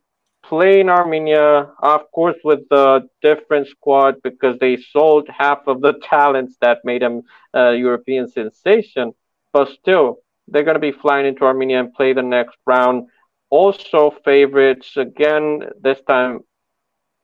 [0.45, 5.93] play in Armenia, of course, with a different squad because they sold half of the
[6.03, 7.23] talents that made them
[7.55, 9.13] a European sensation.
[9.53, 10.19] But still,
[10.51, 13.09] they're going to be flying into Armenia and play the next round.
[13.51, 16.41] Also, favorites again, this time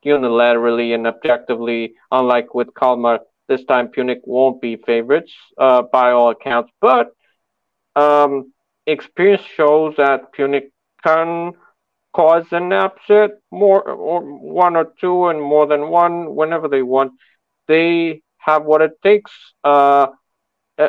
[0.04, 6.30] unilaterally and objectively, unlike with Kalmar, this time Pyunik won't be favorites uh, by all
[6.30, 6.70] accounts.
[6.80, 7.12] But
[7.96, 8.52] um,
[8.86, 10.70] experience shows that Pyunik
[11.02, 11.52] can
[12.14, 17.12] cause an upset more or one or two and more than one whenever they want.
[17.66, 19.32] They have what it takes.
[19.62, 20.08] Uh,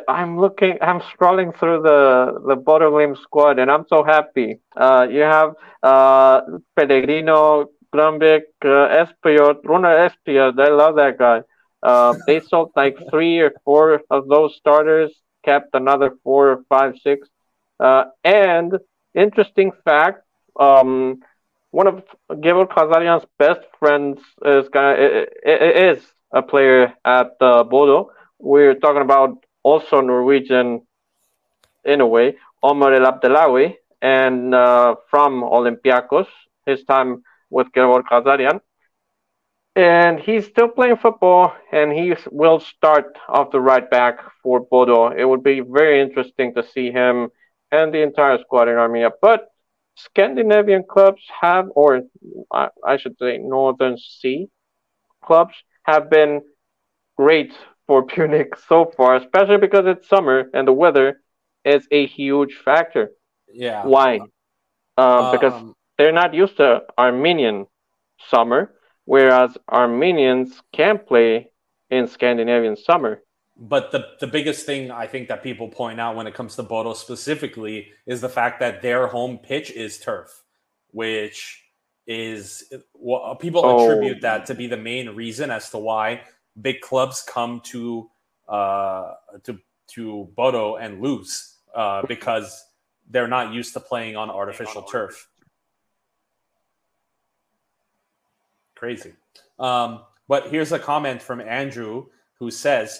[0.07, 4.59] I'm looking, I'm scrolling through the the Bodo Glimt squad, and I'm so happy.
[4.75, 6.41] Uh, you have uh,
[6.75, 10.59] Pellegrino, Grumbic, uh, Espejord, Runar Espejord.
[10.59, 11.41] I love that guy.
[11.83, 15.11] Uh, they sold like three or four of those starters,
[15.43, 17.27] kept another four or five, six.
[17.79, 18.77] Uh, and
[19.13, 20.23] interesting fact,
[20.59, 21.19] um,
[21.71, 22.03] one of
[22.41, 28.11] Georg Khazarian's best friends is gonna is a player at uh, Bodo.
[28.39, 30.85] We're talking about also Norwegian
[31.83, 36.27] in a way, Omar El Abdellaoui, and uh, from Olympiacos,
[36.67, 38.59] his time with Georg Khazarian.
[39.75, 45.09] And he's still playing football, and he will start off the right back for Bodo.
[45.09, 47.29] It would be very interesting to see him
[47.71, 49.11] and the entire squad in Armenia.
[49.19, 49.47] But
[49.95, 52.03] Scandinavian clubs have, or
[52.53, 54.47] I should say, Northern Sea
[55.23, 56.41] clubs have been
[57.17, 57.53] great
[57.87, 61.21] for Pyunik so far, especially because it's summer and the weather
[61.63, 63.11] is a huge factor.
[63.51, 63.85] Yeah.
[63.85, 64.19] Why?
[64.97, 67.67] Um, because they're not used to Armenian
[68.29, 68.73] summer,
[69.05, 71.49] whereas Armenians can play
[71.89, 73.21] in Scandinavian summer.
[73.57, 76.63] But the, the biggest thing I think that people point out when it comes to
[76.63, 80.43] Bodo specifically is the fact that their home pitch is turf,
[80.91, 81.61] which
[82.05, 83.83] is well, people Oh.
[83.89, 86.21] attribute that to be the main reason as to why
[86.61, 88.09] big clubs come to
[88.47, 92.65] uh, to to Bodo and lose uh, because
[93.09, 95.29] they're not used to playing on artificial turf.
[98.75, 99.13] Crazy.
[99.59, 102.07] Um, but here's a comment from Andrew
[102.39, 102.99] who says,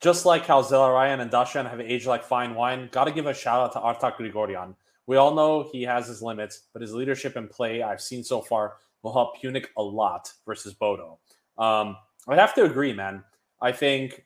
[0.00, 3.34] just like how Zelarayan and Dashian have aged like fine wine, got to give a
[3.34, 4.74] shout out to Artak Grigorian.
[5.06, 8.40] We all know he has his limits, but his leadership and play I've seen so
[8.40, 11.18] far will help Pyunik a lot versus Bodo.
[11.56, 11.96] Um,
[12.28, 13.24] I have to agree, man.
[13.60, 14.24] I think,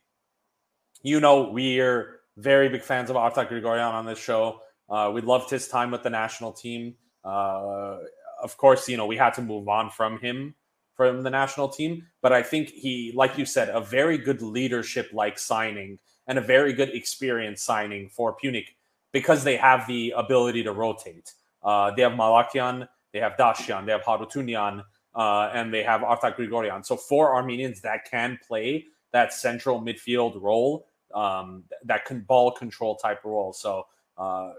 [1.02, 4.60] you know, we're very big fans of Artak Grigorian on this show.
[4.90, 6.96] Uh, we loved his time with the national team.
[7.24, 7.98] Uh,
[8.42, 10.54] of course, you know, we had to move on from him
[10.96, 12.06] from the national team.
[12.20, 16.42] But I think he, like you said, a very good leadership like signing and a
[16.42, 18.66] very good experience signing for Pyunik
[19.12, 21.32] because they have the ability to rotate.
[21.62, 24.82] Uh, they have Malakian, they have Dashian, they have Harutunian,
[25.14, 26.84] uh, and they have Artak Grigorian.
[26.84, 32.96] So four Armenians that can play that central midfield role, um, that can ball control
[32.96, 33.52] type role.
[33.52, 33.86] So,
[34.16, 34.52] uh,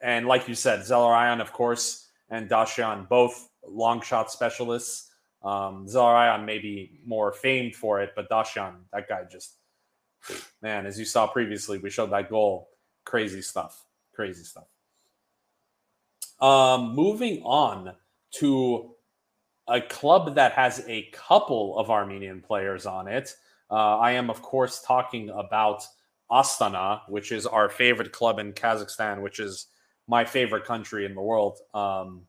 [0.00, 5.10] and like you said, Zelarayan, of course, and Dashian, both long shot specialists.
[5.42, 9.54] Um, Zelarayan may be more famed for it, but Dashian, that guy just,
[10.62, 12.68] man, as you saw previously, we showed that goal.
[13.04, 13.84] Crazy stuff.
[14.14, 14.64] Crazy stuff.
[16.40, 17.94] Um, moving on
[18.38, 18.94] to
[19.68, 23.34] a club that has a couple of Armenian players on it.
[23.70, 25.86] Uh, I am, of course, talking about
[26.30, 29.66] Astana, which is our favorite club in Kazakhstan, which is
[30.06, 31.58] my favorite country in the world.
[31.72, 32.22] Um,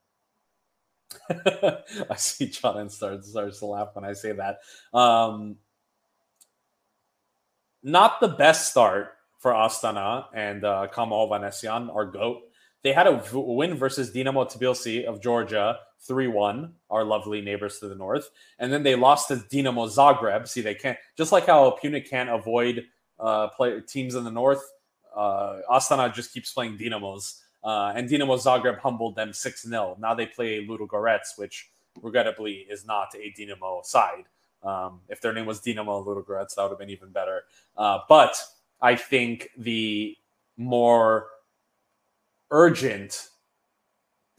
[1.30, 4.60] I see John and starts starts to laugh when I say that.
[4.97, 5.58] Um,
[7.84, 12.41] not the best start for Astana and uh, Kamo Hovhannisyan, our goat.
[12.82, 17.80] They had a v- win versus Dinamo Tbilisi of Georgia, 3 1, our lovely neighbors
[17.80, 18.30] to the north.
[18.60, 20.48] And then they lost to Dinamo Zagreb.
[20.48, 22.86] See, they can't, just like how Pyunik can't avoid
[23.20, 24.64] uh, play, teams in the north,
[25.16, 27.41] uh, Astana just keeps playing Dinamos.
[27.64, 29.98] Uh, and Dinamo Zagreb humbled them 6 0.
[30.00, 31.70] Now they play Ludogorets, which
[32.02, 34.26] regrettably is not a Dinamo side.
[34.62, 37.43] Um, if their name was Dinamo Ludogorets, that would have been even better.
[37.78, 38.39] Uh, but
[38.82, 40.16] I think the
[40.58, 41.28] more
[42.52, 43.30] urgent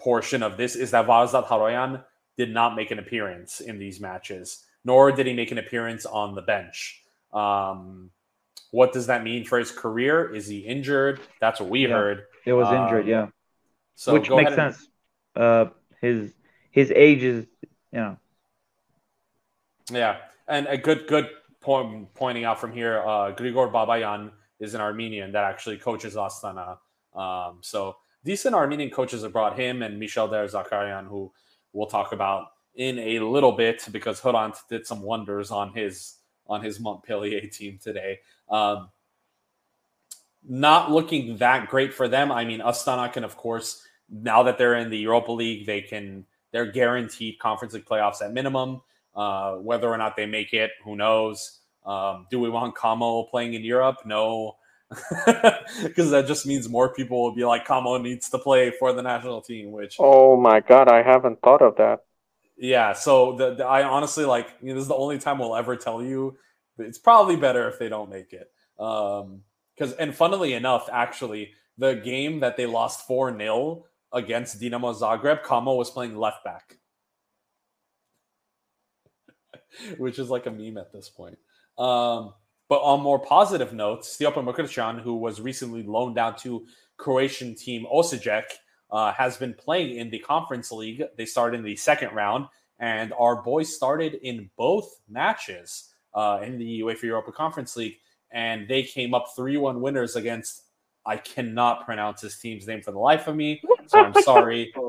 [0.07, 1.93] portion of this is that Varazdat Haroyan
[2.37, 6.37] did not make an appearance in these matches, nor did he make an appearance on
[6.37, 7.03] the bench.
[7.33, 8.11] Um,
[8.71, 10.33] what does that mean for his career?
[10.33, 11.19] Is he injured?
[11.41, 11.97] That's what we Yeah.
[11.99, 12.19] heard.
[12.45, 13.27] It was Um, injured, yeah.
[13.97, 14.89] So Which makes and- sense.
[15.35, 15.65] Uh,
[16.01, 16.33] his
[16.71, 17.47] his age is,
[17.95, 18.17] you know,
[19.91, 20.15] Yeah,
[20.47, 21.27] and a good good
[21.61, 22.95] point pointing out from here.
[23.01, 24.31] Uh, Grigor Babayan
[24.61, 26.79] is an Armenian that actually coaches Astana.
[27.25, 27.97] Um, so
[28.27, 31.33] decent Armenian coaches have brought him and Michel Der Zakarian, who
[31.73, 36.17] we'll talk about in a little bit because Hodant did some wonders on his
[36.49, 38.19] on his Montpellier team today.
[38.51, 38.91] Um,
[40.49, 42.31] not looking that great for them.
[42.31, 46.27] I mean, Astana can, of course, now that they're in the Europa League, they can
[46.51, 48.83] they're guaranteed Conference League playoffs at minimum.
[49.15, 51.61] Uh, whether or not they make it, who knows?
[51.87, 53.99] Um, do we want Kamo playing in Europe?
[54.05, 54.57] No,
[55.83, 59.03] because that just means more people will be like, Kamo needs to play for the
[59.03, 59.73] national team.
[59.73, 62.01] Which, Oh my god, I haven't thought of that.
[62.57, 62.93] yeah.
[62.93, 65.77] So the, the- I honestly like you know, this is the only time we'll ever
[65.77, 66.37] tell you.
[66.79, 68.51] It's probably better if they don't make it.
[68.79, 69.43] Um,
[69.77, 75.43] because and funnily enough, actually, the game that they lost four 0 against Dinamo Zagreb,
[75.43, 76.79] Kamo was playing left back.
[79.99, 81.39] which is like a meme at this point.
[81.79, 82.33] Um,
[82.69, 87.87] but on more positive notes, Stjepan Mokričan, who was recently loaned out to Croatian team
[87.93, 88.45] Osijek,
[88.91, 91.03] uh, has been playing in the Conference League.
[91.17, 92.47] They started in the second round,
[92.79, 97.99] and our boys started in both matches uh, in the UEFA Europa Conference League,
[98.33, 100.63] and they came up 3 1 winners against,
[101.05, 104.73] I cannot pronounce his team's name for the life of me, so I'm sorry.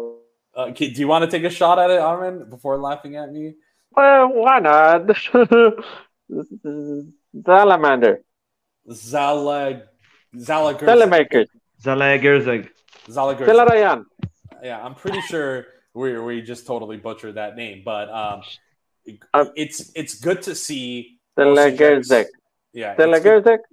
[0.56, 3.54] Uh, do you want to take a shot at it, Armin, before laughing at me?
[3.96, 5.08] Well, why not?
[7.46, 8.24] Salamander.
[8.90, 9.84] Zalag
[10.36, 11.48] Zalager Telemakers.
[11.84, 12.72] Zalaegerszeg.
[13.10, 13.46] Zalagurzik.
[13.48, 14.06] Zelarayan.
[14.64, 18.42] Yeah, I'm pretty sure we we just totally butchered that name, but um,
[19.34, 21.20] Um, it's it's good to see.
[21.38, 22.28] Zelagurzik.
[22.74, 23.64] Yeah, it's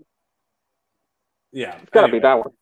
[1.53, 2.19] yeah, It's gotta anyway.
[2.19, 2.53] be that one.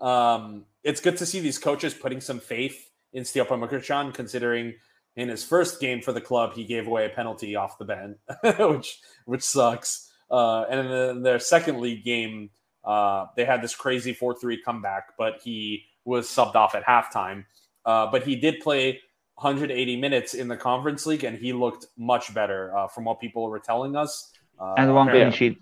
[0.00, 4.74] Um, it's good to see these coaches putting some faith in Stepan Mukrichan, considering
[5.16, 8.16] in his first game for the club he gave away a penalty off the bench,
[8.58, 10.11] which which sucks.
[10.32, 12.50] Uh, and in their second league game,
[12.84, 17.44] uh, they had this crazy four three comeback, but he was subbed off at halftime.
[17.84, 19.00] Uh, but he did play
[19.36, 23.48] 180 minutes in the conference league, and he looked much better uh, from what people
[23.48, 24.32] were telling us.
[24.58, 25.58] Uh, and one clean sheet.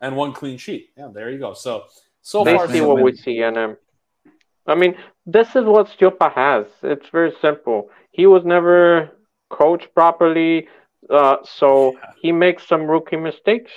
[0.00, 0.90] and one clean sheet.
[0.96, 1.54] Yeah, there you go.
[1.54, 1.84] So
[2.22, 3.04] so They far, see so what good.
[3.04, 3.76] we see in him.
[4.66, 4.94] I mean,
[5.26, 6.66] this is what Stiopa has.
[6.82, 7.90] It's very simple.
[8.12, 9.10] He was never
[9.48, 10.68] coached properly,
[11.08, 12.12] uh, so Yeah.
[12.20, 13.70] he makes some rookie mistakes.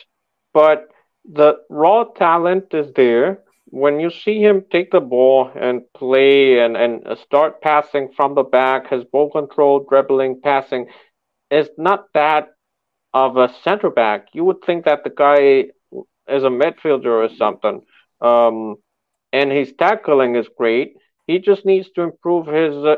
[0.53, 0.88] But
[1.26, 3.39] the raw talent is there.
[3.69, 8.43] When you see him take the ball and play and, and start passing from the
[8.43, 10.88] back, his ball control, dribbling, passing,
[11.49, 12.49] is not that
[13.13, 14.28] of a center back.
[14.34, 15.65] You would think that the guy
[16.28, 17.82] is a midfielder or something.
[18.21, 18.76] Um,
[19.32, 20.95] and his tackling is great.
[21.28, 22.95] He just needs to improve his uh,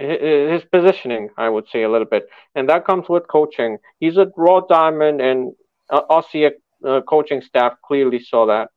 [0.00, 3.78] hi- his positioning, I would say a little bit, and that comes with coaching.
[4.00, 5.52] He's a raw diamond, and
[5.90, 6.50] uh, Aussie
[6.84, 8.70] uh, coaching staff clearly saw that.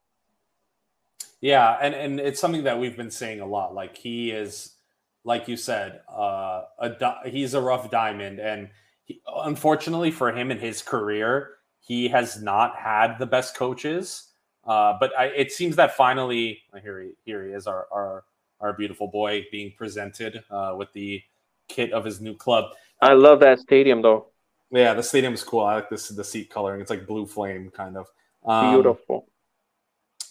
[1.42, 3.74] Yeah, and and it's something that we've been saying a lot.
[3.74, 4.76] Like he is,
[5.24, 8.70] like you said, uh, a di- he's a rough diamond, and
[9.06, 14.28] he, unfortunately for him in his career, he has not had the best coaches.
[14.64, 18.24] Uh, but I, it seems that finally, uh, here he here he is, our our
[18.62, 21.22] our beautiful boy being presented uh, with the
[21.68, 22.66] kit of his new club.
[23.02, 24.28] I love that stadium, though.
[24.72, 25.62] Yeah, the stadium is cool.
[25.62, 26.80] I like this the seat coloring.
[26.82, 28.08] It's like blue flame kind of.
[28.46, 29.28] Um, Beautiful.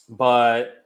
[0.08, 0.84] but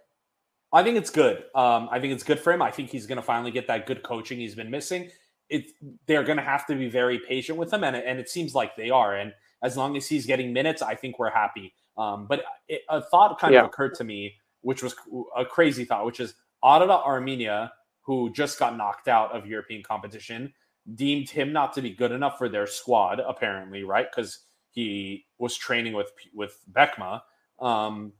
[0.73, 1.45] I think it's good.
[1.55, 2.63] Um, I think it's good for him.
[2.63, 5.11] I think he's going to finally get that good coaching he's been missing.
[5.49, 5.67] It
[6.07, 8.55] they're going to have to be very patient with him, and it, and it seems
[8.55, 9.15] like they are.
[9.17, 9.33] And
[9.63, 11.75] as long as he's getting minutes, I think we're happy.
[11.97, 13.61] Um, but it, a thought kind Yeah.
[13.61, 14.95] of occurred to me, which was
[15.37, 16.35] a crazy thought, which is
[16.65, 20.53] Ararat Armenia, who just got knocked out of European competition,
[20.95, 24.07] deemed him not to be good enough for their squad, apparently, right?
[24.11, 24.41] Because
[24.71, 27.23] he was training with with BKMA.
[27.61, 28.13] Um,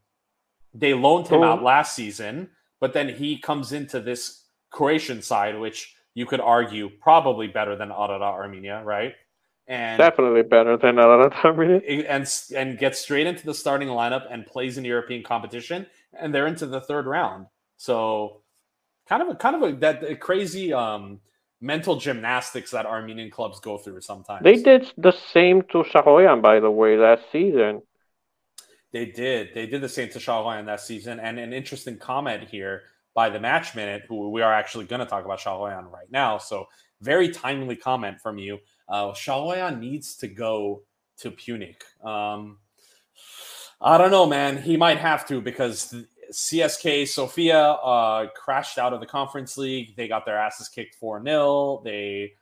[0.73, 1.45] they loaned him Oh.
[1.45, 6.89] out last season, but then he comes into this Croatian side, which you could argue
[7.01, 9.15] probably better than Ararat Armenia, right?
[9.67, 14.47] And Definitely better than another Armenia, and and gets straight into the starting lineup and
[14.47, 17.47] plays in European competition, and they're into the third round.
[17.77, 18.43] So,
[19.09, 21.21] kind of a kind of a that crazy um,
[21.61, 24.45] mental gymnastics that Armenian clubs go through sometimes.
[24.45, 27.83] They did the same to Shaghoyan, by the way, last season.
[28.93, 29.55] They did.
[29.55, 31.19] They did the same to Shaghoyan that season.
[31.19, 32.83] And an interesting comment here
[33.15, 36.39] by the Match Minute, who we are actually going to talk about Shaghoyan right now.
[36.39, 36.67] So
[37.01, 38.59] very timely comment from you.
[38.89, 40.83] Uh, Shaghoyan needs to go
[41.19, 41.83] to Pyunik.
[42.05, 42.59] Um,
[43.81, 44.61] I don't know, man.
[44.61, 45.95] He might have to because
[46.35, 49.95] CSK Sofia uh, crashed out of the conference league.
[49.97, 51.83] They got their asses kicked 4 0.
[51.85, 52.33] They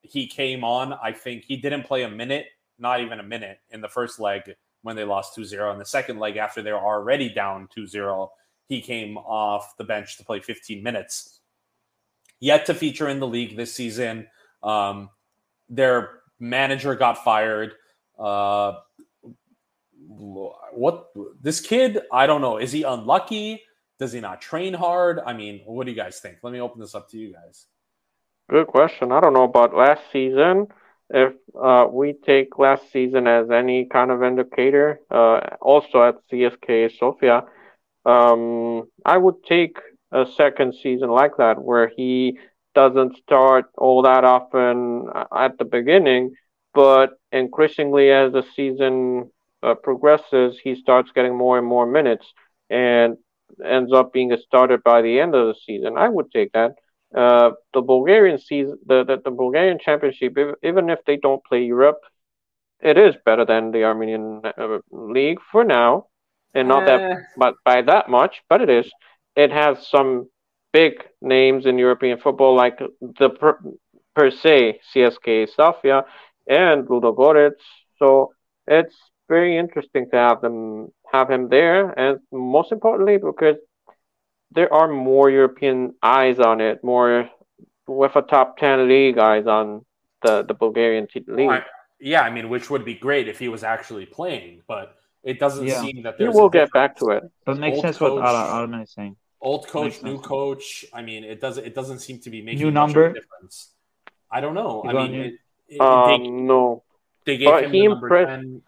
[0.00, 0.94] he came on.
[0.94, 2.46] I think he didn't play a minute,
[2.78, 5.72] not even a minute in the first leg when they lost 2-0.
[5.72, 8.28] In the second leg, after they were already down 2-0,
[8.66, 11.40] he came off the bench to play 15 minutes.
[12.40, 14.26] Yet to feature in the league this season.
[14.62, 15.10] Um,
[15.68, 17.74] their manager got fired.
[18.18, 18.74] Uh,
[20.08, 21.08] what
[21.40, 22.00] this kid?
[22.12, 22.58] I don't know.
[22.58, 23.62] Is he unlucky?
[23.98, 25.20] Does he not train hard?
[25.24, 26.38] I mean, what do you guys think?
[26.42, 27.66] Let me open this up to you guys.
[28.50, 29.12] Good question.
[29.12, 30.66] I don't know about last season.
[31.10, 36.98] If uh, we take last season as any kind of indicator, uh, also at CSK
[36.98, 37.44] Sofia,
[38.04, 39.78] um, I would take
[40.12, 42.38] a second season like that where he
[42.74, 46.34] doesn't start all that often at the beginning,
[46.72, 49.30] but increasingly as the season
[49.64, 52.26] uh, progresses, he starts getting more and more minutes
[52.70, 53.16] and
[53.64, 55.96] ends up being a starter by the end of the season.
[55.96, 56.72] I would take that.
[57.14, 61.62] Uh, the Bulgarian season, the, the, the Bulgarian championship, if, even if they don't play
[61.64, 62.00] Europe,
[62.80, 66.06] it is better than the Armenian uh, league for now,
[66.54, 68.90] and not that, but by that much, but it is.
[69.36, 70.28] It has some
[70.72, 73.58] big names in European football, like the per,
[74.14, 76.04] per se CSK Sofia
[76.48, 77.64] and Ludogorets.
[77.98, 78.32] So
[78.66, 78.96] it's
[79.28, 83.56] very interesting to have them have him there, and most importantly, because
[84.50, 87.28] there are more European eyes on it, more
[87.86, 89.84] with a top ten league eyes on
[90.22, 91.50] the the Bulgarian t- league.
[91.50, 91.64] I-
[92.00, 95.66] yeah, I mean, which would be great if he was actually playing, but it doesn't
[95.66, 95.80] Yeah.
[95.80, 96.34] seem that We there's.
[96.34, 97.22] will a get back to it.
[97.46, 98.24] But it makes sense what coach.
[98.28, 99.16] Ara- Armin is saying.
[99.40, 100.26] Old coach, new sense.
[100.26, 100.84] coach.
[100.92, 103.04] I mean, it doesn't it doesn't seem to be making New much of number?
[103.06, 103.72] a difference.
[104.30, 104.82] I don't know.
[104.84, 105.34] You I mean, it,
[105.68, 106.82] it- Um, no.
[107.24, 108.62] they, they gave but him he the number impressed- 10.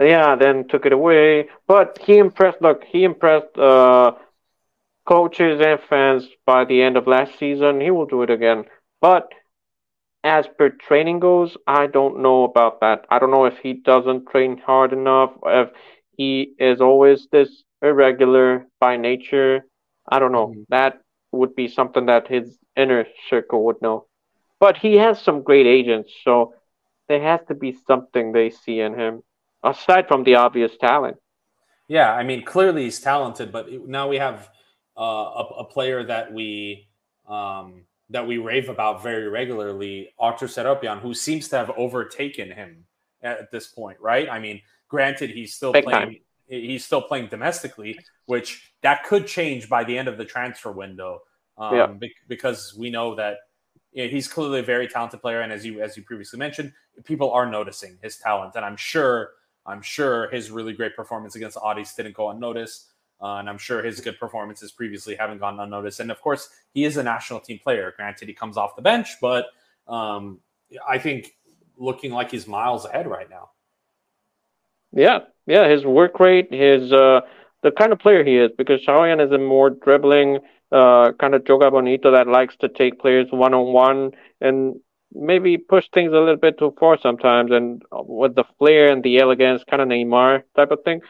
[0.00, 1.48] Yeah, then took it away.
[1.66, 2.60] But he impressed.
[2.60, 4.12] Look, he impressed uh,
[5.06, 7.80] coaches and fans by the end of last season.
[7.80, 8.64] He will do it again.
[9.00, 9.32] But
[10.24, 13.04] as per training goes, I don't know about that.
[13.10, 15.70] I don't know if he doesn't train hard enough, if
[16.16, 19.64] he is always this irregular by nature.
[20.10, 20.54] I don't know.
[20.54, 20.64] Mhm.
[20.68, 21.00] That
[21.32, 24.06] would be something that his inner circle would know.
[24.60, 26.54] But he has some great agents, so
[27.08, 29.22] there has to be something they see in him
[29.64, 31.16] aside from the obvious talent.
[31.88, 34.48] Yeah, I mean, clearly he's talented, but now we have
[34.98, 36.88] uh, a, a player that we
[37.28, 42.84] um, that we rave about very regularly, Artur Serobyan, who seems to have overtaken him
[43.22, 44.28] at this point, right?
[44.28, 46.00] I mean, granted, he's still Big playing.
[46.00, 46.16] time.
[46.46, 51.20] He's still playing domestically, which that could change by the end of the transfer window.
[51.56, 51.86] Um, Yeah.
[51.86, 53.38] bec- because we know that
[53.92, 56.72] you know, he's clearly a very talented player, and as you as you previously mentioned,
[57.04, 59.30] people are noticing his talent, and I'm sure
[59.66, 62.90] I'm sure his really great performance against Aris didn't go unnoticed.
[63.20, 66.00] Uh, and I'm sure his good performances previously haven't gone unnoticed.
[66.00, 67.94] And of course, he is a national team player.
[67.96, 69.46] Granted, he comes off the bench, but
[69.88, 70.40] um,
[70.86, 71.36] I think
[71.78, 73.50] looking like he's miles ahead right now.
[74.92, 77.22] Yeah, yeah, his work rate, his uh,
[77.62, 80.38] the kind of player he is, because Shaghoyan is a more dribbling,
[80.70, 84.76] uh, kind of joga bonito that likes to take players one on one and
[85.14, 89.18] maybe push things a little bit too far sometimes, and with the flair and the
[89.18, 91.00] elegance, kind of Neymar type of thing.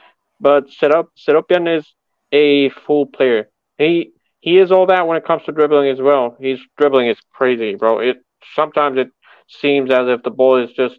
[0.40, 1.94] But Serop Serobyan is
[2.32, 3.48] a full player.
[3.78, 6.36] He he is all that when it comes to dribbling as well.
[6.40, 7.98] His dribbling is crazy, bro.
[8.00, 8.18] It
[8.54, 9.08] sometimes it
[9.48, 10.98] seems as if the ball is just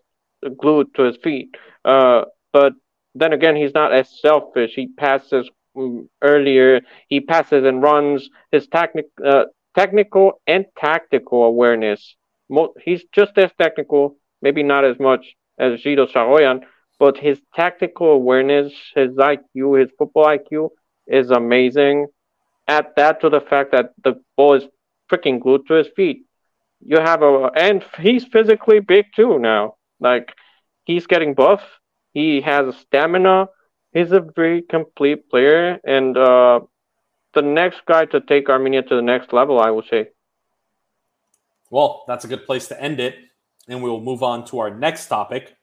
[0.57, 1.49] glued to his feet.
[1.83, 2.73] Uh, but
[3.15, 4.73] then again, he's not as selfish.
[4.75, 6.81] He passes mm, earlier.
[7.07, 8.29] He passes and runs.
[8.51, 9.45] His technic, uh,
[9.75, 12.15] technical and tactical awareness.
[12.83, 16.61] He's just as technical, maybe not as much as Gito Saroyan,
[16.99, 20.69] but his tactical awareness, his IQ, his football IQ
[21.07, 22.07] is amazing.
[22.67, 24.63] Add that to the fact that the ball is
[25.11, 26.25] freaking glued to his feet.
[26.81, 29.75] You have a, and he's physically big too now.
[29.99, 30.33] Like
[30.85, 31.61] he's getting buff.
[32.13, 33.47] He has stamina.
[33.93, 36.59] He's a very complete player, and uh,
[37.33, 40.09] the next guy to take Armenia to the next level, I would say.
[41.69, 43.15] Well, that's a good place to end it.
[43.67, 45.55] And we will move on to our next topic,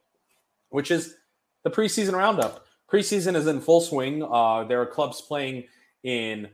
[0.70, 1.14] which is
[1.62, 2.66] the preseason roundup.
[2.92, 4.22] Preseason is in full swing.
[4.22, 5.64] Uh, there are clubs playing
[6.02, 6.48] in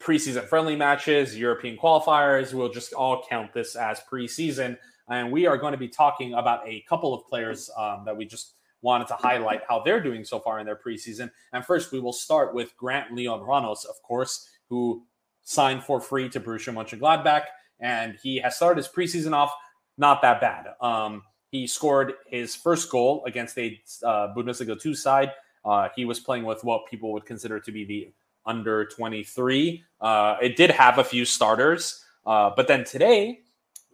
[0.00, 2.54] preseason friendly matches, European qualifiers.
[2.54, 4.78] We'll just all count this as preseason.
[5.08, 8.24] And we are going to be talking about a couple of players um, that we
[8.24, 11.30] just wanted to highlight how they're doing so far in their preseason.
[11.52, 15.04] And first, we will start with Grant Leon Ranos, of course, who
[15.42, 17.44] signed for free to Borussia Mönchengladbach.
[17.80, 19.52] And he has started his preseason off
[19.96, 20.66] not that bad.
[20.80, 25.32] Um, he scored his first goal against a uh, Bundesliga 2 side.
[25.64, 28.12] Uh, he was playing with what people would consider to be the
[28.46, 29.82] under 23.
[30.00, 33.40] Uh, it did have a few starters, uh, but then today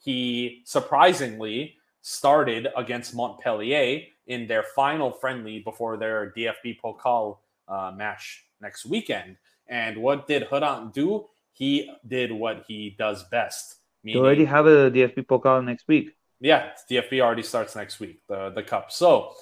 [0.01, 8.45] he surprisingly started against Montpellier in their final friendly before their DFB Pokal uh, match
[8.61, 9.37] next weekend.
[9.69, 11.27] And what did Hurant do?
[11.55, 13.77] He did what he does best.
[14.03, 16.15] They already have a DFB Pokal next week.
[16.41, 18.93] Yeah, DFB already starts next week, the, the cup.
[18.93, 19.33] So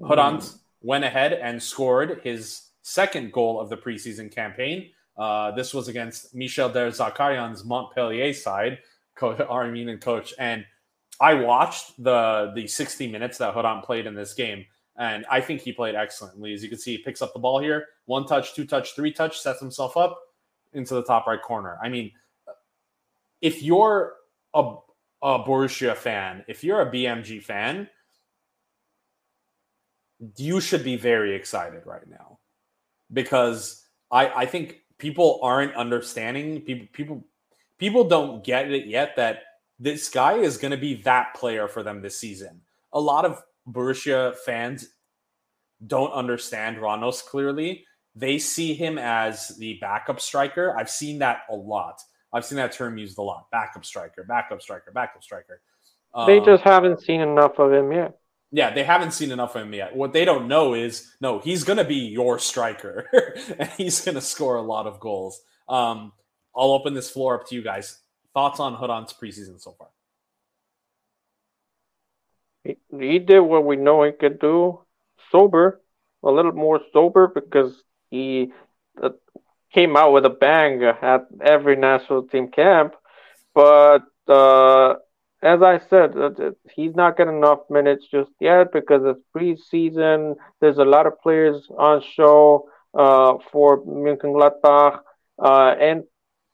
[0.00, 4.90] Hurant went ahead and scored his second goal of the preseason campaign.
[5.18, 8.78] Uh, this was against Michel Der Zakarian's Montpellier side,
[9.16, 10.32] coach, Armenian coach.
[10.38, 10.64] And
[11.20, 14.66] I watched the the 60 minutes that Hurant played in this game,
[14.96, 16.54] and I think he played excellently.
[16.54, 19.12] As you can see, he picks up the ball here, one touch, two touch, three
[19.12, 20.20] touch, sets himself up
[20.76, 21.78] into the top right corner.
[21.82, 22.12] I mean,
[23.40, 24.14] if you're
[24.54, 24.76] a,
[25.22, 27.88] a Borussia fan, if you're a BMG fan,
[30.36, 32.38] you should be very excited right now
[33.12, 37.24] because I, I think people aren't understanding people people
[37.78, 39.42] people don't get it yet that
[39.78, 42.62] this guy is going to be that player for them this season.
[42.94, 44.88] A lot of Borussia fans
[45.86, 47.84] don't understand Ranos clearly.
[48.16, 50.76] They see him as the backup striker.
[50.76, 52.00] I've seen that a lot.
[52.32, 53.46] I've seen that term used a lot.
[53.52, 55.60] Backup striker, backup striker, backup striker.
[56.26, 58.18] They Um, just haven't seen enough of him yet.
[58.52, 59.94] yeah, they haven't seen enough of him yet.
[59.96, 63.08] What they don't know is, no, he's going to be your striker,
[63.58, 65.40] and he's going to score a lot of goals.
[65.68, 66.12] Um,
[66.54, 67.98] I'll open this floor up to you guys.
[68.34, 69.88] Thoughts on Hurant's preseason so far?
[72.64, 74.84] He, he did what we know he could do,
[75.30, 75.80] sober,
[76.22, 78.52] a little more sober because he,
[79.02, 79.10] uh,
[79.72, 82.94] came out with a bang at every national team camp,
[83.54, 84.94] but uh,
[85.42, 86.30] as I said, uh,
[86.74, 90.36] he's not getting enough minutes just yet because it's preseason.
[90.60, 95.00] There's a lot of players on show uh, for Mönchengladbach,
[95.42, 96.04] uh, and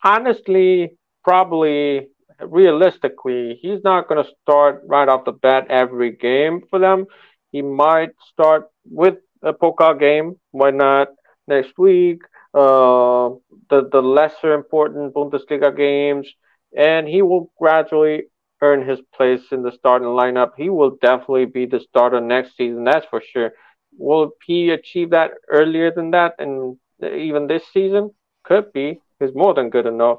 [0.03, 2.09] honestly, probably
[2.45, 7.07] realistically, he's not going to start right off the bat every game for them.
[7.53, 10.41] He might start with a Pokal game.
[10.51, 11.09] Why not
[11.47, 12.23] next week?
[12.55, 13.31] Uh,
[13.71, 16.29] the the lesser important Bundesliga games,
[16.77, 18.25] and he will gradually
[18.61, 20.51] earn his place in the starting lineup.
[20.57, 22.85] He will definitely be the starter next season.
[22.85, 23.53] That's for sure.
[23.97, 28.11] Will he achieve that earlier than that, and even this season?
[28.45, 29.01] Could be.
[29.21, 30.19] He's more than good enough.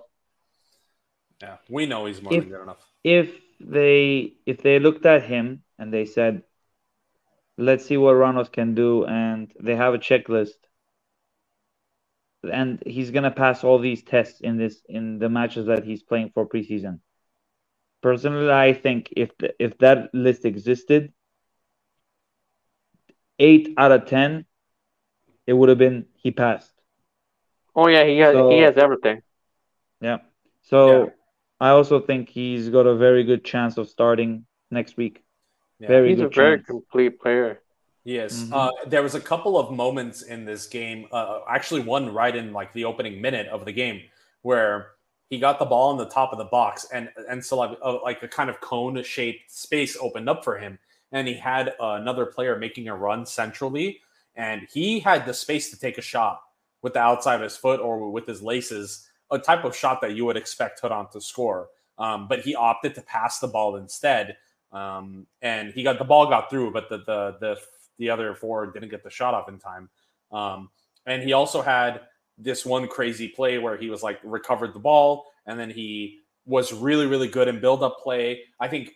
[1.41, 2.81] Yeah, we know he's more If- than good enough.
[3.03, 3.29] if
[3.59, 6.43] they if they looked at him and they said,
[7.57, 10.57] "Let's see what Ranos can do," and they have a checklist,
[12.51, 16.31] and he's gonna pass all these tests in this in the matches that he's playing
[16.33, 16.99] for preseason.
[18.01, 21.13] Personally, I think if the, if that list existed,
[23.39, 24.45] eight out of ten,
[25.47, 26.71] it would have been he passed.
[27.75, 29.21] Oh yeah, he has So- he has everything.
[30.01, 30.19] Yeah.
[30.61, 31.09] So Yeah.
[31.59, 35.23] I also think he's got a very good chance of starting next week.
[35.79, 35.87] Yeah.
[35.87, 36.67] Very He's a good very chance.
[36.67, 37.62] complete player.
[38.05, 38.43] Yes.
[38.43, 38.49] Mhm.
[38.51, 42.51] Uh, there was a couple of moments in this game, uh, actually one right in
[42.51, 44.01] like the opening minute of the game
[44.41, 44.91] where
[45.29, 48.01] he got the ball in the top of the box and and so like uh,
[48.03, 50.77] like a kind of cone shaped space opened up for him
[51.13, 53.99] and he had uh, another player making a run centrally
[54.35, 56.41] and he had the space to take a shot
[56.81, 60.13] with the outside of his foot or with his laces, a type of shot that
[60.15, 61.69] you would expect Hudon to score.
[61.97, 64.35] Um, but he opted to pass the ball instead.
[64.73, 67.57] Um, and he got the ball got through, but the the the
[67.97, 69.89] the other four didn't get the shot off in time.
[70.31, 70.69] Um,
[71.05, 72.01] and he also had
[72.37, 76.73] this one crazy play where he was like recovered the ball and then he was
[76.73, 78.41] really really good in build up play.
[78.59, 78.95] I think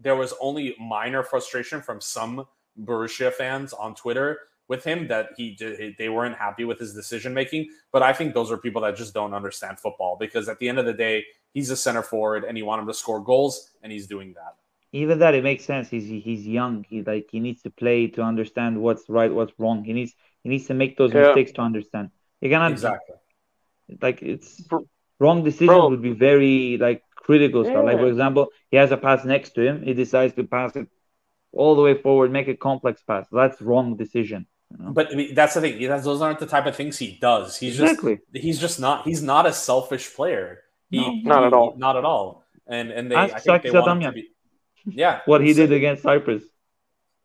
[0.00, 2.46] there was only minor frustration from some
[2.84, 4.38] Borussia fans on Twitter
[4.68, 7.68] with him that he did, they weren't happy with his decision making.
[7.90, 10.78] But I think those are people that just don't understand football because at the end
[10.78, 13.90] of the day, he's a center forward and you want him to score goals, and
[13.90, 14.56] he's doing that.
[14.92, 15.90] Even that it makes sense.
[15.90, 16.84] He's he's young.
[16.88, 19.84] He like he needs to play to understand what's right, what's wrong.
[19.84, 21.26] He needs he needs to make those Yeah.
[21.26, 22.10] mistakes to understand.
[22.40, 23.16] You cannot Exactly.
[24.00, 24.62] like it's
[25.20, 25.88] wrong decisions bro.
[25.90, 27.84] would be very like critical stuff.
[27.84, 29.82] Like for example, he has a pass next to him.
[29.82, 30.88] He decides to pass it
[31.52, 33.26] all the way forward, make a complex pass.
[33.30, 34.46] That's wrong decision.
[34.70, 34.92] You know?
[34.92, 35.86] But I mean, that's the thing.
[35.88, 37.58] That's, those aren't the type of things he does.
[37.58, 38.16] He's exactly.
[38.32, 40.62] just he's just not he's not a selfish player.
[40.90, 41.34] He, No.
[41.34, 41.76] Not at all.
[41.76, 42.44] Not at all.
[42.66, 44.30] And and they Ask I think they want him to be.
[44.94, 46.42] Yeah, what he did against Cyprus.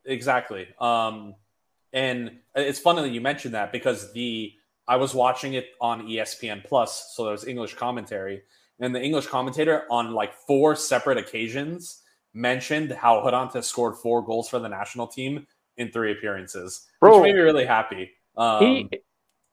[0.06, 0.68] Exactly.
[0.80, 1.36] Um,
[1.92, 4.54] and it's funny that you mentioned that because the
[4.88, 8.42] I was watching it on ESPN Plus, so there was English commentary,
[8.80, 12.02] and the English commentator on like four separate occasions
[12.34, 15.46] mentioned how Hodanta scored four goals for the national team
[15.78, 17.20] in three appearances, Bro.
[17.20, 18.12] which made me really happy.
[18.36, 18.90] Um, he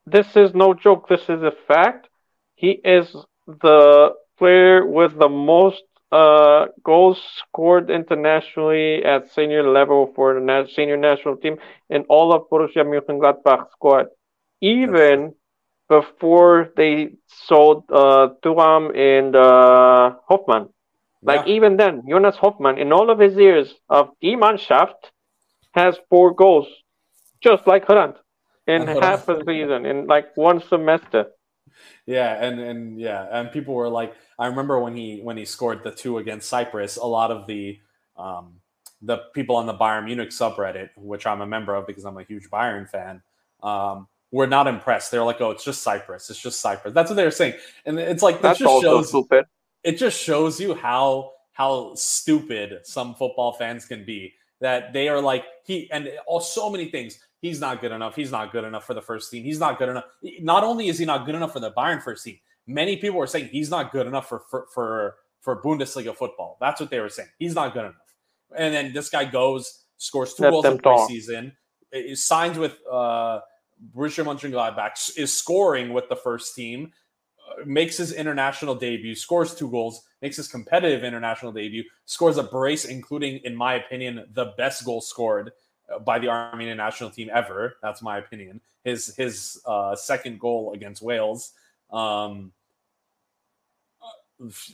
[0.07, 2.09] this is no joke this is a fact
[2.55, 3.15] he is
[3.47, 5.82] the player with the most
[6.12, 11.57] uh, goals scored internationally at senior level for the na- senior national team
[11.89, 14.07] in all of Borussia Mönchengladbach squad
[14.61, 15.35] even
[15.89, 20.69] before they sold uh, Thuram and uh, Hoffmann
[21.23, 21.55] like yeah.
[21.55, 25.11] even then Jonas Hoffmann in all of his years of Die Mannschaft
[25.73, 26.66] has four goals
[27.43, 28.15] just like Holland
[28.66, 31.27] in half a season in like one semester.
[32.07, 35.82] Yeah, and and yeah, and people were like, I remember when he when he scored
[35.85, 37.78] the two against Cyprus, a lot of the
[38.16, 38.55] um,
[39.02, 42.24] the people on the Bayern Munich subreddit, which I'm a member of because I'm a
[42.24, 43.23] huge Bayern fan,
[43.62, 45.11] um, were not impressed.
[45.11, 46.94] They're like, oh, it's just Cyprus, it's just Cyprus.
[46.94, 47.55] That's what they were saying,
[47.86, 49.47] and it's like that That's just shows stupid.
[49.85, 55.20] it just shows you how how stupid some football fans can be that they are
[55.20, 58.17] like he and all so many things he's not good enough.
[58.17, 59.45] He's not good enough for the first team.
[59.45, 60.05] He's not good enough.
[60.41, 62.39] Not only is he not good enough for the Bayern first team
[62.71, 66.57] many people were saying he's not good enough for for for, for Bundesliga football.
[66.61, 67.29] That's what they were saying.
[67.39, 68.15] He's not good enough.
[68.57, 71.53] And then this guy goes scores two Let goals in preseason
[71.93, 73.41] is signs with uh
[73.95, 76.93] Borussia Mönchengladbach is scoring with the first team
[77.49, 82.43] uh, makes his international debut, scores two goals, makes his competitive international debut, scores a
[82.43, 85.51] brace, including, in my opinion, the best goal scored
[86.05, 87.77] by the Armenian national team ever.
[87.83, 88.61] That's my opinion.
[88.85, 91.53] His his uh, second goal against Wales.
[91.91, 92.53] Um,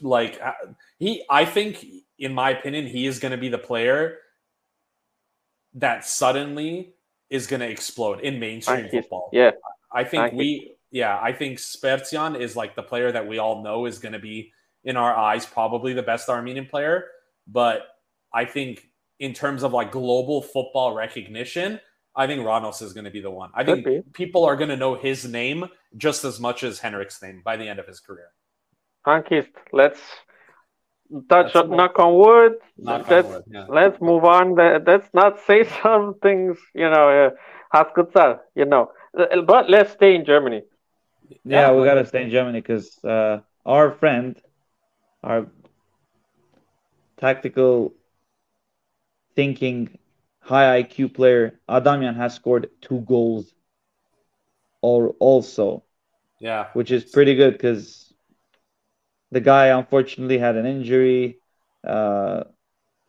[0.02, 0.52] like uh,
[0.98, 1.84] he, I think,
[2.18, 4.18] in my opinion, he is going to be the player
[5.74, 6.94] that suddenly
[7.30, 9.30] is going to explode in mainstream football.
[9.32, 9.52] Yeah,
[9.93, 13.62] I think I- we yeah, I think Spertsyan is like the player that we all
[13.62, 14.52] know is going to be
[14.84, 17.09] in our eyes probably the best Armenian player.
[17.48, 17.88] But
[18.32, 18.88] I think
[19.18, 21.80] in terms of like global football recognition,
[22.14, 23.51] I think Ranos is going to be the one.
[23.55, 24.02] I Could think be.
[24.12, 25.64] people are going to know his name
[25.97, 28.28] just as much as Henrikh's name by the end of his career.
[29.06, 30.01] Ankist, let's
[31.28, 31.76] touch on, cool.
[31.76, 32.55] knock on wood.
[32.78, 33.66] Knock let's wood, yeah.
[33.68, 34.55] let's move on.
[34.55, 37.30] Let- Let's not say some things, you know, uh,
[37.74, 38.90] Haskutsal, you know.
[39.18, 40.62] Uh, But let's stay in Germany.
[41.44, 44.40] Yeah, we gotta stay in Germany because uh, our friend,
[45.22, 45.47] our
[47.18, 47.94] tactical
[49.36, 49.98] thinking,
[50.40, 53.54] high IQ player Adamyan has scored two goals,
[54.82, 55.84] or also,
[56.40, 56.68] Yeah.
[56.72, 58.12] which is pretty good because
[59.30, 61.40] the guy unfortunately had an injury,
[61.84, 62.44] uh,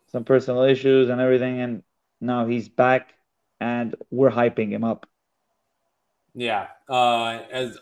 [0.07, 1.83] some personal issues and everything, and
[2.21, 3.13] now he's back,
[3.59, 5.07] and we're hyping him up.
[6.33, 6.67] Yeah.
[6.87, 7.77] Uh, as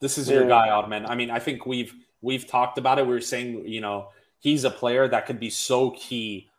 [0.00, 1.08] this is your guy, Oddman.
[1.08, 3.06] I mean, I think we've we've talked about it.
[3.06, 4.08] We were saying, you know,
[4.40, 6.49] he's a player that could be so key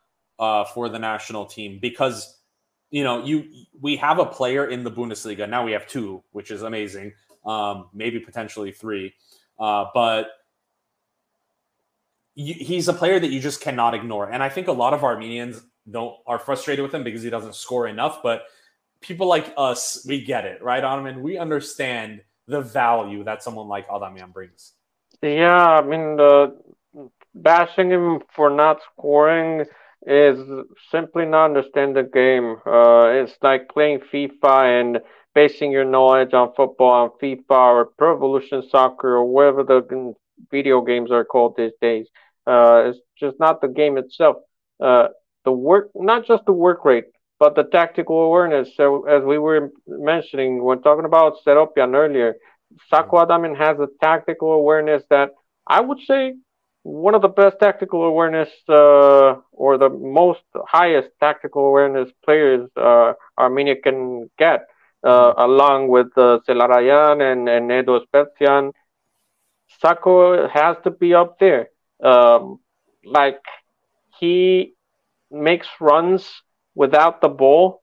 [0.41, 2.37] uh, for the national team because
[2.89, 3.45] you know you
[3.79, 5.63] we have a player in the Bundesliga now.
[5.63, 7.13] We have two, which is amazing.
[7.45, 9.13] Um, maybe potentially three,
[9.59, 10.27] uh, but
[12.35, 14.29] you, he's a player that you just cannot ignore.
[14.29, 17.55] And I think a lot of Armenians don't are frustrated with him because he doesn't
[17.55, 18.43] score enough, but
[18.99, 21.23] people like us, we get it, right, Ottoman?
[21.23, 24.73] We understand the value that someone like Adamyan brings.
[25.21, 26.55] Yeah, I mean, the
[27.33, 29.65] bashing him for not scoring
[30.05, 30.39] is
[30.91, 32.57] simply not understand the game.
[32.65, 34.99] Uh, it's like playing FIFA and
[35.33, 37.41] basing your knowledge on football on FIFA
[37.75, 40.13] or Pro Evolution Soccer or whatever the
[40.51, 42.07] video games are called these days.
[42.47, 44.37] Uh, it's just not the game itself.
[44.83, 45.07] Uh,
[45.45, 47.05] the work, not just the work rate,
[47.39, 48.75] but the tactical awareness.
[48.75, 52.35] So, as we were mentioning when talking about Serobyan earlier,
[52.89, 55.31] Sako Adamyan has a tactical awareness that
[55.67, 56.33] I would say
[56.83, 63.13] one of the best tactical awareness uh, or the most highest tactical awareness players uh,
[63.37, 64.67] Armenia can get,
[65.05, 68.71] uh, along with uh, Zelarayan and, and Edo Spertsyan.
[69.81, 71.69] Sako has to be up there.
[72.03, 72.59] Um,
[73.03, 73.41] like
[74.19, 74.73] he
[75.31, 76.41] makes runs
[76.75, 77.81] without the ball,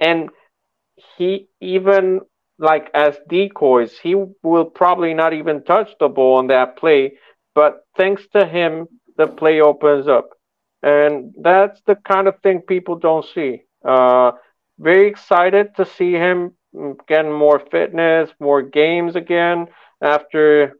[0.00, 0.30] and
[1.16, 2.20] he even
[2.58, 7.18] like as decoys, he will probably not even touch the ball on that play,
[7.54, 8.86] but thanks to him,
[9.16, 10.30] the play opens up.
[10.82, 13.62] And that's the kind of thing people don't see.
[13.86, 14.32] Uh,
[14.78, 16.52] very excited to see him
[17.08, 19.66] getting more fitness, more games again
[20.02, 20.74] after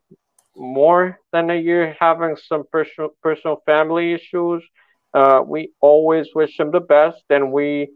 [0.57, 4.63] more than a year having some personal, personal family issues.
[5.15, 7.89] Uh, we always wish him the best, and we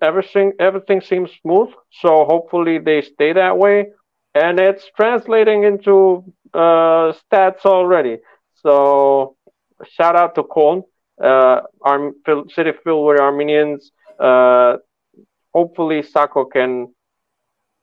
[0.00, 1.70] everything everything seems smooth.
[2.02, 3.86] So hopefully they stay that way,
[4.34, 8.18] and it's translating into uh, stats already.
[8.54, 9.36] So
[9.84, 10.82] shout out to Koln,
[11.22, 12.12] uh, our
[12.54, 13.92] city filled with Armenians.
[14.18, 14.78] Uh,
[15.54, 16.94] hopefully Sako can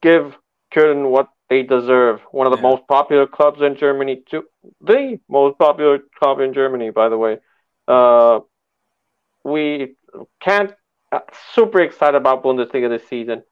[0.01, 0.35] give
[0.73, 2.21] Köln what they deserve.
[2.31, 2.69] One of the Yeah.
[2.69, 4.43] most popular clubs in Germany, too.
[4.81, 7.37] The most popular club in Germany, by the way.
[7.87, 8.39] Uh,
[9.43, 9.95] we
[10.39, 10.73] can't.
[11.11, 11.19] Uh,
[11.53, 13.43] super excited about Bundesliga this season.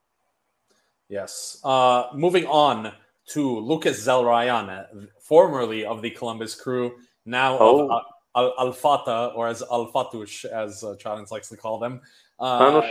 [1.09, 1.59] Yes.
[1.63, 2.91] Uh, moving on
[3.27, 6.93] to Lucas Zelarayan, formerly of the Columbus Crew,
[7.25, 7.89] now Oh.
[7.89, 8.01] of
[8.35, 12.01] Al- Al Fata, or as Al Fatush, as uh, likes to call them.
[12.39, 12.81] Uh,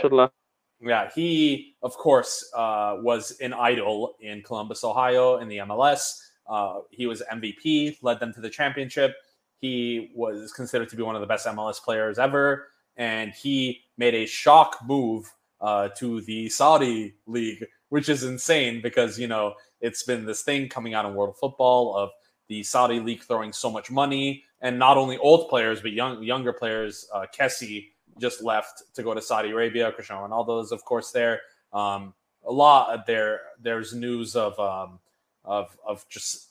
[0.83, 6.19] yeah, he of course uh, was an idol in Columbus, Ohio, in the MLS.
[6.49, 9.15] Uh, he was MVP, led them to the championship.
[9.59, 12.67] He was considered to be one of the best MLS players ever,
[12.97, 19.19] and he made a shock move uh, to the Saudi league, which is insane because
[19.19, 22.11] you know it's been this thing coming out in world football of
[22.47, 26.53] the Saudi league throwing so much money, and not only old players but young younger
[26.53, 27.07] players.
[27.13, 27.87] Uh, Kessie
[28.19, 29.91] just left to go to Saudi Arabia.
[29.91, 31.41] Cristiano Ronaldo is, of course, there.
[31.73, 32.13] Um,
[32.45, 33.41] a lot there.
[33.61, 34.99] There's news of um,
[35.45, 36.49] of of just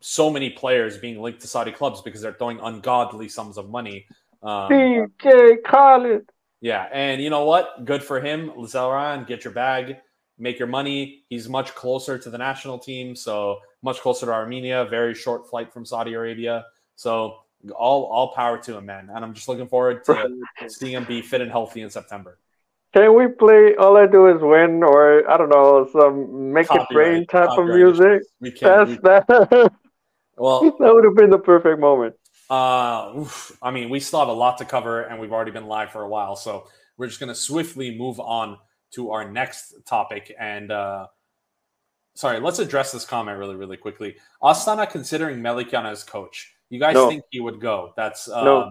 [0.00, 4.06] so many players being linked to Saudi clubs because they're throwing ungodly sums of money.
[4.42, 6.30] Um, DJ Khaled.
[6.60, 7.84] yeah, and you know what?
[7.84, 9.26] Good for him, Zelarayan.
[9.26, 9.96] Get your bag,
[10.38, 11.24] make your money.
[11.28, 14.86] He's much closer to the national team, so much closer to Armenia.
[14.88, 16.66] Very short flight from Saudi Arabia.
[16.96, 17.40] So
[17.74, 19.10] all all power to him, man.
[19.14, 20.38] And I'm just looking forward to
[20.68, 22.38] seeing him be fit and healthy in September.
[22.94, 26.86] Can we play All I Do Is Win or I don't know, some Make It
[26.94, 28.22] Rain type of music?
[28.40, 28.68] We can.
[28.68, 29.72] That's we- that.
[30.36, 32.14] well, that would have been the perfect moment.
[32.48, 35.66] Uh, oof, I mean, we still have a lot to cover, and we've already been
[35.66, 36.66] live for a while, so
[36.96, 38.56] we're just going to swiftly move on
[38.92, 40.34] to our next topic.
[40.38, 41.06] And uh,
[42.14, 44.16] sorry, let's address this comment really, really quickly.
[44.42, 46.54] Astana considering Melikyan as coach.
[46.70, 47.08] You guys No.
[47.08, 47.92] think he would go?
[47.96, 48.70] That's um, No.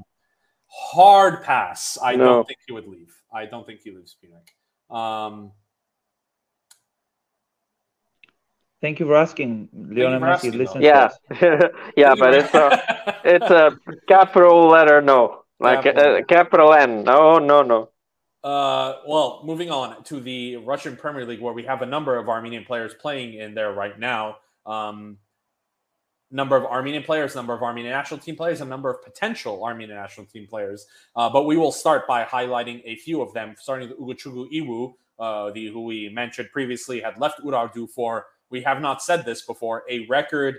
[0.67, 1.97] hard pass.
[2.01, 2.25] I No.
[2.25, 3.13] don't think he would leave.
[3.33, 4.95] I don't think he leaves Pyunik.
[4.95, 5.51] Um,
[8.79, 10.31] Thank you for asking, Lionel for Messi.
[10.33, 12.83] asking, Listen Yeah, to yeah, but it's a
[13.25, 13.71] it's a
[14.07, 16.15] capital letter no, like Capital.
[16.17, 17.03] a, capital N.
[17.03, 17.89] No, no, no.
[18.47, 22.29] Uh, well, moving on to the Russian Premier League, where we have a number of
[22.29, 24.37] Armenian players playing in there right now.
[24.65, 25.17] Um,
[26.31, 29.97] number of Armenian players, number of Armenian national team players, a number of potential Armenian
[29.97, 30.85] national team players.
[31.13, 34.93] Uh, but we will start by highlighting a few of them, starting with Ugochukwu Iwu,
[35.19, 38.27] uh, the who we mentioned previously had left Urartu for.
[38.49, 39.83] We have not said this before.
[39.89, 40.55] A record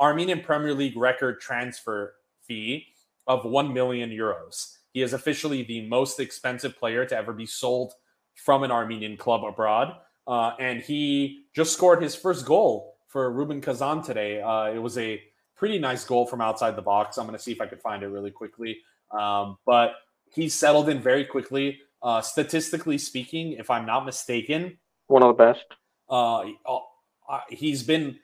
[0.00, 2.86] Armenian Premier League record transfer fee
[3.26, 4.75] of 1 million euros.
[4.96, 7.92] He is officially the most expensive player to ever be sold
[8.34, 9.94] from an Armenian club abroad.
[10.26, 14.40] Uh, and he just scored his first goal for Rubin Kazan today.
[14.40, 15.20] Uh, it was a
[15.54, 17.18] pretty nice goal from outside the box.
[17.18, 18.78] I'm going to see if I could find it really quickly.
[19.10, 19.96] Um, but
[20.32, 21.78] he settled in very quickly.
[22.02, 24.78] Uh, statistically speaking, if I'm not mistaken,
[25.08, 25.64] One of the best.
[26.08, 28.18] uh, uh, he's been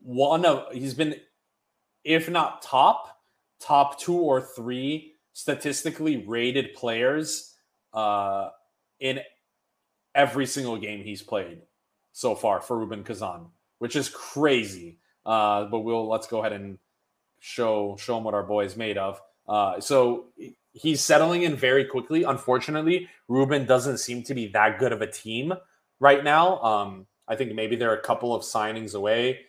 [0.00, 1.16] one of he's been
[2.04, 3.18] if not top
[3.58, 7.54] top two or three statistically rated players
[7.92, 8.48] uh,
[8.98, 9.20] in
[10.14, 11.60] every single game he's played
[12.12, 13.48] so far for Rubin Kazan,
[13.78, 14.98] which is crazy.
[15.26, 16.78] Uh, but we'll let's go ahead and
[17.38, 19.20] show show him what our boy is made of.
[19.46, 20.28] Uh, so
[20.72, 22.22] he's settling in very quickly.
[22.22, 25.52] Unfortunately, Rubin doesn't seem to be that good of a team
[26.00, 26.62] right now.
[26.62, 29.40] Um, I think maybe they're a couple of signings away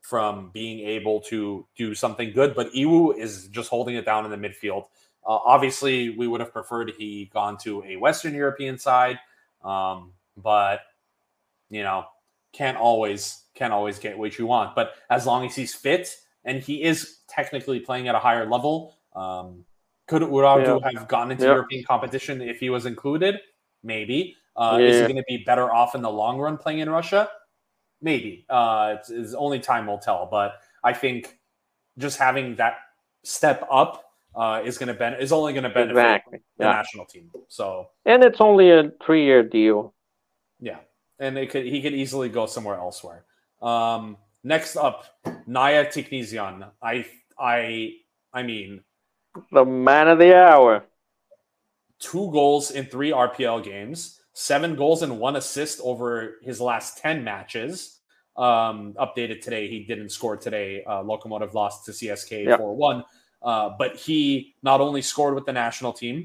[0.00, 4.30] from being able to do something good, but Iwu is just holding it down in
[4.30, 4.84] the midfield.
[5.28, 9.18] Uh, obviously, we would have preferred he gone to a Western European side,
[9.62, 10.80] um, but
[11.68, 12.06] you know,
[12.52, 14.74] can't always can't always get what you want.
[14.74, 18.96] But as long as he's fit and he is technically playing at a higher level,
[19.14, 19.64] um,
[20.06, 21.50] could Urartu have gone into Yeah.
[21.50, 23.40] European competition if he was included?
[23.82, 24.34] Maybe.
[24.56, 27.28] Uh, Is he going to be better off in the long run playing in Russia?
[28.00, 28.46] Maybe.
[28.48, 30.26] Uh, it's, it's only time will tell.
[30.26, 31.38] But I think
[31.98, 32.78] just having that
[33.22, 34.07] step up
[34.38, 36.38] uh, is going to ben- is only going to benefit Exactly.
[36.58, 36.72] the Yeah.
[36.72, 37.30] national team.
[37.48, 39.94] So And it's only a three-year deal.
[40.60, 40.78] yeah,
[41.18, 43.24] and it could he could easily go somewhere elsewhere.
[43.60, 45.04] Um, next up,
[45.46, 46.70] Nair Tiknizyan.
[46.80, 47.04] I
[47.38, 47.94] I
[48.32, 48.84] I mean,
[49.52, 50.84] The man of the hour.
[51.98, 57.24] two goals in three RPL games, seven goals and one assist over his last ten
[57.24, 57.96] matches.
[58.36, 60.84] Um, updated today, he didn't score today.
[60.84, 63.04] Uh, Lokomotiv lost to CSK four one.
[63.48, 66.16] Uh, but he not only scored with the national team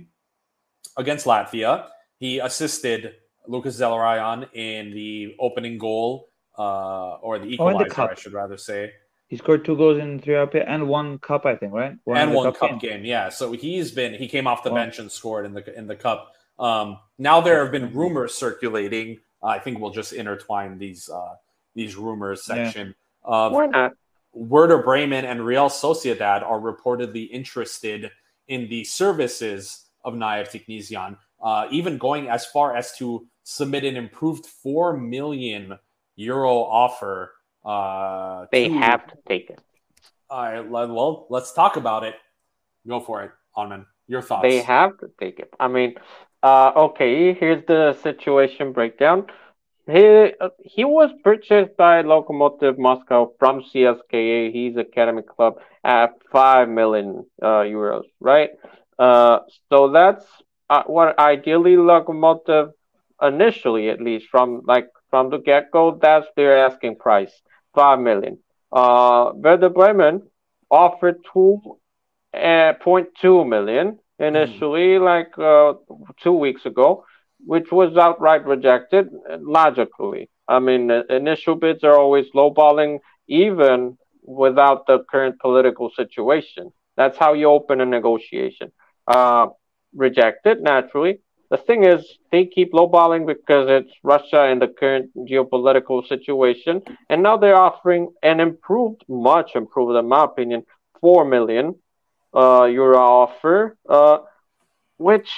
[0.97, 1.87] against Latvia,
[2.19, 3.01] he assisted
[3.47, 6.07] Lucas Zelarayan in the opening goal,
[6.57, 7.53] uh, or the Oh, the
[7.87, 8.01] equalizer.
[8.11, 8.91] I should rather say,
[9.29, 11.95] He scored two goals in three RP and one cup, I think, right?
[12.21, 12.81] and one cup games.
[12.81, 13.01] game.
[13.05, 14.79] Yeah, so he's been he came off the Wow.
[14.81, 16.19] bench and scored in the in the cup.
[16.59, 16.87] Um,
[17.17, 19.07] now there have been rumors circulating.
[19.41, 21.35] I think we'll just intertwine these uh,
[21.79, 22.55] these rumors Yeah.
[22.55, 23.91] section of Why not?
[24.33, 28.11] Werder Bremen and Real Sociedad are reportedly interested
[28.47, 33.95] in the services of Nayev Tiknizyan, uh, even going as far as to submit an
[33.95, 35.77] improved 4 million
[36.15, 37.33] euro offer.
[37.63, 39.59] Uh, They to- have to take it.
[40.29, 42.15] All right, well, let's talk about it.
[42.87, 43.85] Go for it, Armin.
[44.07, 44.43] Your thoughts.
[44.43, 45.53] They have to take it.
[45.59, 45.95] I mean,
[46.41, 49.27] uh, okay, here's the situation breakdown.
[49.87, 50.31] He
[50.63, 54.51] he was purchased by Lokomotiv Moscow from CSKA.
[54.51, 58.51] He's academy club at five million uh, euros, right?
[58.97, 59.39] Uh,
[59.69, 60.25] so that's
[60.69, 62.71] uh, what ideally Lokomotiv
[63.21, 67.33] initially, at least from like from the get go, that's their asking price,
[67.75, 68.37] five million.
[68.71, 70.23] Uh, Werder Bremen
[70.71, 71.59] offered two
[72.33, 75.73] uh, 0.2 million initially, like uh,
[76.21, 77.05] two weeks ago,
[77.45, 79.09] which was outright rejected
[79.39, 80.29] logically.
[80.47, 86.71] I mean, initial bids are always lowballing, even without the current political situation.
[86.95, 88.71] That's how you open a negotiation.
[89.07, 89.47] Uh,
[89.93, 91.19] rejected, naturally.
[91.49, 96.81] The thing is, they keep lowballing because it's Russia and the current geopolitical situation.
[97.09, 100.63] And now they're offering an improved, much improved, in my opinion,
[100.99, 101.75] 4 million
[102.33, 104.19] uh, euro offer, uh,
[104.97, 105.29] which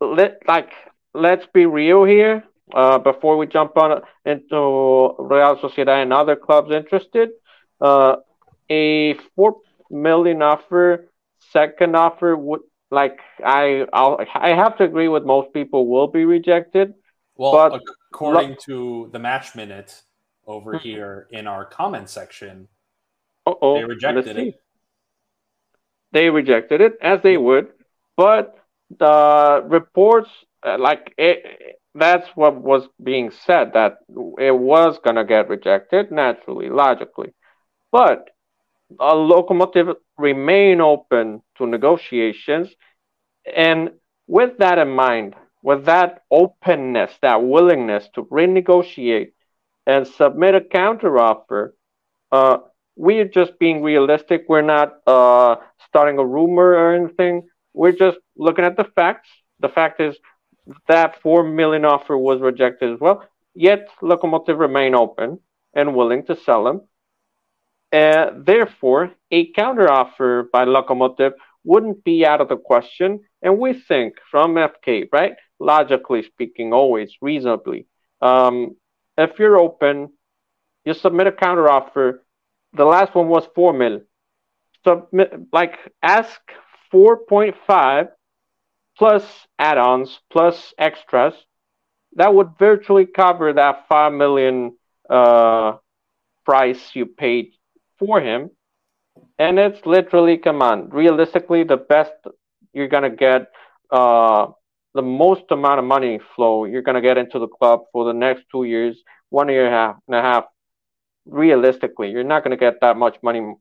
[0.00, 0.72] like
[1.18, 2.44] let's be real here.
[2.74, 7.30] Uh, before we jump on into Real Sociedad and other clubs interested,
[7.80, 8.16] uh,
[8.70, 9.56] a four
[9.90, 11.10] million offer,
[11.50, 16.24] second offer would like I I'll, I have to agree with most people will be
[16.24, 16.94] rejected.
[17.36, 17.82] well, but-
[18.12, 20.02] according to the match minute,
[20.46, 20.80] over Mhm.
[20.80, 22.68] here in our comment section.
[23.46, 24.54] Uh-oh, They rejected it.
[26.12, 27.68] They rejected it as they would,
[28.16, 28.56] but
[28.90, 33.98] the reports, uh, like it, that's what was being said that
[34.38, 37.32] it was gonna get rejected naturally, logically,
[37.92, 38.28] but
[39.00, 42.68] a Lokomotiv remain open to negotiations,
[43.54, 43.90] and
[44.26, 49.32] with that in mind, with that openness, that willingness to renegotiate
[49.86, 51.70] and submit a counteroffer,
[52.30, 52.58] uh,
[52.96, 54.44] we're just being realistic.
[54.48, 55.56] We're not uh,
[55.88, 57.48] starting a rumor or anything.
[57.72, 59.28] We're just looking at the facts.
[59.60, 60.16] The fact is
[60.86, 63.24] that four million offer was rejected as well.
[63.54, 65.40] Yet Lokomotiv remain open
[65.74, 66.82] and willing to sell them.
[67.92, 71.32] Uh, therefore, a counteroffer by Lokomotiv
[71.64, 73.20] wouldn't be out of the question.
[73.42, 75.34] And we think from FK, right?
[75.58, 77.86] Logically speaking, always reasonably.
[78.20, 78.76] Um,
[79.16, 80.12] if you're open,
[80.84, 82.18] you submit a counteroffer.
[82.74, 84.00] The last one was four mil.
[84.86, 86.40] Submit like ask
[86.90, 88.08] four point five
[88.98, 89.24] plus
[89.58, 91.34] add-ons plus extras.
[92.14, 94.76] That would virtually cover that five million
[95.08, 95.76] uh,
[96.44, 97.52] price you paid
[97.98, 98.50] for him.
[99.38, 102.12] And it's literally, come on, realistically, the best
[102.72, 103.50] you're gonna get,
[103.90, 104.48] uh,
[104.94, 108.44] the most amount of money flow you're gonna get into the club for the next
[108.50, 109.00] two years,
[109.30, 110.44] one year and a half, and a half.
[111.26, 113.54] Realistically, you're not gonna get that much money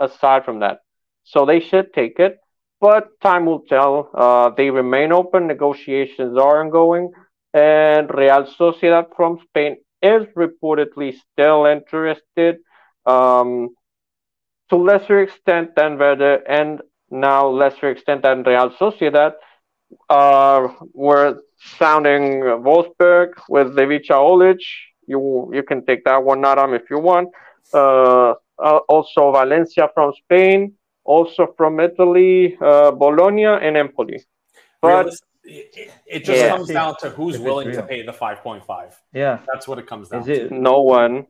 [0.00, 0.80] aside from that.
[1.24, 2.38] So they should take it,
[2.84, 4.10] but time will tell.
[4.12, 5.46] Uh, they remain open.
[5.46, 7.10] Negotiations are ongoing,
[7.54, 12.56] and Real Sociedad from Spain is reportedly still interested.
[13.06, 13.70] Um,
[14.68, 19.32] to lesser extent than Werder and now lesser extent than Real Sociedad,
[20.10, 21.36] uh, we're
[21.78, 22.24] sounding
[22.66, 24.62] Wolfsburg with Levica Olic.
[25.06, 27.28] You you can take that one, Adam, if you want.
[27.72, 28.34] Uh,
[28.68, 30.74] uh, also Valencia from Spain,
[31.04, 34.22] also from Italy, uh, Bologna and Empoli.
[34.80, 36.48] But Realis- it, it just Yeah.
[36.56, 38.94] comes down to who's If willing to pay the 5.5.
[39.12, 39.38] Yeah.
[39.52, 40.50] That's what it comes down Is it?
[40.50, 41.26] no one.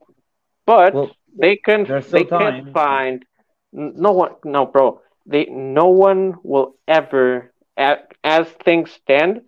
[0.65, 3.25] But Well, they can there's they still can't find
[3.73, 9.41] no one no bro they no one will ever as things stand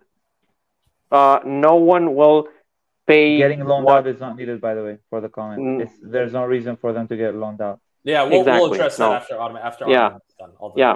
[1.11, 2.49] uh no one will
[3.07, 5.61] pay Getting loaned what- out is not needed, by the way, for the comment.
[5.61, 5.81] Mm.
[5.83, 7.79] It's, there's no reason for them to get loaned out.
[8.07, 9.09] Yeah, we'll, we'll Exactly, address no.
[9.09, 10.09] that after Autumn, after Yeah.
[10.39, 10.71] Done.
[10.75, 10.95] Yeah.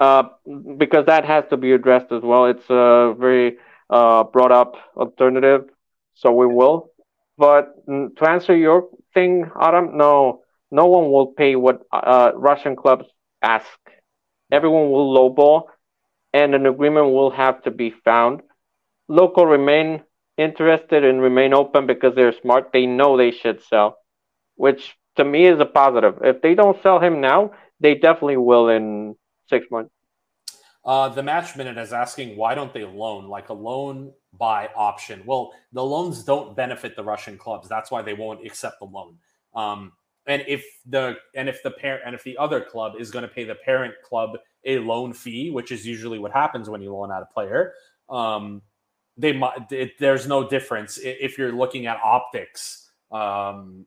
[0.00, 0.24] uh
[0.78, 3.56] because that has to be addressed as well it's a very
[3.90, 5.62] uh brought up alternative
[6.14, 6.90] so we will
[7.38, 7.74] but
[8.18, 13.06] to answer your thing Adam no no one will pay what uh Russian clubs
[13.42, 13.68] ask
[14.50, 15.64] everyone will lowball
[16.32, 18.40] and an agreement will have to be found
[19.08, 20.02] local remain
[20.38, 23.98] interested and remain open because they're smart they know they should sell
[24.56, 28.68] which to me is a positive if they don't sell him now they definitely will
[28.68, 29.14] in
[29.52, 29.92] six months
[30.84, 35.22] Uh, the match minute is asking why don't they loan like a loan by option?
[35.26, 37.68] Well, the loans don't benefit the Russian clubs.
[37.68, 39.18] That's why they won't accept the loan.
[39.54, 39.92] Um,
[40.26, 43.28] and if the and if the parent and if the other club is going to
[43.28, 47.12] pay the parent club a loan fee, which is usually what happens when you loan
[47.12, 47.74] out a player,
[48.08, 48.62] um,
[49.16, 49.68] they might.
[49.98, 52.90] There's no difference if you're looking at optics.
[53.10, 53.86] Um,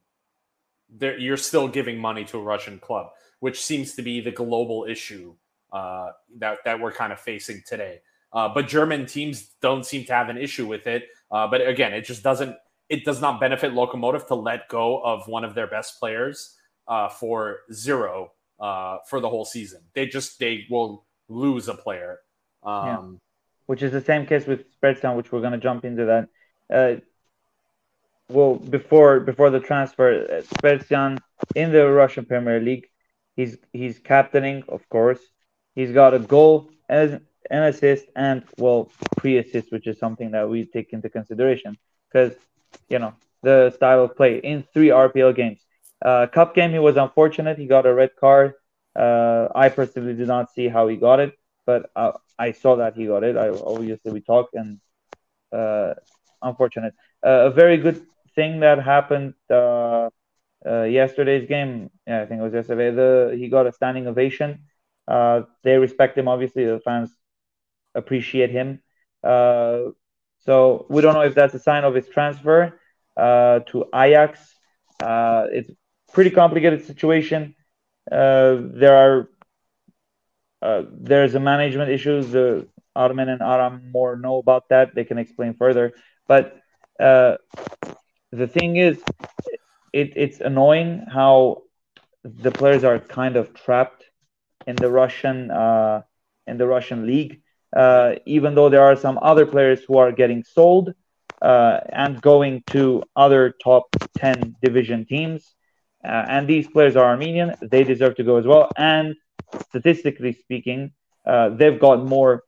[0.99, 3.07] you're still giving money to a Russian club,
[3.39, 5.35] which seems to be the global issue
[5.71, 7.99] uh, that that we're kind of facing today.
[8.31, 11.03] Uh, but German teams don't seem to have an issue with it.
[11.31, 12.55] Uh, but again, it just doesn't.
[12.89, 16.57] It does not benefit Lokomotiv to let go of one of their best players
[16.87, 19.81] uh, for zero uh, for the whole season.
[19.93, 22.19] They just they will lose a player.
[22.63, 23.19] Um,
[23.65, 26.05] which is the same case with Spertsyan, which we're going to jump into
[26.69, 27.01] that.
[28.33, 31.17] Well, before before the transfer, uh,
[31.55, 32.87] in the Russian Premier League,
[33.35, 35.19] he's he's captaining, of course.
[35.75, 40.65] He's got a goal and an assist, and well, pre-assist, which is something that we
[40.65, 41.77] take into consideration
[42.07, 42.33] because
[42.89, 45.59] you know the style of play in three RPL games.
[46.03, 47.59] Uh, cup game, he was unfortunate.
[47.59, 48.53] He got a red card.
[48.95, 51.37] Uh, I personally did not see how he got it,
[51.67, 53.37] but uh, I saw that he got it.
[53.37, 54.79] I obviously we talked and
[55.51, 55.93] uh,
[56.41, 56.95] unfortunate.
[57.25, 58.05] Uh, a very good
[58.35, 60.09] thing that happened uh,
[60.65, 61.89] uh, yesterday's game.
[62.07, 62.91] Yeah, I think it was yesterday.
[62.91, 64.63] The he got a standing ovation.
[65.07, 66.27] Uh, they respect him.
[66.27, 67.09] Obviously, the fans
[67.95, 68.81] appreciate him.
[69.23, 69.91] Uh,
[70.39, 72.79] so we don't know if that's a sign of his transfer
[73.17, 74.39] uh, to Ajax.
[75.01, 75.69] It's
[76.13, 77.55] pretty complicated situation.
[78.09, 79.29] There are
[80.91, 82.31] there's a management issues.
[82.31, 84.95] The Armin and Aram more know about that.
[84.95, 85.93] They can explain further.
[86.27, 86.57] But
[88.33, 89.01] the thing is,
[89.93, 91.63] it, it's annoying how
[92.23, 94.05] the players are kind of trapped
[94.67, 96.01] in the Russian uh,
[96.47, 97.41] in the Russian league.
[97.75, 100.93] Uh, even though there are some other players who are getting sold
[101.41, 103.85] uh, and going to other top
[104.17, 105.55] 10 division teams.
[106.03, 108.69] Uh, and these players are Armenian, they deserve to go as well.
[108.77, 109.15] And
[109.69, 110.91] statistically speaking,
[111.25, 112.43] uh, they've got more,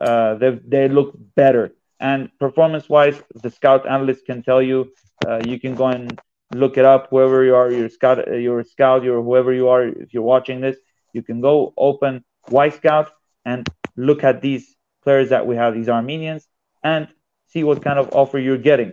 [0.00, 1.75] uh, they look better.
[1.98, 4.92] And performance wise, the scout analyst can tell you,
[5.26, 6.20] uh, you can go and
[6.54, 9.86] look it up whoever you are, your scout, uh, your scout, your whoever you are,
[9.86, 10.76] if you're watching this,
[11.12, 13.08] you can go open Wyscout
[13.44, 16.46] and look at these players that we have, these Armenians,
[16.82, 17.08] and
[17.46, 18.92] see what kind of offer you're getting.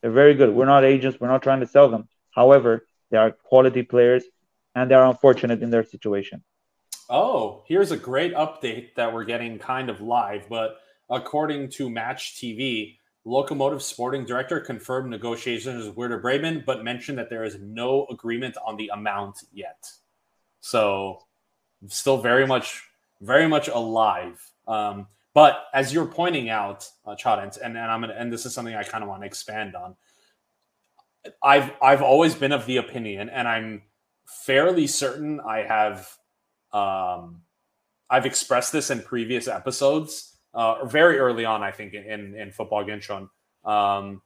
[0.00, 0.54] They're very good.
[0.54, 2.08] We're not agents, we're not trying to sell them.
[2.30, 4.24] However, they are quality players
[4.74, 6.42] and they're unfortunate in their situation.
[7.08, 10.78] Oh, here's a great update that we're getting kind of live, but
[11.10, 12.96] according to Match TV,
[13.26, 18.56] Lokomotiv sporting director confirmed negotiations with Werder Bremen, but mentioned that there is no agreement
[18.64, 19.90] on the amount yet.
[20.60, 21.26] So,
[21.88, 22.82] still very much,
[23.20, 24.42] very much alive.
[24.66, 28.54] Um, but as you're pointing out, uh, Chadens, and, and I'm gonna, and this is
[28.54, 29.96] something I kind of want to expand on.
[31.42, 33.82] I've I've always been of the opinion, and I'm
[34.26, 36.08] fairly certain I have,
[36.72, 37.42] um,
[38.08, 42.84] I've expressed this in previous episodes, uh, very early on, I think in in football
[42.84, 43.28] Ginchon.
[43.64, 44.22] Um,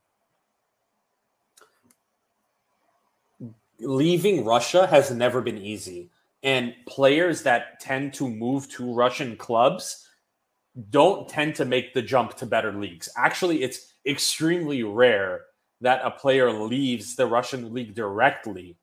[3.80, 6.10] leaving Russia has never been easy,
[6.42, 10.08] and players that tend to move to Russian clubs
[10.90, 13.08] don't tend to make the jump to better leagues.
[13.16, 15.42] Actually, it's extremely rare
[15.80, 18.76] that a player leaves the Russian league directly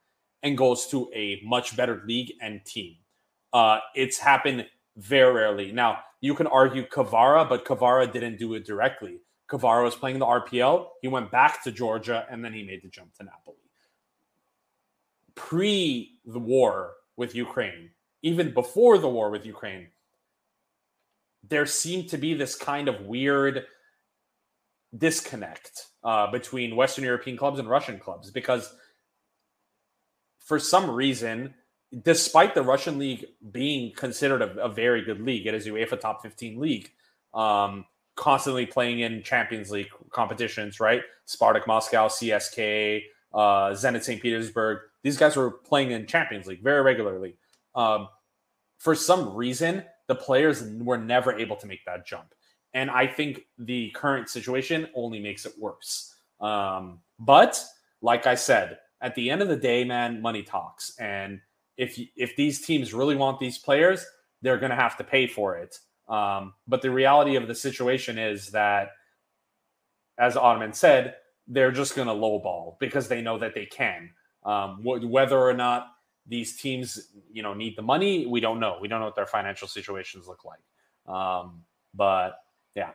[0.43, 2.95] and goes to a much better league and team.
[3.53, 4.65] Uh, it's happened
[4.97, 5.71] very rarely.
[5.71, 9.19] Now, you can argue Kvara, but Kvara didn't do it directly.
[9.49, 10.87] Kvara was playing the RPL.
[11.01, 13.57] He went back to Georgia and then he made the jump to Napoli.
[15.35, 17.89] Pre the war with Ukraine,
[18.21, 19.87] even before the war with Ukraine,
[21.47, 23.65] there seemed to be this kind of weird
[24.95, 28.73] disconnect uh, between Western European clubs and Russian clubs because
[30.37, 31.55] for some reason,
[32.03, 36.21] despite the Russian league being considered a, a very good league, it is UEFA top
[36.21, 36.91] 15 league,
[37.33, 37.85] um,
[38.15, 41.01] constantly playing in Champions League competitions, right?
[41.27, 43.01] Spartak Moscow, CSK,
[43.33, 44.21] uh, Zenit St.
[44.21, 44.79] Petersburg.
[45.03, 47.35] These guys were playing in Champions League very regularly.
[47.75, 48.07] Um,
[48.77, 52.33] for some reason, the players were never able to make that jump.
[52.73, 56.15] And I think the current situation only makes it worse.
[56.39, 57.63] Um, but
[58.01, 60.95] like I said, at the end of the day, man, money talks.
[60.99, 61.41] And
[61.77, 64.05] if if these teams really want these players,
[64.41, 65.77] they're going to have to pay for it.
[66.07, 68.89] Um, but the reality of the situation is that,
[70.19, 71.15] as Ottoman said,
[71.47, 74.09] they're just going to lowball because they know that they can.
[74.43, 75.87] Um, whether or not
[76.27, 78.25] these teams, you know, need the money.
[78.25, 78.77] We don't know.
[78.81, 81.13] We don't know what their financial situations look like.
[81.13, 82.39] Um, but
[82.75, 82.91] yeah.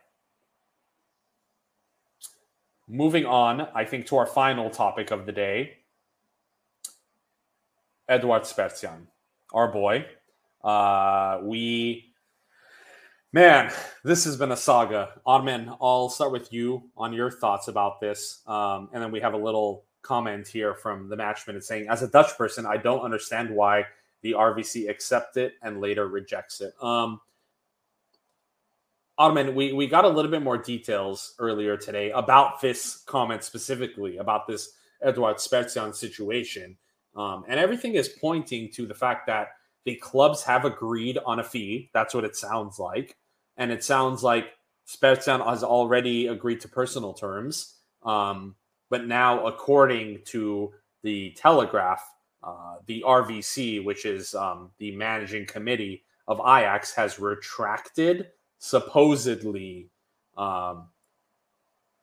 [2.89, 5.79] Moving on, I think to our final topic of the day.
[8.09, 9.07] Eduard Spertsyan,
[9.53, 10.07] our boy.
[10.63, 12.13] Uh, we,
[13.33, 13.73] man,
[14.05, 15.21] this has been a saga.
[15.25, 19.35] Armin, I'll start with you on your thoughts about this, um, and then we have
[19.35, 23.01] a little comment here from the match minute saying, as a Dutch person, I don't
[23.01, 23.87] understand why
[24.23, 26.75] the RVC accepts it and later rejects it.
[26.81, 27.21] Um,
[29.19, 34.19] Ottoman, we, we got a little bit more details earlier today about this comment specifically,
[34.19, 34.73] about this
[35.03, 36.77] Eduard Spertsyan situation.
[37.17, 39.49] Um, and everything is pointing to the fact that
[39.85, 41.91] the clubs have agreed on a fee.
[41.95, 43.17] That's what it sounds like.
[43.57, 44.49] And it sounds like
[44.87, 47.77] Spertsyan has already agreed to personal terms.
[48.03, 48.57] Um,
[48.91, 50.73] but now, according to
[51.03, 52.03] the Telegraph,
[52.43, 58.29] uh, the RVC, which is um, the managing committee of Ajax, has retracted
[58.59, 59.91] supposedly
[60.37, 60.89] um,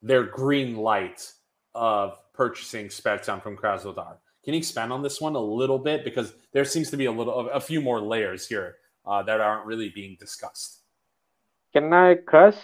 [0.01, 1.31] their green light
[1.75, 4.17] of purchasing Spertsyan from Krasnodar.
[4.43, 7.11] Can you expand on this one a little bit because there seems to be a
[7.11, 8.75] little, a few more layers here
[9.05, 10.79] uh, that aren't really being discussed.
[11.73, 12.55] Can I cuss?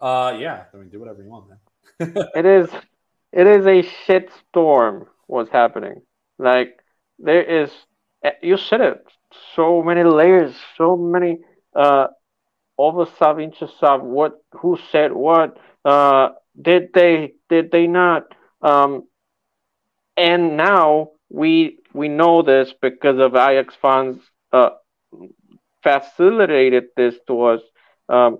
[0.00, 0.64] Uh, yeah.
[0.72, 1.58] I mean, do whatever you want, man.
[2.34, 2.68] it is
[3.32, 6.02] it is a shit storm what's happening.
[6.38, 6.80] Like
[7.18, 7.70] there is
[8.42, 9.06] you said it,
[9.54, 11.38] so many layers, so many
[11.74, 12.08] uh
[12.78, 16.30] over sub inch sub what who said what uh
[16.60, 19.04] did they did they not um
[20.16, 24.20] and now we we know this because of Ajax funds
[24.52, 24.70] uh
[25.82, 27.60] facilitated this to us
[28.08, 28.38] um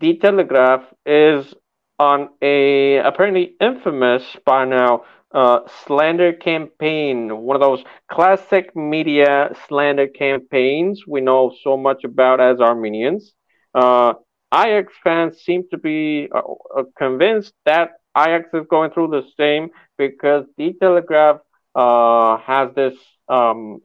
[0.00, 1.54] the telegraph is
[1.98, 5.02] on a apparently infamous by now
[5.32, 12.40] uh, slander campaign, one of those classic media slander campaigns we know so much about
[12.40, 13.32] as Armenians.
[13.74, 14.14] Uh,
[14.52, 19.68] Ajax fans seem to be uh, convinced that Ajax is going through the same
[19.98, 21.38] because the Telegraph
[21.74, 22.94] uh, has this
[23.28, 23.80] um,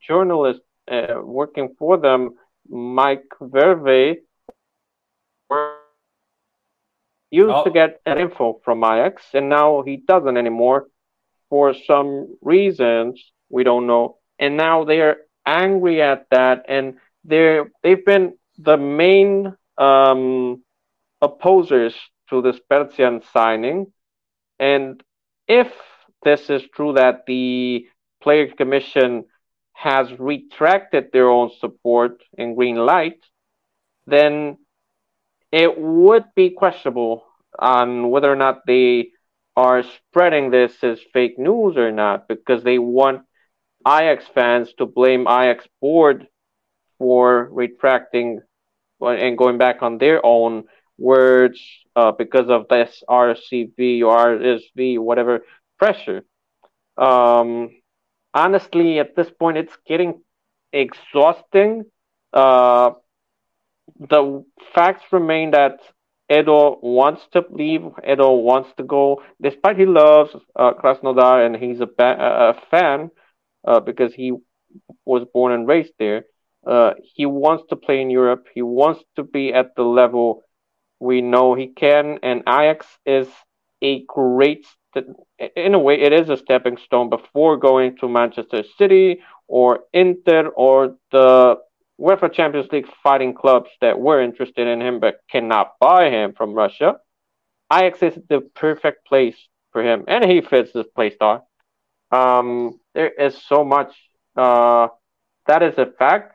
[0.00, 2.30] journalist uh, working for them,
[2.68, 4.16] Mike Verweij,
[7.30, 7.64] used oh.
[7.64, 10.88] to get that info from Ajax, and now he doesn't anymore
[11.48, 14.18] for some reasons we don't know.
[14.38, 16.94] And now they're angry at that, and
[17.24, 20.62] they're they've been the main um,
[21.20, 21.94] opposers
[22.30, 23.92] to this Spertsyan signing.
[24.58, 25.02] And
[25.46, 25.72] if
[26.22, 27.86] this is true that the
[28.22, 29.24] player commission
[29.72, 33.18] has retracted their own support in green light,
[34.06, 34.58] then
[35.50, 37.24] it would be questionable
[37.58, 39.10] on whether or not they
[39.56, 43.22] are spreading this as fake news or not because they want
[43.86, 46.26] Ajax fans to blame Ajax board
[46.98, 48.40] for retracting
[49.00, 50.64] and going back on their own
[50.98, 51.60] words
[51.96, 55.40] uh, because of this RCV or RSV, whatever
[55.80, 56.22] pressure.
[56.98, 57.70] Um,
[58.34, 60.22] honestly, at this point, it's getting
[60.72, 61.84] exhausting.
[62.32, 62.92] Uh,
[63.98, 64.44] the
[64.74, 65.80] facts remain that
[66.30, 67.82] Edo wants to leave.
[68.08, 73.10] Edo wants to go, despite he loves uh, Krasnodar and he's a, ba- a fan
[73.66, 74.32] uh, because he
[75.06, 76.24] was born and raised there.
[76.66, 78.46] Uh, he wants to play in Europe.
[78.54, 80.42] He wants to be at the level
[81.00, 82.18] we know he can.
[82.22, 83.28] And Ajax is
[83.82, 84.66] a great,
[85.56, 90.48] in a way, it is a stepping stone before going to Manchester City or Inter
[90.48, 91.56] or the
[92.00, 96.54] UEFA Champions League fighting clubs that were interested in him but cannot buy him from
[96.54, 96.96] Russia.
[97.72, 99.36] Ajax is the perfect place
[99.72, 101.48] for him, and he fits this play style.
[102.10, 103.94] Um, there is so much.
[104.36, 104.88] Uh,
[105.46, 106.34] that is a fact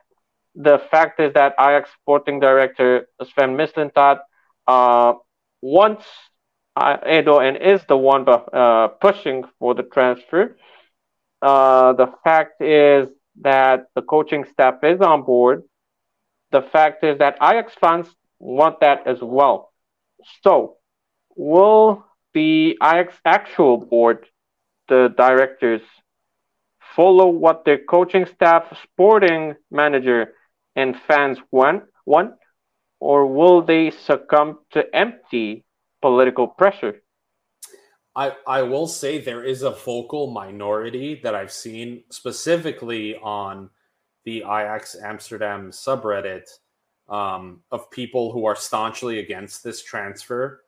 [0.55, 4.19] the fact is that Ajax sporting director Sven Mislintat
[4.67, 5.13] uh,
[5.61, 6.05] wants
[6.77, 10.57] Edo and is the one uh, pushing for the transfer.
[11.41, 13.09] Uh, the fact is
[13.41, 15.63] that the coaching staff is on board.
[16.51, 18.07] The fact is that Ajax fans
[18.39, 19.71] want that as well.
[20.43, 20.77] So,
[21.35, 24.25] will the Ajax actual board,
[24.89, 25.81] the directors,
[26.95, 30.33] follow what their coaching staff, sporting manager,
[30.75, 32.33] and fans want, want,
[32.99, 35.63] or will they succumb to empty
[36.05, 37.01] political pressure?
[38.15, 43.71] I, I will say there is a vocal minority that I've seen specifically on
[44.23, 46.47] the Ajax Amsterdam subreddit
[47.09, 50.61] um, of people who are staunchly against this transfer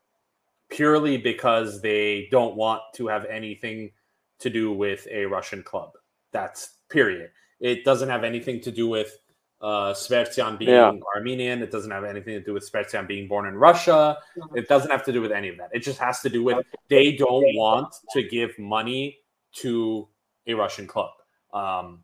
[0.70, 3.92] purely because they don't want to have anything
[4.40, 5.92] to do with a Russian club.
[6.32, 7.30] That's period.
[7.60, 9.20] It doesn't have anything to do with
[9.62, 10.92] uh, Spertsyan being yeah.
[11.16, 11.62] Armenian.
[11.62, 14.18] It doesn't have anything to do with Spertsyan being born in Russia.
[14.56, 15.70] It doesn't have to do with any of that.
[15.74, 19.18] It just has to do with they don't want to give money
[19.58, 20.08] to
[20.46, 21.12] a Russian club.
[21.54, 22.04] Um,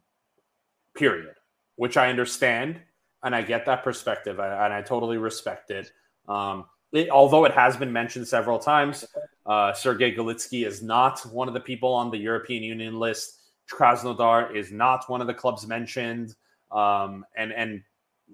[0.95, 1.35] period.
[1.75, 2.79] Which I understand
[3.23, 5.91] and I get that perspective and I totally respect it.
[6.27, 9.05] Um, it, although it has been mentioned several times,
[9.45, 13.39] uh, Sergei Galitsky is not one of the people on the European Union list.
[13.71, 16.35] Krasnodar is not one of the clubs mentioned.
[16.73, 17.83] Um, and and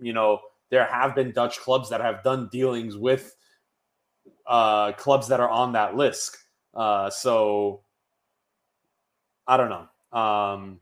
[0.01, 0.39] you know
[0.69, 3.35] there have been Dutch clubs that have done dealings with
[4.47, 6.37] uh, clubs that are on that list.
[6.73, 7.81] Uh, so
[9.47, 10.19] I don't know.
[10.19, 10.79] Um,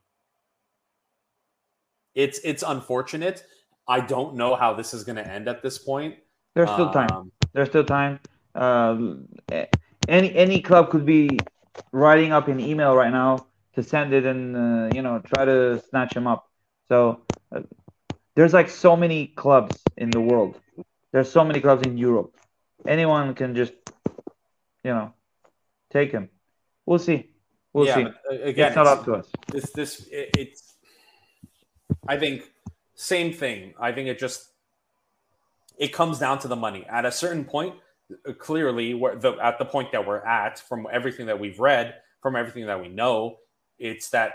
[2.15, 3.43] it's it's unfortunate.
[3.87, 6.15] I don't know how this is going to end at this point.
[6.55, 7.11] There's still time.
[7.11, 8.19] Um, There's still time.
[8.55, 9.15] Uh,
[10.07, 11.39] any any club could be
[11.91, 15.81] writing up an email right now to send it and uh, you know try to
[15.89, 16.49] snatch him up.
[16.89, 17.21] So
[18.35, 20.59] there's like so many clubs in the world.
[21.11, 22.35] There's so many clubs in Europe.
[22.87, 23.73] Anyone can just,
[24.83, 25.13] you know,
[25.89, 26.29] take him.
[26.85, 27.29] We'll see.
[27.73, 28.05] We'll yeah, see.
[28.05, 29.27] Uh, again, it's not it's, up to us.
[29.51, 30.75] This, this, it, it's.
[32.07, 32.51] I think
[32.95, 33.73] same thing.
[33.79, 34.47] I think it just
[35.77, 36.85] it comes down to the money.
[36.89, 37.75] At a certain point,
[38.27, 41.95] uh, clearly, where the at the point that we're at, from everything that we've read,
[42.21, 43.37] from everything that we know,
[43.79, 44.33] it's that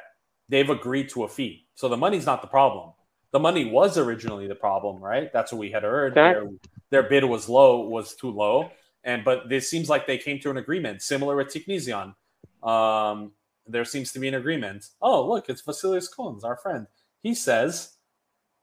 [0.48, 1.66] they've agreed to a fee.
[1.74, 2.92] So the money's not the problem.
[3.32, 5.32] The money was originally the problem, right?
[5.32, 6.14] That's what we had heard.
[6.32, 6.48] Their,
[6.90, 8.70] their, bid was low, was too low.
[9.04, 12.14] And but this seems like they came to an agreement, similar with Tiknizyan.
[12.62, 13.32] Um,
[13.66, 14.86] there seems to be an agreement.
[15.00, 16.86] Oh, look, it's Vasilis Kons, our friend.
[17.22, 17.96] He says,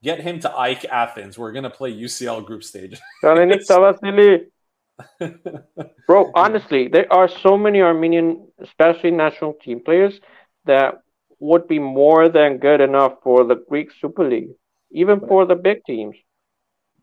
[0.04, 1.38] get him to AEK Athens.
[1.38, 3.00] We're gonna play UCL group stage.
[6.08, 10.20] Bro, honestly, there are so many Armenian, especially national team players,
[10.66, 11.02] that
[11.40, 14.50] would be more than good enough for the Greek Super League,
[14.92, 16.16] even for the big teams.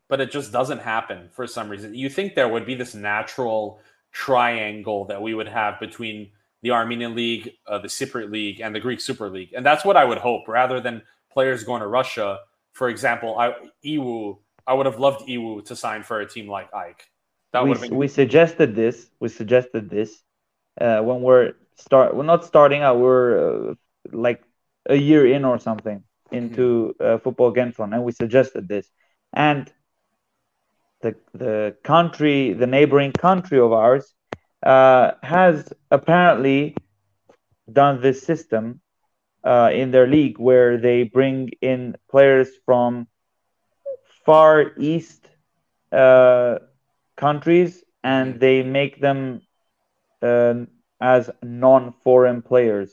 [0.09, 1.93] But it just doesn't happen for some reason.
[1.93, 3.81] You think there would be this natural
[4.11, 6.31] triangle that we would have between
[6.61, 9.95] the Armenian League, uh, the Cypriot League, and the Greek Super League, and that's what
[9.95, 11.01] I would hope, rather than
[11.31, 12.39] players going to Russia.
[12.73, 13.53] For example, I,
[13.85, 17.01] Iwu, I would have loved Iwu to sign for a team like AEK.
[17.53, 17.95] That we, been...
[17.95, 19.09] we suggested this.
[19.19, 20.23] We suggested this
[20.81, 22.15] uh, when we're start.
[22.15, 22.99] We're not starting out.
[22.99, 23.73] We're uh,
[24.11, 24.41] like
[24.87, 28.89] a year in or something into uh, football Gentron, and we suggested this.
[29.33, 29.71] And
[31.01, 34.13] the the country, the neighboring country of ours,
[34.63, 36.75] uh, has apparently
[37.71, 38.81] done this system
[39.43, 43.07] uh, in their league where they bring in players from
[44.25, 45.29] far east
[45.91, 46.59] uh,
[47.15, 48.39] countries and mm-hmm.
[48.39, 49.41] they make them
[50.21, 50.67] um,
[50.99, 52.91] as non-foreign players.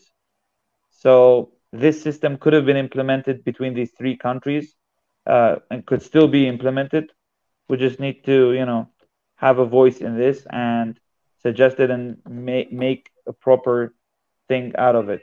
[0.90, 4.74] So this system could have been implemented between these three countries
[5.26, 7.12] uh, and could still be implemented.
[7.68, 8.88] We just need to, you know,
[9.36, 10.98] have a voice in this and
[11.42, 13.94] suggest it and make make a proper
[14.48, 15.22] thing out of it,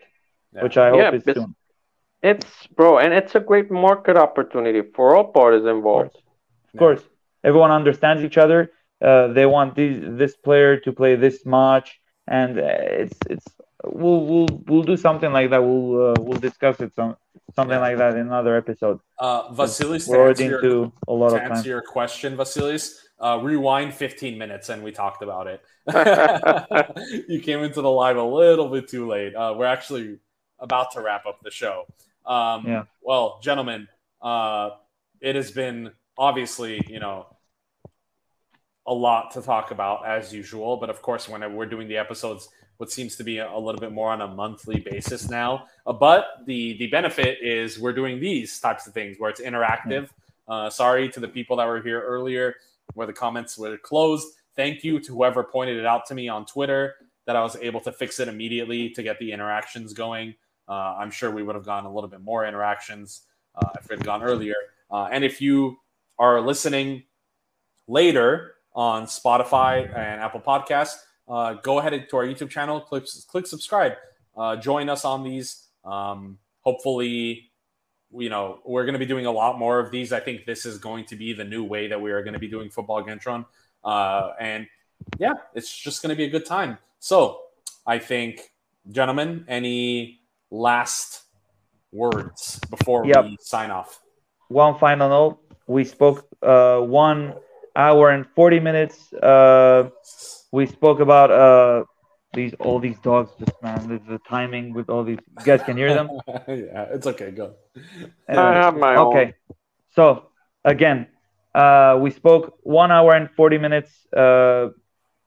[0.53, 0.63] yeah.
[0.63, 1.55] which I hope yeah, is soon.
[2.21, 6.07] It's bro, and it's a great market opportunity for all parties involved.
[6.07, 7.03] Of course, of course.
[7.43, 8.71] everyone understands each other.
[9.01, 12.63] Uh, they want these, this player to play this much, and uh,
[13.03, 13.47] it's it's
[13.83, 15.63] we'll we'll we'll do something like that.
[15.63, 17.15] We'll uh, we'll discuss it some
[17.55, 18.99] something like that in another episode.
[19.19, 24.37] Uh, Vasilis, to answer, your, a lot of answer your question, Vasilis, uh, rewind 15
[24.37, 25.61] minutes and we talked about it.
[27.27, 29.35] you came into the live a little bit too late.
[29.35, 30.17] Uh, we're actually
[30.59, 31.85] about to wrap up the show.
[32.25, 32.83] Um, yeah.
[33.01, 33.87] Well, gentlemen,
[34.21, 34.71] uh,
[35.19, 37.27] it has been obviously, you know,
[38.87, 40.77] a lot to talk about as usual.
[40.77, 42.49] But of course, when we're doing the episodes,
[42.81, 45.67] what seems to be a, little bit more on a monthly basis now.
[45.85, 50.09] Uh, but the the benefit is we're doing these types of things where it's interactive.
[50.47, 52.55] Uh, sorry to the people that were here earlier
[52.95, 54.27] where the comments were closed.
[54.55, 56.95] Thank you to whoever pointed it out to me on Twitter
[57.27, 60.33] that I was able to fix it immediately to get the interactions going.
[60.67, 63.21] Uh, I'm sure we would have gotten a little bit more interactions
[63.53, 64.55] uh, if it had gone earlier.
[64.89, 65.77] Uh, and if you
[66.17, 67.03] are listening
[67.87, 70.97] later on Spotify and Apple Podcasts,
[71.31, 73.93] uh, go ahead to our YouTube channel, click, click subscribe,
[74.35, 75.67] uh, join us on these.
[75.85, 77.51] Um, hopefully,
[78.13, 80.11] you know, we're going to be doing a lot more of these.
[80.11, 82.39] I think this is going to be the new way that we are going to
[82.39, 83.45] be doing football Gentron.
[83.81, 84.67] Uh, and
[85.17, 86.77] yeah, it's just going to be a good time.
[86.99, 87.39] So
[87.87, 88.51] I think,
[88.91, 91.23] gentlemen, any last
[91.93, 93.23] words before yep.
[93.23, 94.01] we sign off?
[94.49, 95.39] One final note.
[95.67, 97.35] We spoke uh, one
[97.73, 99.13] hour and 40 minutes.
[99.13, 99.89] Uh,
[100.51, 101.83] we spoke about uh,
[102.33, 105.77] these all these dogs just man the, the timing with all these you guys can
[105.77, 106.11] hear them?
[106.47, 107.55] Yeah it's okay go.
[108.29, 109.33] Anyway, i have my okay own.
[109.89, 110.27] so
[110.63, 111.07] again
[111.55, 114.67] uh, we spoke one hour and 40 minutes uh,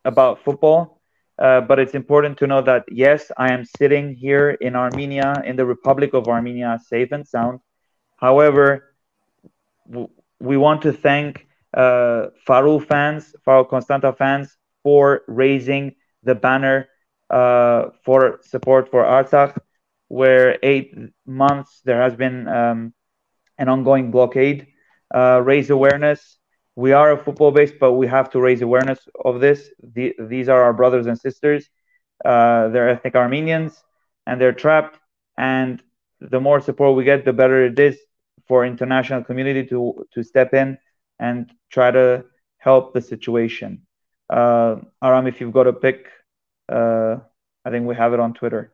[0.05, 1.01] about football
[1.39, 5.57] uh, but it's important to know that yes i am sitting here in armenia in
[5.57, 7.61] the republic of armenia safe and sound.
[8.17, 8.95] However
[9.91, 10.09] w-
[10.41, 11.47] we want to thank
[11.77, 16.89] uh, Farul fans, Farul Constanta fans, for raising the banner
[17.31, 19.59] uh, for support for Artsakh,
[20.09, 20.94] where eight
[21.27, 22.94] months there has been um,
[23.59, 24.69] an ongoing blockade.
[25.15, 26.39] Uh, raise awareness.
[26.77, 29.70] We are a football base, but we have to raise awareness of this.
[29.94, 31.69] The, these are our brothers and sisters.
[32.24, 33.82] Uh, they're ethnic Armenians
[34.27, 34.98] and they're trapped.
[35.39, 35.82] And
[36.20, 37.98] the more support we get, the better it is
[38.48, 40.78] for international community to to step in
[41.19, 42.24] and try to
[42.59, 43.82] help the situation.
[44.36, 46.06] Uh, Aram, if you've got a pick
[46.70, 47.16] uh,
[47.65, 48.73] I think we have it on Twitter.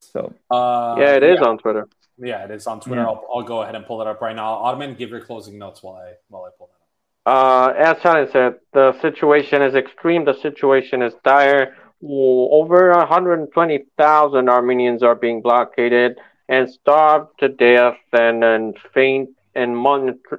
[0.00, 1.48] So uh, yeah, it is yeah.
[1.48, 1.88] on Twitter.
[2.18, 3.02] Yeah, it is on Twitter.
[3.02, 3.08] Yeah.
[3.08, 4.54] I'll, I'll, go ahead and pull it up right now.
[4.54, 6.86] Ottoman, give your closing notes while I while I pull that up.
[7.26, 10.24] Uh, as China said, the situation is extreme.
[10.24, 11.76] The situation is dire.
[12.02, 16.18] Over 120,000 Armenians are being blockaded
[16.48, 19.74] and starved to death and, and faint and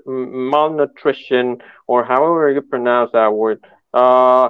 [0.06, 1.58] malnutrition,
[1.88, 3.66] or however you pronounce that word.
[3.98, 4.50] Uh,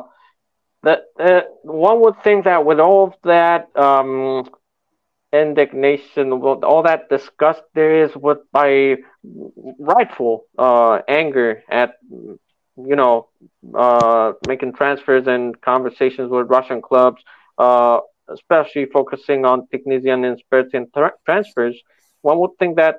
[0.84, 4.44] that uh, one would think that with all of that um,
[5.34, 8.96] indignation, all that disgust there is with by
[9.80, 13.28] rightful uh, anger at you know
[13.78, 17.22] uh, making transfers and conversations with Russian clubs,
[17.58, 18.00] uh,
[18.34, 21.76] especially focusing on Tiknizyan and Spertsyan tra- transfers.
[22.22, 22.98] One would think that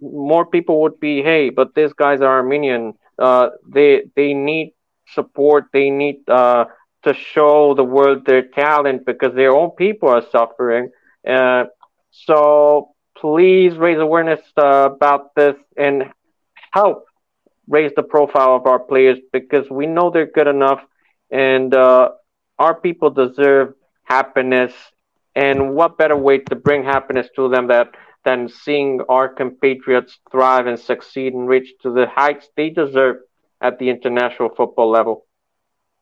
[0.00, 2.94] more people would be, hey, but these guys are Armenian.
[3.18, 4.72] Uh, they they need
[5.14, 5.66] support.
[5.72, 6.66] They need uh,
[7.04, 10.90] to show the world their talent because their own people are suffering.
[11.28, 11.64] Uh,
[12.10, 16.04] so please raise awareness uh, about this and
[16.72, 17.04] help
[17.68, 20.80] raise the profile of our players because we know they're good enough
[21.30, 22.10] and uh,
[22.58, 23.74] our people deserve
[24.04, 24.72] happiness.
[25.34, 27.88] And what better way to bring happiness to them that
[28.24, 33.16] than seeing our compatriots thrive and succeed and reach to the heights they deserve
[33.60, 35.24] at the international football level.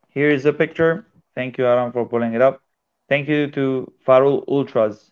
[0.09, 1.07] Here is a picture.
[1.35, 2.61] Thank you, Aram, for pulling it up.
[3.09, 5.11] Thank you to Farul Ultras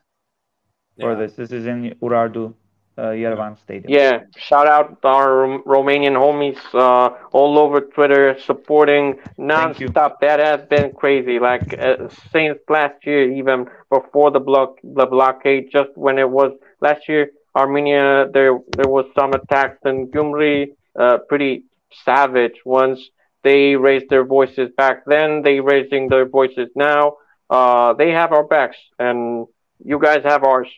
[1.00, 1.18] for Yeah.
[1.18, 1.34] this.
[1.36, 2.54] This is in Urartu,
[2.98, 3.92] uh, Yerevan Stadium.
[3.92, 9.14] Yeah, shout out our Rom- Romanian homies uh, all over Twitter supporting
[9.54, 9.88] Thank you.
[9.88, 10.20] nonstop.
[10.20, 11.38] That has been crazy.
[11.38, 16.52] Like uh, since last year, even before the block the blockade, just when it was
[16.80, 21.64] last year, Armenia there there was some attacks in Gyumri, uh, pretty
[22.04, 23.00] savage Once
[23.42, 25.42] They raised their voices back then.
[25.42, 27.16] They raising their voices now.
[27.50, 29.46] Uh, they have our backs, and
[29.84, 30.68] you guys have ours.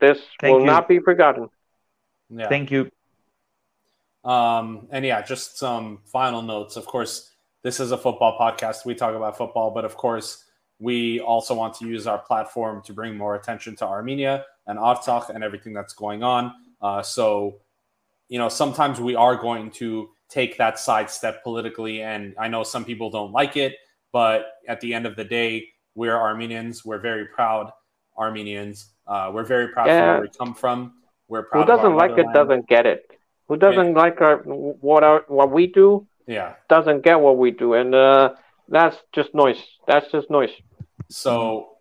[0.00, 0.66] This Thank will you.
[0.66, 1.48] not be forgotten.
[2.30, 2.48] Yeah.
[2.48, 2.90] Thank you.
[4.24, 6.76] Um, and yeah, just some final notes.
[6.76, 7.30] Of course,
[7.62, 8.84] this is a football podcast.
[8.84, 10.44] We talk about football, but of course,
[10.78, 15.28] we also want to use our platform to bring more attention to Armenia and Artsakh
[15.28, 16.52] and everything that's going on.
[16.80, 17.60] Uh, so,
[18.28, 22.84] you know, sometimes we are going to take that sidestep politically, and I know some
[22.84, 23.76] people don't like it,
[24.12, 26.84] but at the end of the day, we're Armenians.
[26.84, 27.70] We're very proud
[28.16, 28.90] Armenians.
[29.06, 30.12] Uh, we're very proud Yeah.
[30.12, 30.94] where we come from.
[31.28, 31.60] We're proud.
[31.62, 33.10] Who doesn't like it doesn't get it.
[33.48, 34.38] Who doesn't like our
[34.88, 36.54] what our what we do Yeah.
[36.68, 38.34] doesn't get what we do, and uh,
[38.68, 39.60] that's just noise.
[39.86, 40.54] That's just noise.
[41.10, 41.76] So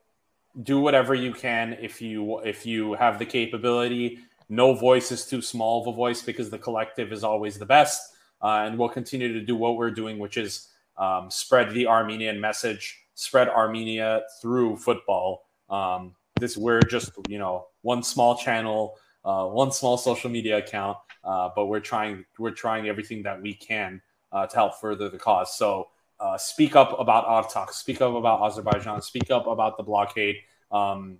[0.61, 4.19] do whatever you can if you if you have the capability.
[4.49, 8.01] No voice is too small of a voice because the collective is always the best,
[8.41, 12.39] uh, and we'll continue to do what we're doing, which is um, spread the Armenian
[12.39, 15.45] message, spread Armenia through football.
[15.69, 20.97] Um, this we're just you know one small channel, uh, one small social media account,
[21.23, 24.01] uh, but we're trying we're trying everything that we can
[24.31, 25.55] uh, to help further the cause.
[25.57, 25.89] So
[26.19, 30.37] uh, speak up about Artsakh, speak up about Azerbaijan, speak up about the blockade,
[30.71, 31.17] um,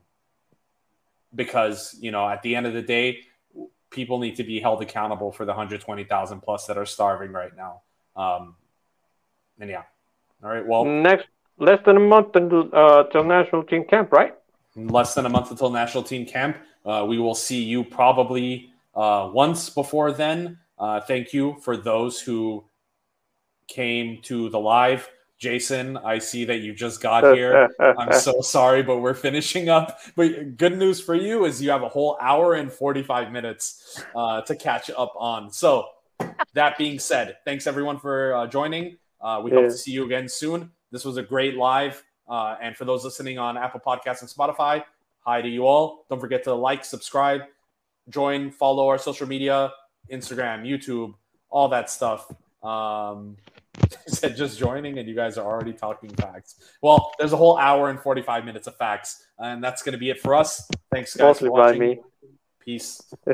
[1.36, 3.20] because you know at the end of the day,
[3.92, 7.82] people need to be held accountable for the 120,000 plus that are starving right now.
[8.16, 8.56] Um,
[9.60, 9.84] and yeah,
[10.44, 10.66] all right.
[10.66, 11.28] Well, Next,
[11.60, 14.34] less than a month until uh, till national team camp, right?
[14.76, 16.58] less than a month until national team camp.
[16.86, 20.58] Uh, we will see you probably uh, once before then.
[20.80, 22.64] Uh, thank you for those who
[23.68, 25.10] came to the live.
[25.42, 27.68] Jason, I see that you just got here.
[27.80, 30.00] I'm so sorry, but we're finishing up.
[30.16, 34.42] But good news for you is you have a whole hour and 45 minutes uh,
[34.42, 35.52] to catch up on.
[35.52, 35.88] So,
[36.54, 38.98] that being said, thanks everyone for uh, joining.
[39.20, 40.70] Uh, we hope to see you again soon.
[40.92, 42.04] This was a great live.
[42.30, 44.84] Uh, and for those listening on Apple Podcasts and Spotify,
[45.22, 46.06] hi to you all.
[46.08, 47.42] Don't forget to like, subscribe,
[48.10, 49.74] join, follow our social media
[50.12, 51.16] Instagram, YouTube,
[51.50, 52.32] all that stuff.
[52.64, 53.38] Um,
[54.08, 56.56] said just joining, and you guys are already talking facts.
[56.82, 60.10] Well, there's a whole hour and 45 minutes of facts, and that's going to be
[60.10, 60.68] it for us.
[60.92, 61.80] Thanks, guys, Mostly for by watching.
[61.80, 62.00] me.
[62.60, 63.02] Peace.